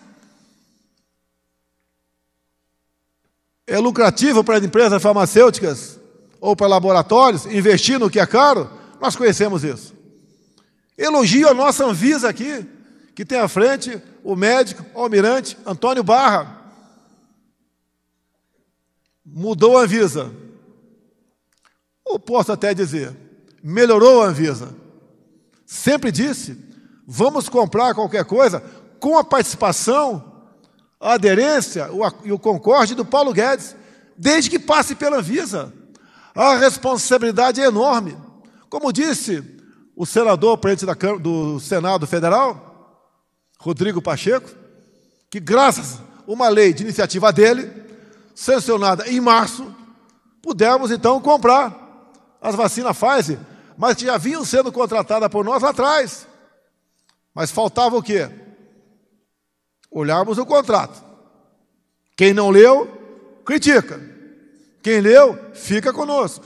É 3.66 3.78
lucrativo 3.78 4.42
para 4.42 4.56
as 4.56 4.64
empresas 4.64 5.02
farmacêuticas 5.02 6.00
ou 6.40 6.56
para 6.56 6.66
laboratórios 6.66 7.46
investir 7.46 7.98
no 7.98 8.10
que 8.10 8.18
é 8.18 8.26
caro? 8.26 8.70
Nós 9.00 9.14
conhecemos 9.14 9.62
isso. 9.62 9.94
Elogio 10.96 11.48
a 11.48 11.54
nossa 11.54 11.84
Anvisa 11.84 12.28
aqui, 12.28 12.66
que 13.14 13.24
tem 13.24 13.38
à 13.38 13.46
frente 13.46 14.02
o 14.22 14.36
médico, 14.36 14.84
o 14.94 15.00
almirante 15.00 15.56
Antônio 15.64 16.02
Barra. 16.02 16.56
Mudou 19.24 19.78
a 19.78 19.82
Anvisa. 19.82 20.32
Ou 22.04 22.18
posso 22.18 22.50
até 22.52 22.72
dizer, 22.72 23.14
melhorou 23.62 24.22
a 24.22 24.26
Anvisa. 24.26 24.74
Sempre 25.66 26.10
disse, 26.10 26.56
vamos 27.06 27.48
comprar 27.48 27.94
qualquer 27.94 28.24
coisa 28.24 28.62
com 28.98 29.18
a 29.18 29.24
participação, 29.24 30.46
a 31.00 31.14
aderência 31.14 31.88
e 32.24 32.32
o 32.32 32.38
concorde 32.38 32.94
do 32.94 33.04
Paulo 33.04 33.32
Guedes, 33.32 33.76
desde 34.16 34.50
que 34.50 34.58
passe 34.58 34.94
pela 34.94 35.18
Anvisa. 35.18 35.72
A 36.34 36.56
responsabilidade 36.56 37.60
é 37.60 37.66
enorme. 37.66 38.16
Como 38.68 38.92
disse 38.92 39.42
o 39.94 40.06
senador, 40.06 40.58
presidente 40.58 41.18
do 41.20 41.58
Senado 41.60 42.06
Federal, 42.06 42.67
Rodrigo 43.58 44.00
Pacheco, 44.00 44.48
que 45.30 45.40
graças 45.40 45.98
a 45.98 46.02
uma 46.26 46.48
lei 46.48 46.72
de 46.72 46.82
iniciativa 46.82 47.32
dele, 47.32 47.70
sancionada 48.34 49.08
em 49.08 49.20
março, 49.20 49.74
pudemos 50.40 50.90
então 50.90 51.20
comprar 51.20 51.76
as 52.40 52.54
vacinas 52.54 52.96
Pfizer, 52.96 53.38
mas 53.76 53.96
que 53.96 54.04
já 54.04 54.16
vinham 54.16 54.44
sendo 54.44 54.70
contratadas 54.70 55.28
por 55.28 55.44
nós 55.44 55.62
lá 55.62 55.70
atrás. 55.70 56.26
Mas 57.34 57.50
faltava 57.50 57.96
o 57.96 58.02
quê? 58.02 58.30
Olharmos 59.90 60.38
o 60.38 60.46
contrato. 60.46 61.02
Quem 62.16 62.32
não 62.32 62.50
leu, 62.50 63.40
critica. 63.44 64.00
Quem 64.82 65.00
leu, 65.00 65.38
fica 65.54 65.92
conosco. 65.92 66.44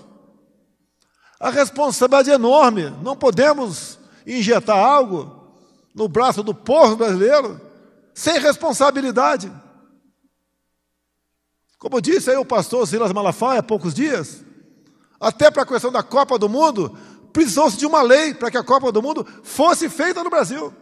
A 1.39 1.51
responsabilidade 1.51 2.31
é 2.31 2.35
enorme. 2.35 2.91
Não 3.03 3.17
podemos 3.17 3.99
injetar 4.27 4.79
algo 4.79 5.42
no 5.95 6.09
braço 6.09 6.43
do 6.43 6.55
povo 6.55 6.97
brasileiro 6.97 7.61
sem 8.15 8.39
responsabilidade. 8.39 9.53
Como 11.79 12.01
disse 12.01 12.31
aí 12.31 12.37
o 12.37 12.45
pastor 12.45 12.87
Silas 12.87 13.13
Malafaia 13.13 13.61
há 13.61 13.63
poucos 13.63 13.93
dias, 13.93 14.45
até 15.21 15.51
para 15.51 15.63
a 15.63 15.67
questão 15.67 15.91
da 15.91 16.03
Copa 16.03 16.39
do 16.39 16.49
Mundo, 16.49 16.97
precisou-se 17.33 17.77
de 17.77 17.87
uma 17.87 18.03
lei 18.03 18.35
para 18.35 18.51
que 18.51 18.57
a 18.57 18.63
Copa 18.63 18.93
do 18.93 19.03
Mundo 19.03 19.27
fosse 19.43 19.89
feita 19.89 20.23
no 20.23 20.31
Brasil. 20.31 20.73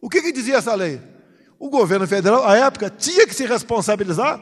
O 0.00 0.08
que, 0.08 0.22
que 0.22 0.32
dizia 0.32 0.56
essa 0.56 0.74
lei? 0.74 1.00
O 1.58 1.68
governo 1.68 2.06
federal, 2.06 2.46
à 2.46 2.56
época, 2.56 2.90
tinha 2.90 3.26
que 3.26 3.34
se 3.34 3.46
responsabilizar 3.46 4.40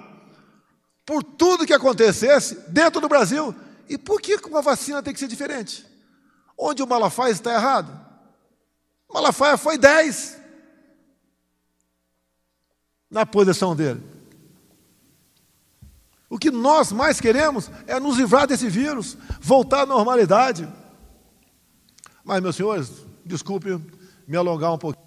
por 1.07 1.23
tudo 1.23 1.67
que 1.67 1.73
acontecesse 1.73 2.57
dentro 2.69 3.01
do 3.01 3.09
Brasil 3.09 3.55
e 3.89 3.99
por 3.99 4.21
que 4.21 4.37
uma 4.47 4.63
vacina 4.63 5.03
tem 5.03 5.13
que 5.13 5.21
ser 5.21 5.29
diferente? 5.29 5.85
Onde 6.57 6.83
o 6.83 6.87
Malafaia 6.87 7.33
está 7.33 7.53
errado? 7.53 8.04
Malafaia 9.13 9.57
foi 9.57 9.79
10 9.79 10.39
na 13.11 13.25
posição 13.25 13.77
dele. 13.77 14.03
O 16.29 16.39
que 16.39 16.51
nós 16.51 16.91
mais 16.91 17.21
queremos 17.21 17.71
é 17.87 18.01
nos 18.01 18.17
livrar 18.17 18.47
desse 18.47 18.69
vírus, 18.69 19.17
voltar 19.41 19.83
à 19.83 19.87
normalidade. 19.87 20.69
Mas, 22.25 22.43
meus 22.43 22.57
senhores, 22.57 22.91
desculpe 23.25 23.79
me 24.27 24.37
alongar 24.37 24.73
um 24.73 24.79
pouquinho. 24.79 25.05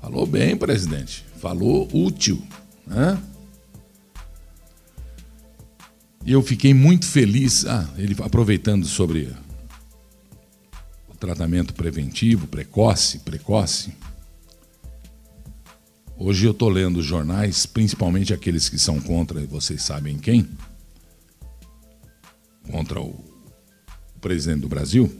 Falou 0.00 0.26
bem, 0.26 0.56
presidente. 0.56 1.24
Falou 1.38 1.88
útil. 1.92 2.40
Né? 2.86 3.20
E 6.24 6.30
eu 6.30 6.42
fiquei 6.42 6.72
muito 6.72 7.06
feliz, 7.06 7.66
ah, 7.66 7.88
ele 7.96 8.14
aproveitando 8.22 8.86
sobre 8.86 9.34
tratamento 11.22 11.72
preventivo, 11.72 12.48
precoce, 12.48 13.20
precoce. 13.20 13.94
Hoje 16.16 16.46
eu 16.46 16.50
estou 16.50 16.68
lendo 16.68 17.00
jornais, 17.00 17.64
principalmente 17.64 18.34
aqueles 18.34 18.68
que 18.68 18.76
são 18.76 19.00
contra, 19.00 19.46
vocês 19.46 19.82
sabem 19.82 20.18
quem? 20.18 20.50
Contra 22.68 23.00
o, 23.00 23.10
o 23.10 24.18
presidente 24.20 24.62
do 24.62 24.68
Brasil. 24.68 25.16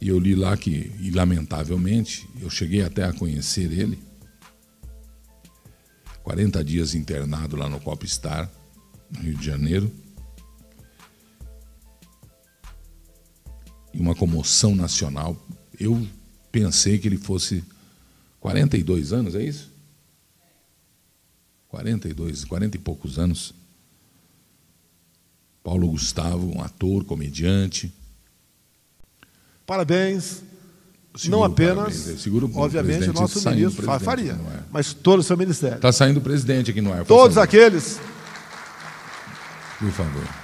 E 0.00 0.08
eu 0.08 0.18
li 0.18 0.34
lá 0.34 0.56
que, 0.56 0.92
e 0.98 1.12
lamentavelmente, 1.12 2.28
eu 2.40 2.50
cheguei 2.50 2.82
até 2.82 3.04
a 3.04 3.12
conhecer 3.12 3.70
ele. 3.70 4.02
40 6.24 6.64
dias 6.64 6.92
internado 6.92 7.54
lá 7.54 7.68
no 7.68 7.78
Copstar, 7.78 8.50
no 9.12 9.20
Rio 9.20 9.36
de 9.36 9.46
Janeiro. 9.46 10.03
E 13.94 14.00
uma 14.00 14.14
comoção 14.14 14.74
nacional. 14.74 15.36
Eu 15.78 16.06
pensei 16.50 16.98
que 16.98 17.08
ele 17.08 17.16
fosse 17.16 17.64
42 18.40 19.12
anos, 19.12 19.34
é 19.34 19.42
isso? 19.42 19.72
42, 21.68 22.44
40 22.44 22.76
e 22.76 22.80
poucos 22.80 23.18
anos. 23.18 23.54
Paulo 25.62 25.88
Gustavo, 25.88 26.54
um 26.54 26.60
ator, 26.60 27.04
comediante. 27.04 27.92
Parabéns. 29.66 30.42
Seguro, 31.16 31.38
não 31.38 31.44
apenas, 31.44 31.76
parabéns. 31.76 32.20
Seguro, 32.20 32.50
obviamente, 32.54 33.08
o 33.08 33.12
nosso 33.12 33.42
tá 33.42 33.52
ministro 33.52 33.86
faria, 34.00 34.32
é. 34.32 34.62
mas 34.70 34.92
todo 34.92 35.20
o 35.20 35.22
seu 35.22 35.36
ministério. 35.36 35.76
Está 35.76 35.92
saindo 35.92 36.18
o 36.18 36.20
presidente 36.20 36.70
aqui 36.70 36.80
no 36.80 36.92
ar. 36.92 37.04
Todos 37.04 37.38
aqueles. 37.38 38.00
Por 39.78 39.90
favor. 39.92 40.43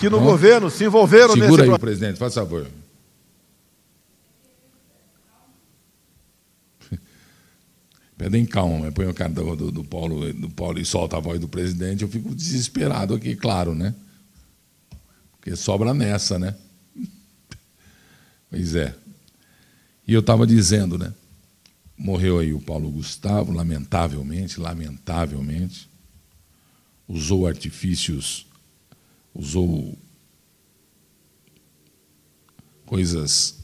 Que 0.00 0.08
no 0.08 0.18
governo 0.18 0.70
se 0.70 0.84
envolveram 0.84 1.34
Segura 1.34 1.46
nesse... 1.46 1.56
Segura 1.56 1.76
aí, 1.76 1.78
presidente, 1.78 2.18
faz 2.18 2.32
favor. 2.32 2.66
Pedem 8.16 8.46
calma, 8.46 8.90
põe 8.90 9.06
o 9.06 9.12
cara 9.12 9.30
do, 9.30 9.54
do, 9.54 9.70
do, 9.70 9.84
Paulo, 9.84 10.32
do 10.32 10.48
Paulo 10.48 10.80
e 10.80 10.86
solta 10.86 11.18
a 11.18 11.20
voz 11.20 11.38
do 11.38 11.46
presidente, 11.46 12.02
eu 12.02 12.08
fico 12.08 12.34
desesperado 12.34 13.12
aqui, 13.12 13.36
claro, 13.36 13.74
né? 13.74 13.94
Porque 15.32 15.54
sobra 15.54 15.92
nessa, 15.92 16.38
né? 16.38 16.54
Pois 18.48 18.74
é. 18.74 18.94
E 20.08 20.14
eu 20.14 20.20
estava 20.20 20.46
dizendo, 20.46 20.96
né? 20.96 21.12
Morreu 21.96 22.38
aí 22.38 22.54
o 22.54 22.60
Paulo 22.60 22.90
Gustavo, 22.90 23.52
lamentavelmente, 23.52 24.58
lamentavelmente. 24.58 25.90
Usou 27.06 27.46
artifícios, 27.46 28.46
usou 29.34 29.96
coisas 32.84 33.58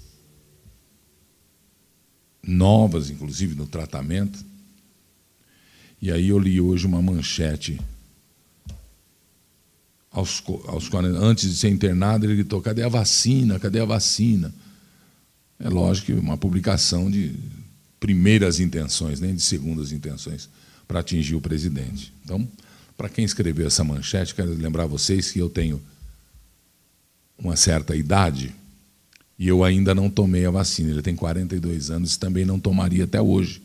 novas, 2.43 3.11
inclusive 3.11 3.55
no 3.55 3.67
tratamento. 3.67 4.45
E 6.01 6.13
aí 6.13 6.29
eu 6.29 6.39
li 6.39 6.61
hoje 6.61 6.87
uma 6.87 7.03
manchete. 7.03 7.81
Aos, 10.11 10.43
aos, 10.67 10.89
antes 10.95 11.51
de 11.51 11.57
ser 11.57 11.69
internado, 11.69 12.25
ele 12.25 12.37
gritou: 12.37 12.63
cadê 12.63 12.83
a 12.83 12.89
vacina? 12.89 13.59
Cadê 13.59 13.81
a 13.81 13.85
vacina? 13.85 14.55
É 15.59 15.69
lógico 15.69 16.07
que 16.07 16.13
uma 16.13 16.37
publicação 16.37 17.11
de 17.11 17.35
primeiras 17.99 18.61
intenções, 18.61 19.21
nem 19.21 19.35
de 19.35 19.43
segundas 19.43 19.91
intenções, 19.91 20.49
para 20.87 21.01
atingir 21.01 21.35
o 21.35 21.41
presidente. 21.41 22.13
Então, 22.25 22.47
para 22.97 23.09
quem 23.09 23.25
escreveu 23.25 23.67
essa 23.67 23.85
manchete, 23.85 24.35
quero 24.35 24.55
lembrar 24.55 24.87
vocês 24.87 25.31
que 25.31 25.39
eu 25.39 25.51
tenho 25.51 25.83
uma 27.39 27.55
certa 27.55 27.95
idade 27.95 28.55
e 29.39 29.47
eu 29.47 29.63
ainda 29.63 29.95
não 29.95 30.09
tomei 30.09 30.47
a 30.47 30.51
vacina. 30.51 30.91
Ele 30.91 31.03
tem 31.03 31.15
42 31.15 31.91
anos 31.91 32.15
e 32.15 32.19
também 32.19 32.45
não 32.45 32.59
tomaria 32.59 33.05
até 33.05 33.21
hoje. 33.21 33.61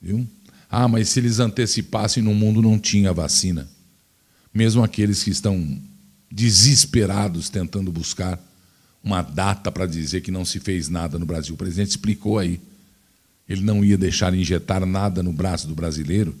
Viu? 0.00 0.26
Ah, 0.70 0.88
mas 0.88 1.10
se 1.10 1.20
eles 1.20 1.38
antecipassem, 1.38 2.22
no 2.22 2.34
mundo 2.34 2.62
não 2.62 2.78
tinha 2.78 3.12
vacina. 3.12 3.68
Mesmo 4.54 4.82
aqueles 4.82 5.22
que 5.22 5.30
estão 5.30 5.78
desesperados 6.30 7.50
tentando 7.50 7.92
buscar 7.92 8.40
uma 9.04 9.20
data 9.20 9.70
para 9.70 9.84
dizer 9.84 10.22
que 10.22 10.30
não 10.30 10.46
se 10.46 10.58
fez 10.60 10.88
nada 10.88 11.18
no 11.18 11.26
Brasil. 11.26 11.54
O 11.54 11.58
presidente 11.58 11.90
explicou 11.90 12.38
aí. 12.38 12.58
Ele 13.46 13.60
não 13.60 13.84
ia 13.84 13.98
deixar 13.98 14.32
injetar 14.32 14.86
nada 14.86 15.22
no 15.22 15.32
braço 15.32 15.68
do 15.68 15.74
brasileiro 15.74 16.34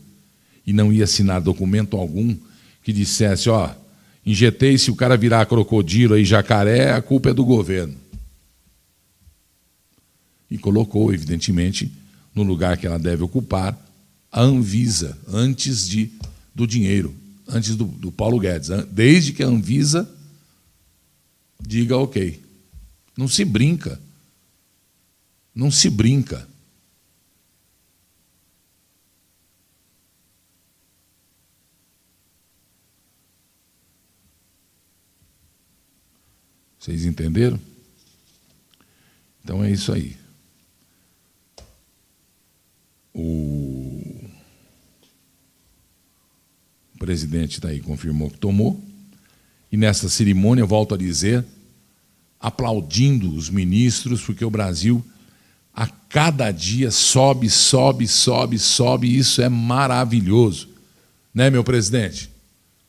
e 0.66 0.72
não 0.72 0.92
ia 0.92 1.04
assinar 1.04 1.40
documento 1.40 1.96
algum 1.96 2.36
que 2.82 2.92
dissesse, 2.92 3.48
ó, 3.48 3.74
Injetei, 4.24 4.78
se 4.78 4.90
o 4.90 4.94
cara 4.94 5.16
virar 5.16 5.46
crocodilo 5.46 6.16
e 6.16 6.24
jacaré, 6.24 6.92
a 6.92 7.02
culpa 7.02 7.30
é 7.30 7.34
do 7.34 7.44
governo. 7.44 7.96
E 10.48 10.56
colocou, 10.56 11.12
evidentemente, 11.12 11.90
no 12.34 12.42
lugar 12.42 12.76
que 12.76 12.86
ela 12.86 12.98
deve 12.98 13.24
ocupar, 13.24 13.76
a 14.30 14.40
Anvisa, 14.40 15.18
antes 15.28 15.88
de, 15.88 16.10
do 16.54 16.66
dinheiro, 16.66 17.14
antes 17.48 17.74
do, 17.74 17.84
do 17.84 18.12
Paulo 18.12 18.38
Guedes. 18.38 18.68
Desde 18.90 19.32
que 19.32 19.42
a 19.42 19.46
Anvisa 19.46 20.08
diga 21.60 21.96
ok. 21.96 22.40
Não 23.16 23.26
se 23.26 23.44
brinca. 23.44 24.00
Não 25.54 25.70
se 25.70 25.90
brinca. 25.90 26.48
Vocês 36.82 37.04
entenderam? 37.04 37.60
Então 39.44 39.62
é 39.62 39.70
isso 39.70 39.92
aí. 39.92 40.16
O 43.14 44.28
presidente 46.98 47.52
está 47.52 47.68
aí, 47.68 47.78
confirmou 47.80 48.30
que 48.30 48.38
tomou. 48.38 48.82
E 49.70 49.76
nessa 49.76 50.08
cerimônia, 50.08 50.66
volto 50.66 50.96
a 50.96 50.98
dizer, 50.98 51.44
aplaudindo 52.40 53.32
os 53.32 53.48
ministros, 53.48 54.20
porque 54.20 54.44
o 54.44 54.50
Brasil 54.50 55.04
a 55.72 55.86
cada 55.86 56.50
dia 56.50 56.90
sobe, 56.90 57.48
sobe, 57.48 58.08
sobe, 58.08 58.58
sobe, 58.58 59.06
e 59.06 59.18
isso 59.18 59.40
é 59.40 59.48
maravilhoso. 59.48 60.68
Né, 61.32 61.48
meu 61.48 61.62
presidente? 61.62 62.28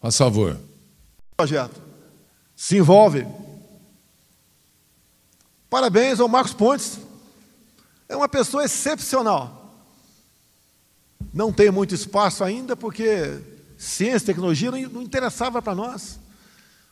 Faz 0.02 0.18
favor. 0.18 0.60
Projeto. 1.38 1.80
Se 2.56 2.78
envolve 2.78 3.24
Parabéns 5.74 6.20
ao 6.20 6.28
Marcos 6.28 6.54
Pontes. 6.54 7.00
É 8.08 8.16
uma 8.16 8.30
pessoa 8.30 8.64
excepcional. 8.64 9.74
Não 11.34 11.52
tem 11.52 11.72
muito 11.72 11.96
espaço 11.96 12.44
ainda, 12.44 12.76
porque 12.76 13.40
ciência 13.76 14.28
tecnologia 14.28 14.70
não 14.70 15.02
interessava 15.02 15.64
para 15.64 15.74
nós. 15.74 16.20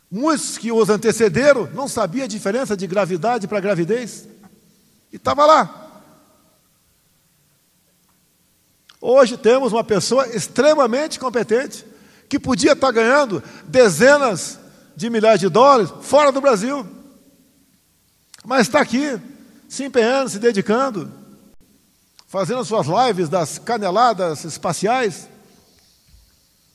Muitos 0.09 0.57
que 0.57 0.71
os 0.71 0.89
antecederam 0.89 1.69
não 1.75 1.87
sabiam 1.87 2.23
a 2.25 2.27
diferença 2.27 2.75
de 2.75 2.87
gravidade 2.87 3.47
para 3.47 3.59
gravidez. 3.59 4.27
E 5.13 5.17
estava 5.17 5.45
lá. 5.45 6.01
Hoje 8.99 9.37
temos 9.37 9.71
uma 9.71 9.83
pessoa 9.83 10.27
extremamente 10.27 11.19
competente, 11.19 11.85
que 12.27 12.39
podia 12.39 12.71
estar 12.71 12.91
ganhando 12.91 13.43
dezenas 13.63 14.57
de 14.95 15.07
milhares 15.07 15.39
de 15.39 15.49
dólares 15.49 15.93
fora 16.01 16.31
do 16.31 16.41
Brasil. 16.41 17.00
Mas 18.43 18.67
está 18.67 18.81
aqui, 18.81 19.19
se 19.69 19.83
empenhando, 19.83 20.29
se 20.29 20.39
dedicando, 20.39 21.11
fazendo 22.27 22.59
as 22.61 22.67
suas 22.67 22.87
lives 22.87 23.29
das 23.29 23.59
caneladas 23.59 24.43
espaciais, 24.43 25.29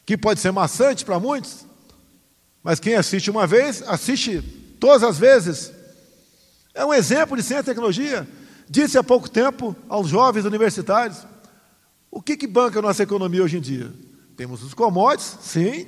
que 0.04 0.16
pode 0.16 0.38
ser 0.38 0.52
maçante 0.52 1.04
para 1.04 1.18
muitos, 1.18 1.66
mas 2.62 2.78
quem 2.78 2.94
assiste 2.94 3.30
uma 3.30 3.46
vez, 3.46 3.82
assiste 3.82 4.40
todas 4.78 5.02
as 5.02 5.18
vezes. 5.18 5.72
É 6.74 6.84
um 6.84 6.92
exemplo 6.92 7.36
de 7.36 7.42
ciência 7.42 7.62
e 7.62 7.64
tecnologia. 7.64 8.28
Disse 8.68 8.98
há 8.98 9.04
pouco 9.04 9.30
tempo 9.30 9.74
aos 9.88 10.08
jovens 10.08 10.44
universitários: 10.44 11.26
o 12.10 12.20
que, 12.20 12.36
que 12.36 12.46
banca 12.46 12.78
a 12.78 12.82
nossa 12.82 13.02
economia 13.02 13.42
hoje 13.42 13.58
em 13.58 13.60
dia? 13.60 13.92
Temos 14.36 14.62
os 14.62 14.74
commodities, 14.74 15.38
sim, 15.42 15.86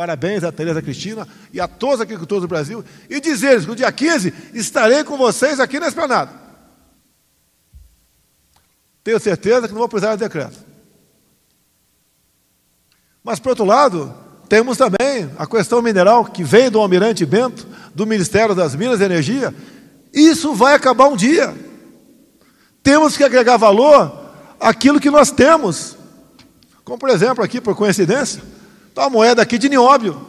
Parabéns 0.00 0.42
a 0.44 0.50
Tereza 0.50 0.80
Cristina 0.80 1.28
e 1.52 1.60
a 1.60 1.68
todos 1.68 1.96
os 1.96 2.00
agricultores 2.00 2.40
do 2.40 2.48
Brasil. 2.48 2.82
E 3.10 3.20
dizer-lhes 3.20 3.64
que 3.64 3.68
no 3.68 3.76
dia 3.76 3.92
15 3.92 4.32
estarei 4.54 5.04
com 5.04 5.18
vocês 5.18 5.60
aqui 5.60 5.78
na 5.78 5.88
esplanada. 5.88 6.32
Tenho 9.04 9.20
certeza 9.20 9.68
que 9.68 9.74
não 9.74 9.80
vou 9.80 9.90
precisar 9.90 10.16
de 10.16 10.22
decreto. 10.22 10.56
Mas, 13.22 13.38
por 13.38 13.50
outro 13.50 13.66
lado, 13.66 14.14
temos 14.48 14.78
também 14.78 15.30
a 15.36 15.46
questão 15.46 15.82
mineral 15.82 16.24
que 16.24 16.42
vem 16.42 16.70
do 16.70 16.80
Almirante 16.80 17.26
Bento, 17.26 17.68
do 17.94 18.06
Ministério 18.06 18.54
das 18.54 18.74
Minas 18.74 19.02
e 19.02 19.04
Energia. 19.04 19.54
Isso 20.14 20.54
vai 20.54 20.74
acabar 20.74 21.08
um 21.08 21.16
dia. 21.16 21.54
Temos 22.82 23.18
que 23.18 23.22
agregar 23.22 23.58
valor 23.58 24.32
àquilo 24.58 24.98
que 24.98 25.10
nós 25.10 25.30
temos. 25.30 25.94
Como, 26.84 26.98
por 26.98 27.10
exemplo, 27.10 27.44
aqui, 27.44 27.60
por 27.60 27.76
coincidência, 27.76 28.42
Então, 28.92 29.04
a 29.04 29.10
moeda 29.10 29.42
aqui 29.42 29.58
de 29.58 29.68
nióbio, 29.68 30.26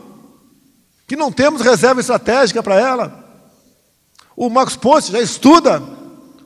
que 1.08 1.16
não 1.16 1.32
temos 1.32 1.62
reserva 1.62 2.00
estratégica 2.00 2.64
para 2.64 2.80
ela. 2.80 3.22
O 4.36 4.50
Marcos 4.50 4.76
Pontes 4.76 5.10
já 5.10 5.20
estuda 5.20 5.82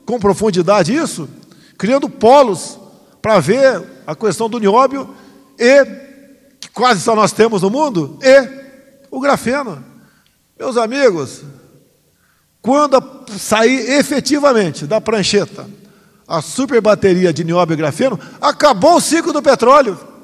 com 0.06 0.20
profundidade 0.20 0.96
isso, 0.96 1.30
criando 1.78 2.10
polos 2.10 2.80
para 3.22 3.40
ver 3.40 3.84
a 4.06 4.16
questão 4.16 4.50
do 4.50 4.60
nióbio 4.60 5.10
e, 5.60 5.86
que 6.60 6.70
quase 6.70 7.02
só 7.02 7.16
nós 7.16 7.32
temos 7.32 7.62
no 7.62 7.70
mundo, 7.70 8.20
e 8.22 8.66
o 9.10 9.20
grafeno. 9.20 9.84
Meus 10.58 10.78
amigos, 10.78 11.44
quando 12.62 13.04
sair 13.38 13.92
efetivamente 13.92 14.88
da 14.88 15.00
prancheta 15.00 15.70
a 16.28 16.42
super 16.42 16.82
bateria 16.82 17.32
de 17.32 17.44
nióbio 17.44 17.74
e 17.74 17.78
grafeno, 17.78 18.20
acabou 18.42 18.96
o 18.96 19.02
ciclo 19.02 19.32
do 19.32 19.42
petróleo. 19.42 20.15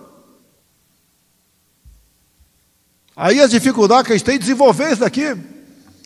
Aí 3.16 3.40
as 3.40 3.52
dificuldades 3.52 4.08
que 4.08 4.14
a 4.14 4.18
gente 4.18 4.26
tem 4.26 4.38
de 4.38 4.46
desenvolver 4.46 4.92
isso 4.92 5.02
daqui. 5.02 5.36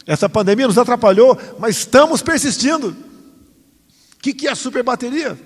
Essa 0.08 0.30
pandemia 0.30 0.68
nos 0.68 0.78
atrapalhou, 0.78 1.38
mas 1.60 1.78
estamos 1.78 2.22
persistindo. 2.22 2.90
O 2.90 4.22
que, 4.22 4.34
que 4.34 4.48
é 4.48 4.52
a 4.52 4.56
super 4.56 4.84
bateria? 4.84 5.38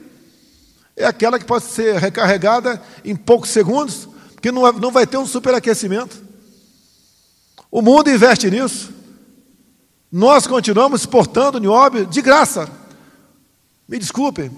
É 0.96 1.06
aquela 1.06 1.40
que 1.40 1.46
pode 1.46 1.66
ser 1.66 1.98
recarregada 1.98 2.82
em 3.06 3.16
poucos 3.16 3.50
segundos, 3.50 4.08
porque 4.34 4.52
não, 4.52 4.72
não 4.74 4.92
vai 4.92 5.08
ter 5.08 5.18
um 5.18 5.26
superaquecimento. 5.26 6.22
O 7.72 7.82
mundo 7.82 8.10
investe 8.10 8.50
nisso. 8.50 8.94
Nós 10.12 10.48
continuamos 10.48 11.02
exportando 11.02 11.60
nióbio 11.60 12.06
de 12.06 12.22
graça. 12.22 12.70
Me 13.88 13.98
desculpem. 13.98 14.52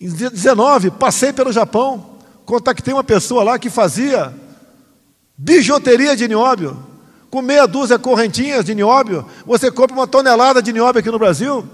Em 0.00 0.08
19, 0.08 0.92
passei 0.92 1.32
pelo 1.32 1.52
Japão, 1.52 2.18
contactei 2.44 2.94
uma 2.94 3.02
pessoa 3.02 3.42
lá 3.42 3.58
que 3.58 3.68
fazia 3.68 4.32
bijuteria 5.38 6.16
de 6.16 6.26
nióbio. 6.26 6.84
Com 7.30 7.40
meia 7.40 7.66
dúzia 7.66 7.98
correntinhas 7.98 8.64
de 8.64 8.74
nióbio, 8.74 9.24
você 9.46 9.70
compra 9.70 9.94
uma 9.94 10.06
tonelada 10.06 10.60
de 10.60 10.72
nióbio 10.72 10.98
aqui 10.98 11.10
no 11.10 11.18
Brasil. 11.18 11.64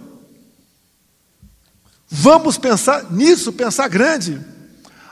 Vamos 2.07 2.59
pensar 2.59 3.11
nisso, 3.11 3.53
pensar 3.53 3.89
grande. 3.89 4.41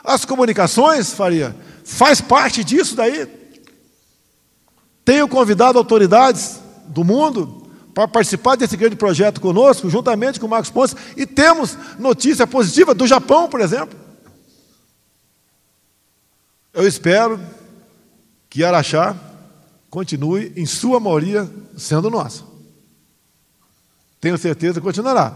As 0.03 0.25
comunicações, 0.25 1.13
Faria, 1.13 1.55
faz 1.83 2.21
parte 2.21 2.63
disso 2.63 2.95
daí. 2.95 3.27
Tenho 5.03 5.27
convidado 5.27 5.77
autoridades 5.77 6.59
do 6.87 7.03
mundo 7.03 7.65
para 7.93 8.07
participar 8.07 8.55
desse 8.55 8.75
grande 8.75 8.95
projeto 8.95 9.39
conosco, 9.39 9.89
juntamente 9.89 10.39
com 10.39 10.45
o 10.45 10.49
Marcos 10.49 10.71
Pontes, 10.71 10.95
e 11.15 11.25
temos 11.25 11.77
notícia 11.97 12.45
positiva 12.45 12.93
do 12.93 13.07
Japão, 13.07 13.47
por 13.47 13.61
exemplo. 13.61 13.97
Eu 16.73 16.87
espero 16.87 17.39
que 18.53 18.63
Araxá 18.63 19.15
continue, 19.89 20.53
em 20.55 20.63
sua 20.63 20.99
maioria, 20.99 21.49
sendo 21.75 22.07
nossa. 22.07 22.43
Tenho 24.21 24.37
certeza 24.37 24.75
que 24.75 24.85
continuará. 24.85 25.35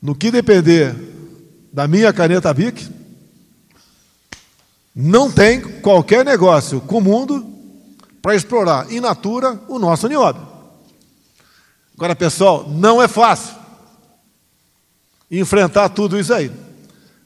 No 0.00 0.14
que 0.14 0.30
depender 0.30 0.94
da 1.72 1.88
minha 1.88 2.12
caneta 2.12 2.54
BIC, 2.54 2.88
não 4.94 5.28
tem 5.28 5.60
qualquer 5.80 6.24
negócio 6.24 6.80
com 6.80 6.98
o 6.98 7.00
mundo 7.00 7.44
para 8.22 8.36
explorar 8.36 8.92
in 8.92 9.00
natura 9.00 9.60
o 9.66 9.76
nosso 9.76 10.06
nióbio. 10.06 10.46
Agora, 11.96 12.14
pessoal, 12.14 12.68
não 12.68 13.02
é 13.02 13.08
fácil 13.08 13.56
enfrentar 15.28 15.88
tudo 15.88 16.16
isso 16.16 16.32
aí. 16.32 16.52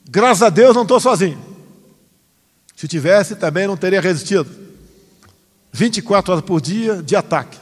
Graças 0.09 0.41
a 0.41 0.49
Deus 0.49 0.73
não 0.73 0.81
estou 0.81 0.99
sozinho. 0.99 1.48
Se 2.79 2.87
tivesse, 2.87 3.35
também 3.35 3.67
não 3.67 3.75
teria 3.75 3.99
resistido. 3.99 4.49
24 5.73 6.31
horas 6.31 6.45
por 6.45 6.61
dia 6.61 7.03
de 7.03 7.13
ataque. 7.13 7.59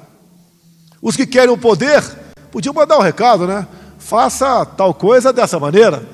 Os 1.01 1.15
que 1.15 1.26
querem 1.26 1.49
o 1.49 1.57
poder, 1.57 2.03
podiam 2.51 2.72
mandar 2.72 2.99
um 2.99 3.01
recado, 3.01 3.47
né? 3.47 3.68
Faça 3.97 4.63
tal 4.63 4.93
coisa 4.93 5.34
dessa 5.34 5.59
maneira. 5.59 6.07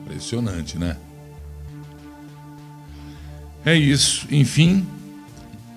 Impressionante, 0.00 0.78
né? 0.78 0.96
É 3.62 3.76
isso. 3.76 4.26
Enfim, 4.30 4.86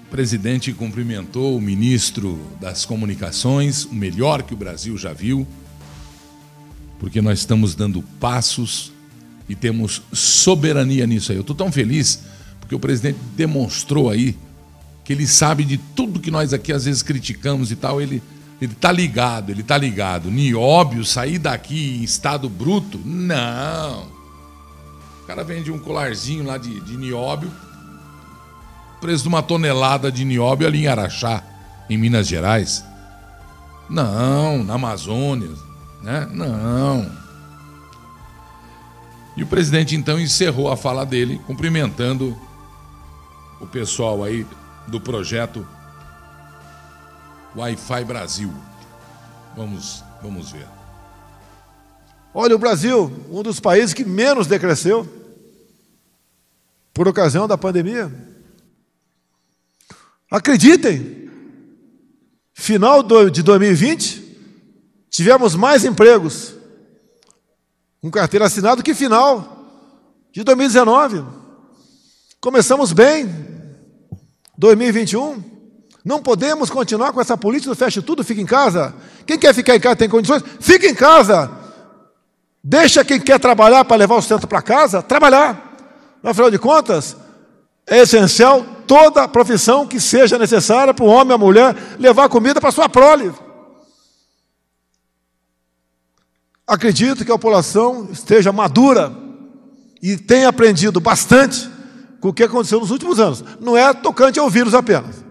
o 0.03 0.09
presidente 0.09 0.71
cumprimentou 0.71 1.57
o 1.57 1.61
ministro 1.61 2.39
das 2.61 2.85
Comunicações, 2.85 3.83
o 3.83 3.93
melhor 3.93 4.43
que 4.43 4.53
o 4.53 4.57
Brasil 4.57 4.97
já 4.97 5.11
viu, 5.11 5.45
porque 6.97 7.21
nós 7.21 7.39
estamos 7.39 7.75
dando 7.75 8.01
passos 8.21 8.95
e 9.47 9.55
temos 9.55 10.01
soberania 10.11 11.05
nisso 11.05 11.31
aí. 11.31 11.37
Eu 11.37 11.41
estou 11.41 11.55
tão 11.55 11.71
feliz 11.71 12.21
porque 12.59 12.75
o 12.75 12.79
presidente 12.79 13.17
demonstrou 13.35 14.09
aí 14.09 14.37
que 15.03 15.13
ele 15.13 15.25
sabe 15.25 15.63
de 15.63 15.77
tudo 15.77 16.19
que 16.19 16.29
nós 16.29 16.53
aqui 16.53 16.73
às 16.73 16.85
vezes 16.85 17.01
criticamos 17.01 17.71
e 17.71 17.75
tal. 17.75 18.01
Ele 18.01 18.21
ele 18.59 18.73
está 18.73 18.91
ligado, 18.91 19.51
ele 19.51 19.61
está 19.61 19.77
ligado. 19.77 20.31
Nióbio 20.31 21.05
sair 21.05 21.37
daqui 21.37 21.99
em 21.99 22.03
estado 22.03 22.49
bruto? 22.49 22.99
Não. 23.05 24.07
O 25.21 25.27
cara 25.27 25.43
vende 25.43 25.71
um 25.71 25.77
colarzinho 25.77 26.43
lá 26.43 26.57
de, 26.57 26.79
de 26.81 26.97
nióbio 26.97 27.51
preço 28.99 29.23
de 29.23 29.29
uma 29.29 29.43
tonelada 29.43 30.11
de 30.11 30.25
nióbio 30.25 30.67
ali 30.67 30.83
em 30.83 30.87
Araxá, 30.87 31.43
em 31.89 31.97
Minas 31.97 32.27
Gerais. 32.27 32.83
Não, 33.89 34.63
na 34.63 34.73
Amazônia, 34.73 35.49
né? 36.01 36.27
Não. 36.31 37.09
E 39.37 39.43
o 39.43 39.47
presidente 39.47 39.95
então 39.95 40.19
encerrou 40.19 40.71
a 40.71 40.75
fala 40.75 41.05
dele, 41.05 41.39
cumprimentando 41.45 42.35
o 43.61 43.67
pessoal 43.67 44.23
aí 44.23 44.43
do 44.87 44.99
projeto 44.99 45.65
Wi-Fi 47.55 48.03
Brasil. 48.03 48.51
Vamos, 49.55 50.03
vamos 50.23 50.51
ver. 50.51 50.67
Olha, 52.33 52.55
o 52.55 52.59
Brasil, 52.59 53.11
um 53.29 53.43
dos 53.43 53.59
países 53.59 53.93
que 53.93 54.03
menos 54.03 54.47
decresceu 54.47 55.07
por 56.91 57.07
ocasião 57.07 57.47
da 57.47 57.57
pandemia. 57.57 58.11
Acreditem, 60.31 61.29
final 62.55 63.03
de 63.29 63.43
2020, 63.43 64.35
tivemos 65.11 65.53
mais 65.53 65.85
empregos 65.85 66.56
com 68.01 68.11
carteira 68.11 68.45
assinada 68.45 68.83
que 68.83 68.93
final 68.93 69.57
de 70.31 70.43
2019. 70.43 71.23
Começamos 72.39 72.93
bem, 72.93 73.29
2021. 74.57 75.43
Não 76.05 76.21
podemos 76.21 76.69
continuar 76.69 77.11
com 77.11 77.19
essa 77.19 77.35
política 77.37 77.71
do 77.71 77.75
fecha 77.75 78.01
tudo, 78.01 78.23
fica 78.23 78.39
em 78.39 78.45
casa. 78.45 78.93
Quem 79.25 79.37
quer 79.37 79.53
ficar 79.53 79.75
em 79.75 79.79
casa 79.79 79.95
tem 79.95 80.07
condições? 80.07 80.43
Fica 80.59 80.87
em 80.87 80.95
casa. 80.95 81.51
Deixa 82.63 83.03
quem 83.03 83.19
quer 83.19 83.39
trabalhar 83.39 83.83
para 83.83 83.97
levar 83.97 84.15
o 84.15 84.21
centro 84.21 84.47
para 84.47 84.61
casa, 84.61 85.01
trabalhar. 85.01 85.75
Afinal 86.23 86.51
de 86.51 86.59
contas, 86.59 87.15
é 87.85 87.99
essencial 87.99 88.65
toda 88.85 89.27
profissão 89.27 89.87
que 89.87 89.99
seja 89.99 90.37
necessária 90.37 90.93
para 90.93 91.05
o 91.05 91.09
homem 91.09 91.31
e 91.31 91.35
a 91.35 91.37
mulher 91.37 91.75
levar 91.99 92.29
comida 92.29 92.59
para 92.59 92.71
sua 92.71 92.87
prole. 92.87 93.33
Acredito 96.67 97.23
que 97.23 97.31
a 97.31 97.35
população 97.35 98.09
esteja 98.11 98.51
madura 98.51 99.15
e 100.01 100.17
tenha 100.17 100.49
aprendido 100.49 100.99
bastante 100.99 101.69
com 102.19 102.29
o 102.29 102.33
que 102.33 102.43
aconteceu 102.43 102.81
nos 102.81 102.91
últimos 102.91 103.19
anos. 103.19 103.43
Não 103.61 103.77
é 103.77 103.93
tocante 103.93 104.37
ao 104.37 104.49
vírus 104.49 104.73
apenas. 104.73 105.23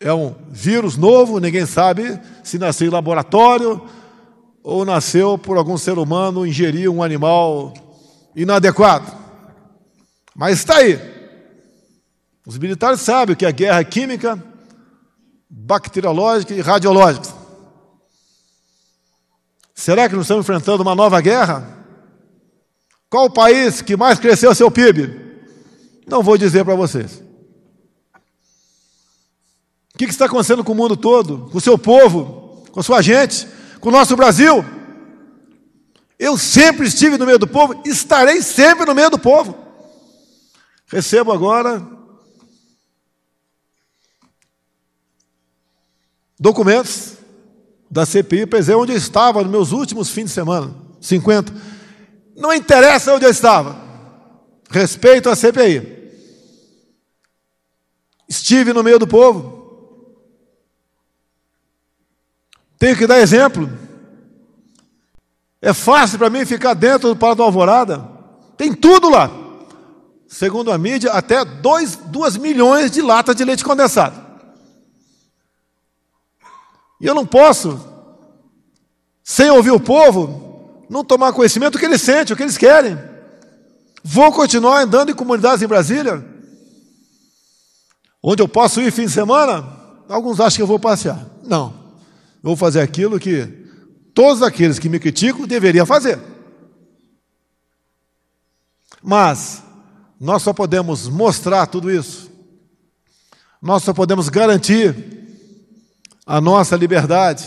É 0.00 0.12
um 0.12 0.34
vírus 0.50 0.96
novo, 0.96 1.38
ninguém 1.38 1.66
sabe 1.66 2.18
se 2.42 2.58
nasceu 2.58 2.88
em 2.88 2.90
laboratório 2.90 3.82
ou 4.62 4.84
nasceu 4.84 5.36
por 5.36 5.58
algum 5.58 5.76
ser 5.76 5.98
humano 5.98 6.46
ingerir 6.46 6.90
um 6.90 7.02
animal 7.02 7.74
inadequado. 8.34 9.12
Mas 10.34 10.58
está 10.60 10.78
aí. 10.78 10.98
Os 12.46 12.56
militares 12.56 13.00
sabem 13.00 13.36
que 13.36 13.44
é 13.44 13.52
guerra 13.52 13.84
química, 13.84 14.42
bacteriológica 15.48 16.54
e 16.54 16.60
radiológica. 16.60 17.41
Será 19.74 20.08
que 20.08 20.14
nós 20.14 20.24
estamos 20.24 20.44
enfrentando 20.44 20.82
uma 20.82 20.94
nova 20.94 21.20
guerra? 21.20 21.84
Qual 23.08 23.26
o 23.26 23.32
país 23.32 23.82
que 23.82 23.96
mais 23.96 24.18
cresceu 24.18 24.54
seu 24.54 24.70
PIB? 24.70 25.20
Não 26.06 26.22
vou 26.22 26.38
dizer 26.38 26.64
para 26.64 26.74
vocês. 26.74 27.22
O 29.94 29.98
que 29.98 30.04
está 30.04 30.26
acontecendo 30.26 30.64
com 30.64 30.72
o 30.72 30.74
mundo 30.74 30.96
todo, 30.96 31.50
com 31.50 31.58
o 31.58 31.60
seu 31.60 31.78
povo, 31.78 32.64
com 32.72 32.80
a 32.80 32.82
sua 32.82 33.02
gente, 33.02 33.46
com 33.80 33.88
o 33.88 33.92
nosso 33.92 34.16
Brasil? 34.16 34.64
Eu 36.18 36.38
sempre 36.38 36.86
estive 36.86 37.18
no 37.18 37.26
meio 37.26 37.38
do 37.38 37.46
povo, 37.46 37.82
estarei 37.84 38.40
sempre 38.42 38.86
no 38.86 38.94
meio 38.94 39.10
do 39.10 39.18
povo. 39.18 39.58
Recebo 40.86 41.32
agora 41.32 41.86
documentos 46.38 47.16
da 47.92 48.06
CPI 48.06 48.46
para 48.46 48.58
dizer 48.58 48.74
onde 48.74 48.92
eu 48.92 48.96
estava 48.96 49.42
nos 49.42 49.50
meus 49.50 49.70
últimos 49.70 50.08
fins 50.08 50.24
de 50.24 50.30
semana, 50.30 50.74
50. 50.98 51.52
Não 52.34 52.50
interessa 52.50 53.12
onde 53.12 53.26
eu 53.26 53.30
estava. 53.30 53.76
Respeito 54.70 55.28
a 55.28 55.36
CPI. 55.36 56.00
Estive 58.26 58.72
no 58.72 58.82
meio 58.82 58.98
do 58.98 59.06
povo. 59.06 59.60
Tenho 62.78 62.96
que 62.96 63.06
dar 63.06 63.18
exemplo. 63.18 63.70
É 65.60 65.74
fácil 65.74 66.18
para 66.18 66.30
mim 66.30 66.46
ficar 66.46 66.72
dentro 66.72 67.10
do 67.10 67.16
Palácio 67.16 67.38
da 67.40 67.44
Alvorada. 67.44 68.08
Tem 68.56 68.72
tudo 68.72 69.10
lá. 69.10 69.30
Segundo 70.26 70.72
a 70.72 70.78
mídia, 70.78 71.12
até 71.12 71.44
2 71.44 72.38
milhões 72.38 72.90
de 72.90 73.02
latas 73.02 73.36
de 73.36 73.44
leite 73.44 73.62
condensado. 73.62 74.21
E 77.02 77.06
eu 77.06 77.16
não 77.16 77.26
posso, 77.26 77.84
sem 79.24 79.50
ouvir 79.50 79.72
o 79.72 79.80
povo, 79.80 80.86
não 80.88 81.04
tomar 81.04 81.32
conhecimento 81.32 81.72
do 81.72 81.78
que 81.80 81.84
eles 81.84 82.00
sentem, 82.00 82.32
o 82.32 82.36
que 82.36 82.44
eles 82.44 82.56
querem. 82.56 82.96
Vou 84.04 84.30
continuar 84.30 84.82
andando 84.82 85.10
em 85.10 85.14
comunidades 85.14 85.60
em 85.62 85.66
Brasília, 85.66 86.24
onde 88.22 88.40
eu 88.40 88.46
posso 88.46 88.80
ir 88.80 88.92
fim 88.92 89.06
de 89.06 89.10
semana. 89.10 89.80
Alguns 90.08 90.38
acham 90.38 90.56
que 90.56 90.62
eu 90.62 90.66
vou 90.66 90.78
passear. 90.78 91.26
Não. 91.42 91.74
Eu 92.36 92.50
vou 92.50 92.56
fazer 92.56 92.80
aquilo 92.80 93.18
que 93.18 93.48
todos 94.14 94.40
aqueles 94.40 94.78
que 94.78 94.88
me 94.88 95.00
criticam 95.00 95.44
deveriam 95.44 95.84
fazer. 95.84 96.20
Mas 99.02 99.60
nós 100.20 100.42
só 100.42 100.52
podemos 100.52 101.08
mostrar 101.08 101.66
tudo 101.66 101.90
isso. 101.90 102.30
Nós 103.60 103.82
só 103.82 103.92
podemos 103.92 104.28
garantir 104.28 105.21
a 106.26 106.40
nossa 106.40 106.76
liberdade. 106.76 107.44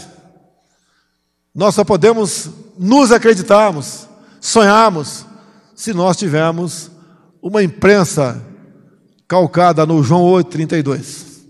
Nós 1.54 1.76
só 1.76 1.84
podemos 1.84 2.50
nos 2.78 3.12
acreditarmos, 3.12 4.08
sonharmos, 4.40 5.26
se 5.76 5.94
nós 5.94 6.18
tivermos 6.18 6.92
uma 7.42 7.64
imprensa 7.64 8.42
calcada 9.28 9.86
no 9.86 10.04
João 10.04 10.24
8,32. 10.24 11.46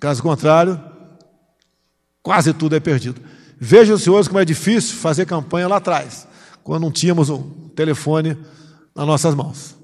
Caso 0.00 0.22
contrário, 0.22 0.88
Quase 2.28 2.52
tudo 2.52 2.76
é 2.76 2.80
perdido. 2.80 3.22
Vejam, 3.58 3.96
senhores, 3.96 4.28
como 4.28 4.38
é 4.38 4.44
difícil 4.44 4.98
fazer 4.98 5.24
campanha 5.24 5.66
lá 5.66 5.76
atrás, 5.76 6.28
quando 6.62 6.82
não 6.82 6.92
tínhamos 6.92 7.30
um 7.30 7.70
telefone 7.74 8.36
nas 8.94 9.06
nossas 9.06 9.34
mãos. 9.34 9.74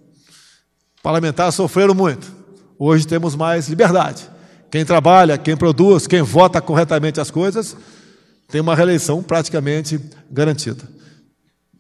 Parlamentares 1.03 1.55
sofreram 1.55 1.95
muito. 1.95 2.31
Hoje 2.79 3.07
temos 3.07 3.35
mais 3.35 3.67
liberdade. 3.69 4.29
Quem 4.75 4.85
trabalha, 4.85 5.39
quem 5.39 5.57
produz, 5.57 6.05
quem 6.05 6.21
vota 6.21 6.61
corretamente 6.61 7.21
as 7.21 7.31
coisas, 7.31 7.77
tem 8.49 8.61
uma 8.61 8.75
reeleição 8.75 9.23
praticamente 9.23 10.01
garantida. 10.29 10.83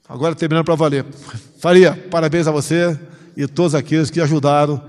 Agora 0.09 0.32
terminando 0.32 0.64
para 0.64 0.76
valer. 0.76 1.05
Faria, 1.59 1.92
parabéns 2.09 2.47
a 2.47 2.53
você 2.53 2.97
e 3.36 3.49
todos 3.49 3.74
aqueles 3.74 4.11
que 4.11 4.20
ajudaram 4.20 4.80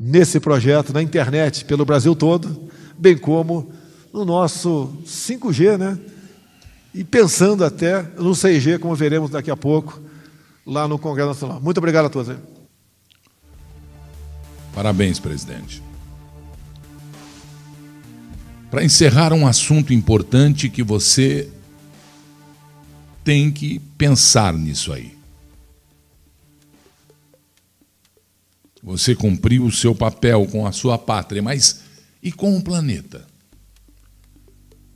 nesse 0.00 0.40
projeto 0.40 0.92
na 0.92 1.00
internet 1.00 1.64
pelo 1.64 1.84
Brasil 1.84 2.16
todo, 2.16 2.68
bem 2.98 3.16
como 3.16 3.72
no 4.12 4.24
nosso 4.24 4.92
5G, 5.06 5.78
né? 5.78 5.96
E 6.92 7.04
pensando 7.04 7.64
até 7.64 8.02
no 8.18 8.32
6G, 8.32 8.80
como 8.80 8.96
veremos 8.96 9.30
daqui 9.30 9.52
a 9.52 9.56
pouco, 9.56 10.00
lá 10.66 10.88
no 10.88 10.98
Congresso 10.98 11.28
Nacional. 11.28 11.60
Muito 11.60 11.78
obrigado 11.78 12.06
a 12.06 12.10
todos. 12.10 12.34
Parabéns, 14.74 15.20
presidente. 15.20 15.93
Para 18.70 18.84
encerrar 18.84 19.32
um 19.32 19.46
assunto 19.46 19.92
importante 19.92 20.68
que 20.68 20.82
você 20.82 21.48
tem 23.22 23.50
que 23.50 23.78
pensar 23.96 24.52
nisso 24.54 24.92
aí. 24.92 25.14
Você 28.82 29.14
cumpriu 29.14 29.64
o 29.64 29.72
seu 29.72 29.94
papel 29.94 30.46
com 30.46 30.66
a 30.66 30.72
sua 30.72 30.98
pátria, 30.98 31.42
mas 31.42 31.80
e 32.22 32.30
com 32.30 32.56
o 32.56 32.62
planeta? 32.62 33.34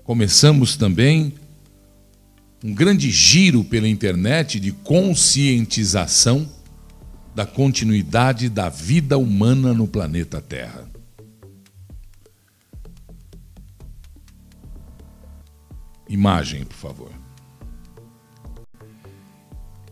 começamos 0.08 0.74
também 0.74 1.34
um 2.64 2.72
grande 2.72 3.10
giro 3.10 3.62
pela 3.62 3.86
internet 3.86 4.58
de 4.58 4.72
conscientização 4.72 6.48
da 7.34 7.44
continuidade 7.44 8.48
da 8.48 8.70
vida 8.70 9.18
humana 9.18 9.74
no 9.74 9.86
planeta 9.86 10.40
Terra. 10.40 10.88
Imagem, 16.08 16.64
por 16.64 16.76
favor. 16.76 17.12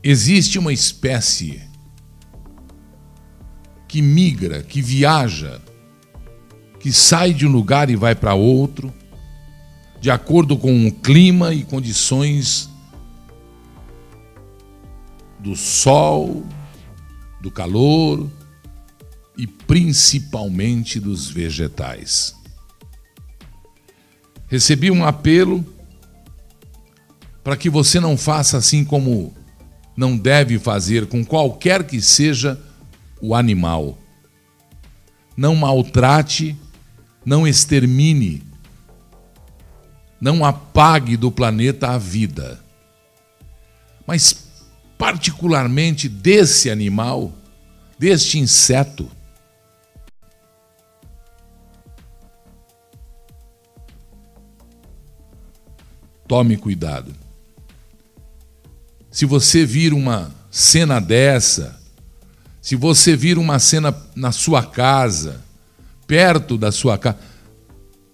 Existe 0.02 0.58
uma 0.58 0.72
espécie 0.72 1.60
que 3.88 4.00
migra, 4.00 4.62
que 4.62 4.80
viaja, 4.80 5.60
que 6.78 6.92
sai 6.92 7.34
de 7.34 7.46
um 7.46 7.50
lugar 7.50 7.90
e 7.90 7.96
vai 7.96 8.14
para 8.14 8.34
outro 8.34 8.92
de 10.00 10.10
acordo 10.10 10.56
com 10.56 10.86
o 10.86 10.92
clima 10.92 11.52
e 11.52 11.64
condições 11.64 12.70
do 15.40 15.56
sol, 15.56 16.46
do 17.40 17.50
calor 17.50 18.30
e 19.36 19.46
principalmente 19.46 21.00
dos 21.00 21.28
vegetais. 21.28 22.36
Recebi 24.48 24.90
um 24.90 25.04
apelo 25.04 25.64
para 27.46 27.56
que 27.56 27.70
você 27.70 28.00
não 28.00 28.16
faça 28.16 28.56
assim 28.56 28.84
como 28.84 29.32
não 29.96 30.18
deve 30.18 30.58
fazer 30.58 31.06
com 31.06 31.24
qualquer 31.24 31.84
que 31.84 32.00
seja 32.00 32.60
o 33.22 33.36
animal. 33.36 33.96
Não 35.36 35.54
maltrate, 35.54 36.56
não 37.24 37.46
extermine 37.46 38.42
não 40.20 40.44
apague 40.44 41.16
do 41.16 41.30
planeta 41.30 41.90
a 41.90 41.98
vida, 41.98 42.58
mas 44.04 44.48
particularmente 44.98 46.08
desse 46.08 46.68
animal, 46.68 47.32
deste 47.96 48.40
inseto. 48.40 49.08
Tome 56.26 56.56
cuidado. 56.56 57.25
Se 59.16 59.24
você 59.24 59.64
vir 59.64 59.94
uma 59.94 60.30
cena 60.50 61.00
dessa, 61.00 61.80
se 62.60 62.76
você 62.76 63.16
vir 63.16 63.38
uma 63.38 63.58
cena 63.58 63.96
na 64.14 64.30
sua 64.30 64.62
casa, 64.62 65.42
perto 66.06 66.58
da 66.58 66.70
sua 66.70 66.98
casa, 66.98 67.16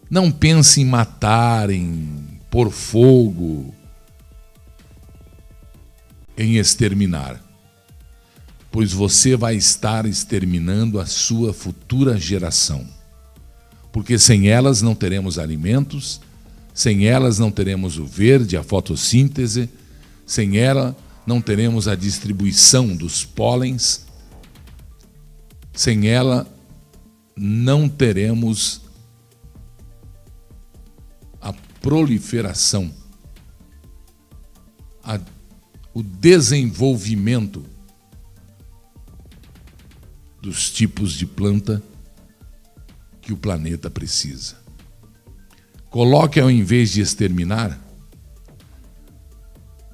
não 0.08 0.30
pense 0.30 0.80
em 0.80 0.84
matar, 0.84 1.70
em 1.70 2.38
pôr 2.48 2.70
fogo, 2.70 3.74
em 6.38 6.58
exterminar, 6.58 7.42
pois 8.70 8.92
você 8.92 9.34
vai 9.34 9.56
estar 9.56 10.06
exterminando 10.06 11.00
a 11.00 11.06
sua 11.06 11.52
futura 11.52 12.16
geração. 12.16 12.86
Porque 13.90 14.20
sem 14.20 14.50
elas 14.50 14.80
não 14.82 14.94
teremos 14.94 15.36
alimentos, 15.36 16.20
sem 16.72 17.06
elas 17.08 17.40
não 17.40 17.50
teremos 17.50 17.98
o 17.98 18.06
verde, 18.06 18.56
a 18.56 18.62
fotossíntese, 18.62 19.68
sem 20.32 20.56
ela 20.56 20.96
não 21.26 21.42
teremos 21.42 21.86
a 21.86 21.94
distribuição 21.94 22.96
dos 22.96 23.22
pólens, 23.22 24.06
sem 25.74 26.08
ela 26.08 26.50
não 27.36 27.86
teremos 27.86 28.80
proliferação, 31.82 32.90
a, 35.04 35.20
o 35.92 36.02
desenvolvimento 36.02 37.62
dos 40.40 40.70
tipos 40.70 41.12
de 41.12 41.26
planta 41.26 41.82
que 43.20 43.34
o 43.34 43.36
planeta 43.36 43.90
precisa. 43.90 44.56
Coloque 45.90 46.40
ao 46.40 46.50
invés 46.50 46.90
de 46.90 47.02
exterminar 47.02 47.81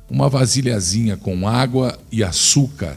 uma 0.08 0.28
vasilhazinha 0.28 1.16
com 1.16 1.48
água 1.48 1.98
e 2.10 2.24
açúcar 2.24 2.96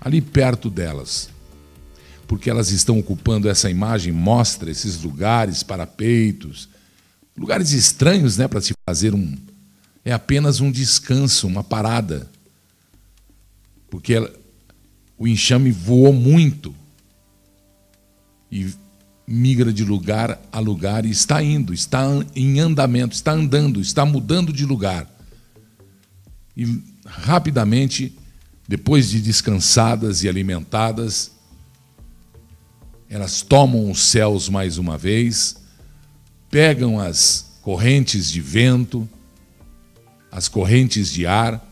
ali 0.00 0.20
perto 0.20 0.70
delas 0.70 1.30
porque 2.28 2.50
elas 2.50 2.70
estão 2.70 2.98
ocupando 2.98 3.48
essa 3.48 3.70
imagem, 3.70 4.12
mostra 4.12 4.70
esses 4.70 5.00
lugares, 5.02 5.62
parapeitos, 5.62 6.68
lugares 7.34 7.72
estranhos, 7.72 8.36
né, 8.36 8.46
para 8.46 8.60
se 8.60 8.74
fazer 8.86 9.14
um 9.14 9.34
é 10.04 10.12
apenas 10.12 10.60
um 10.60 10.70
descanso, 10.70 11.46
uma 11.46 11.62
parada. 11.62 12.30
Porque 13.90 14.14
ela, 14.14 14.32
o 15.18 15.28
enxame 15.28 15.70
voou 15.70 16.14
muito 16.14 16.74
e 18.50 18.72
migra 19.30 19.70
de 19.70 19.84
lugar 19.84 20.40
a 20.50 20.58
lugar 20.58 21.04
e 21.04 21.10
está 21.10 21.42
indo, 21.42 21.74
está 21.74 22.02
em 22.34 22.60
andamento, 22.60 23.14
está 23.14 23.32
andando, 23.32 23.78
está 23.78 24.06
mudando 24.06 24.54
de 24.54 24.64
lugar. 24.64 25.06
E 26.56 26.82
rapidamente, 27.04 28.16
depois 28.66 29.10
de 29.10 29.20
descansadas 29.20 30.22
e 30.22 30.30
alimentadas, 30.30 31.30
elas 33.10 33.42
tomam 33.42 33.90
os 33.90 34.00
céus 34.00 34.48
mais 34.48 34.78
uma 34.78 34.96
vez, 34.96 35.56
pegam 36.50 36.98
as 36.98 37.58
correntes 37.60 38.30
de 38.30 38.40
vento, 38.40 39.06
as 40.32 40.48
correntes 40.48 41.12
de 41.12 41.26
ar, 41.26 41.62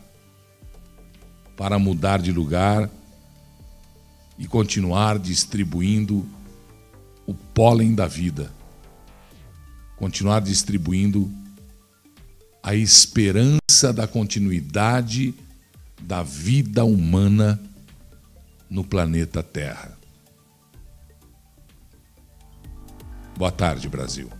para 1.56 1.78
mudar 1.78 2.20
de 2.20 2.32
lugar 2.32 2.90
e 4.38 4.46
continuar 4.46 5.18
distribuindo 5.18 6.35
o 7.26 7.34
pólen 7.34 7.94
da 7.94 8.06
vida, 8.06 8.52
continuar 9.96 10.40
distribuindo 10.40 11.30
a 12.62 12.74
esperança 12.74 13.92
da 13.94 14.06
continuidade 14.06 15.34
da 16.02 16.22
vida 16.22 16.84
humana 16.84 17.60
no 18.68 18.84
planeta 18.84 19.42
Terra. 19.42 19.96
Boa 23.36 23.52
tarde, 23.52 23.88
Brasil. 23.88 24.30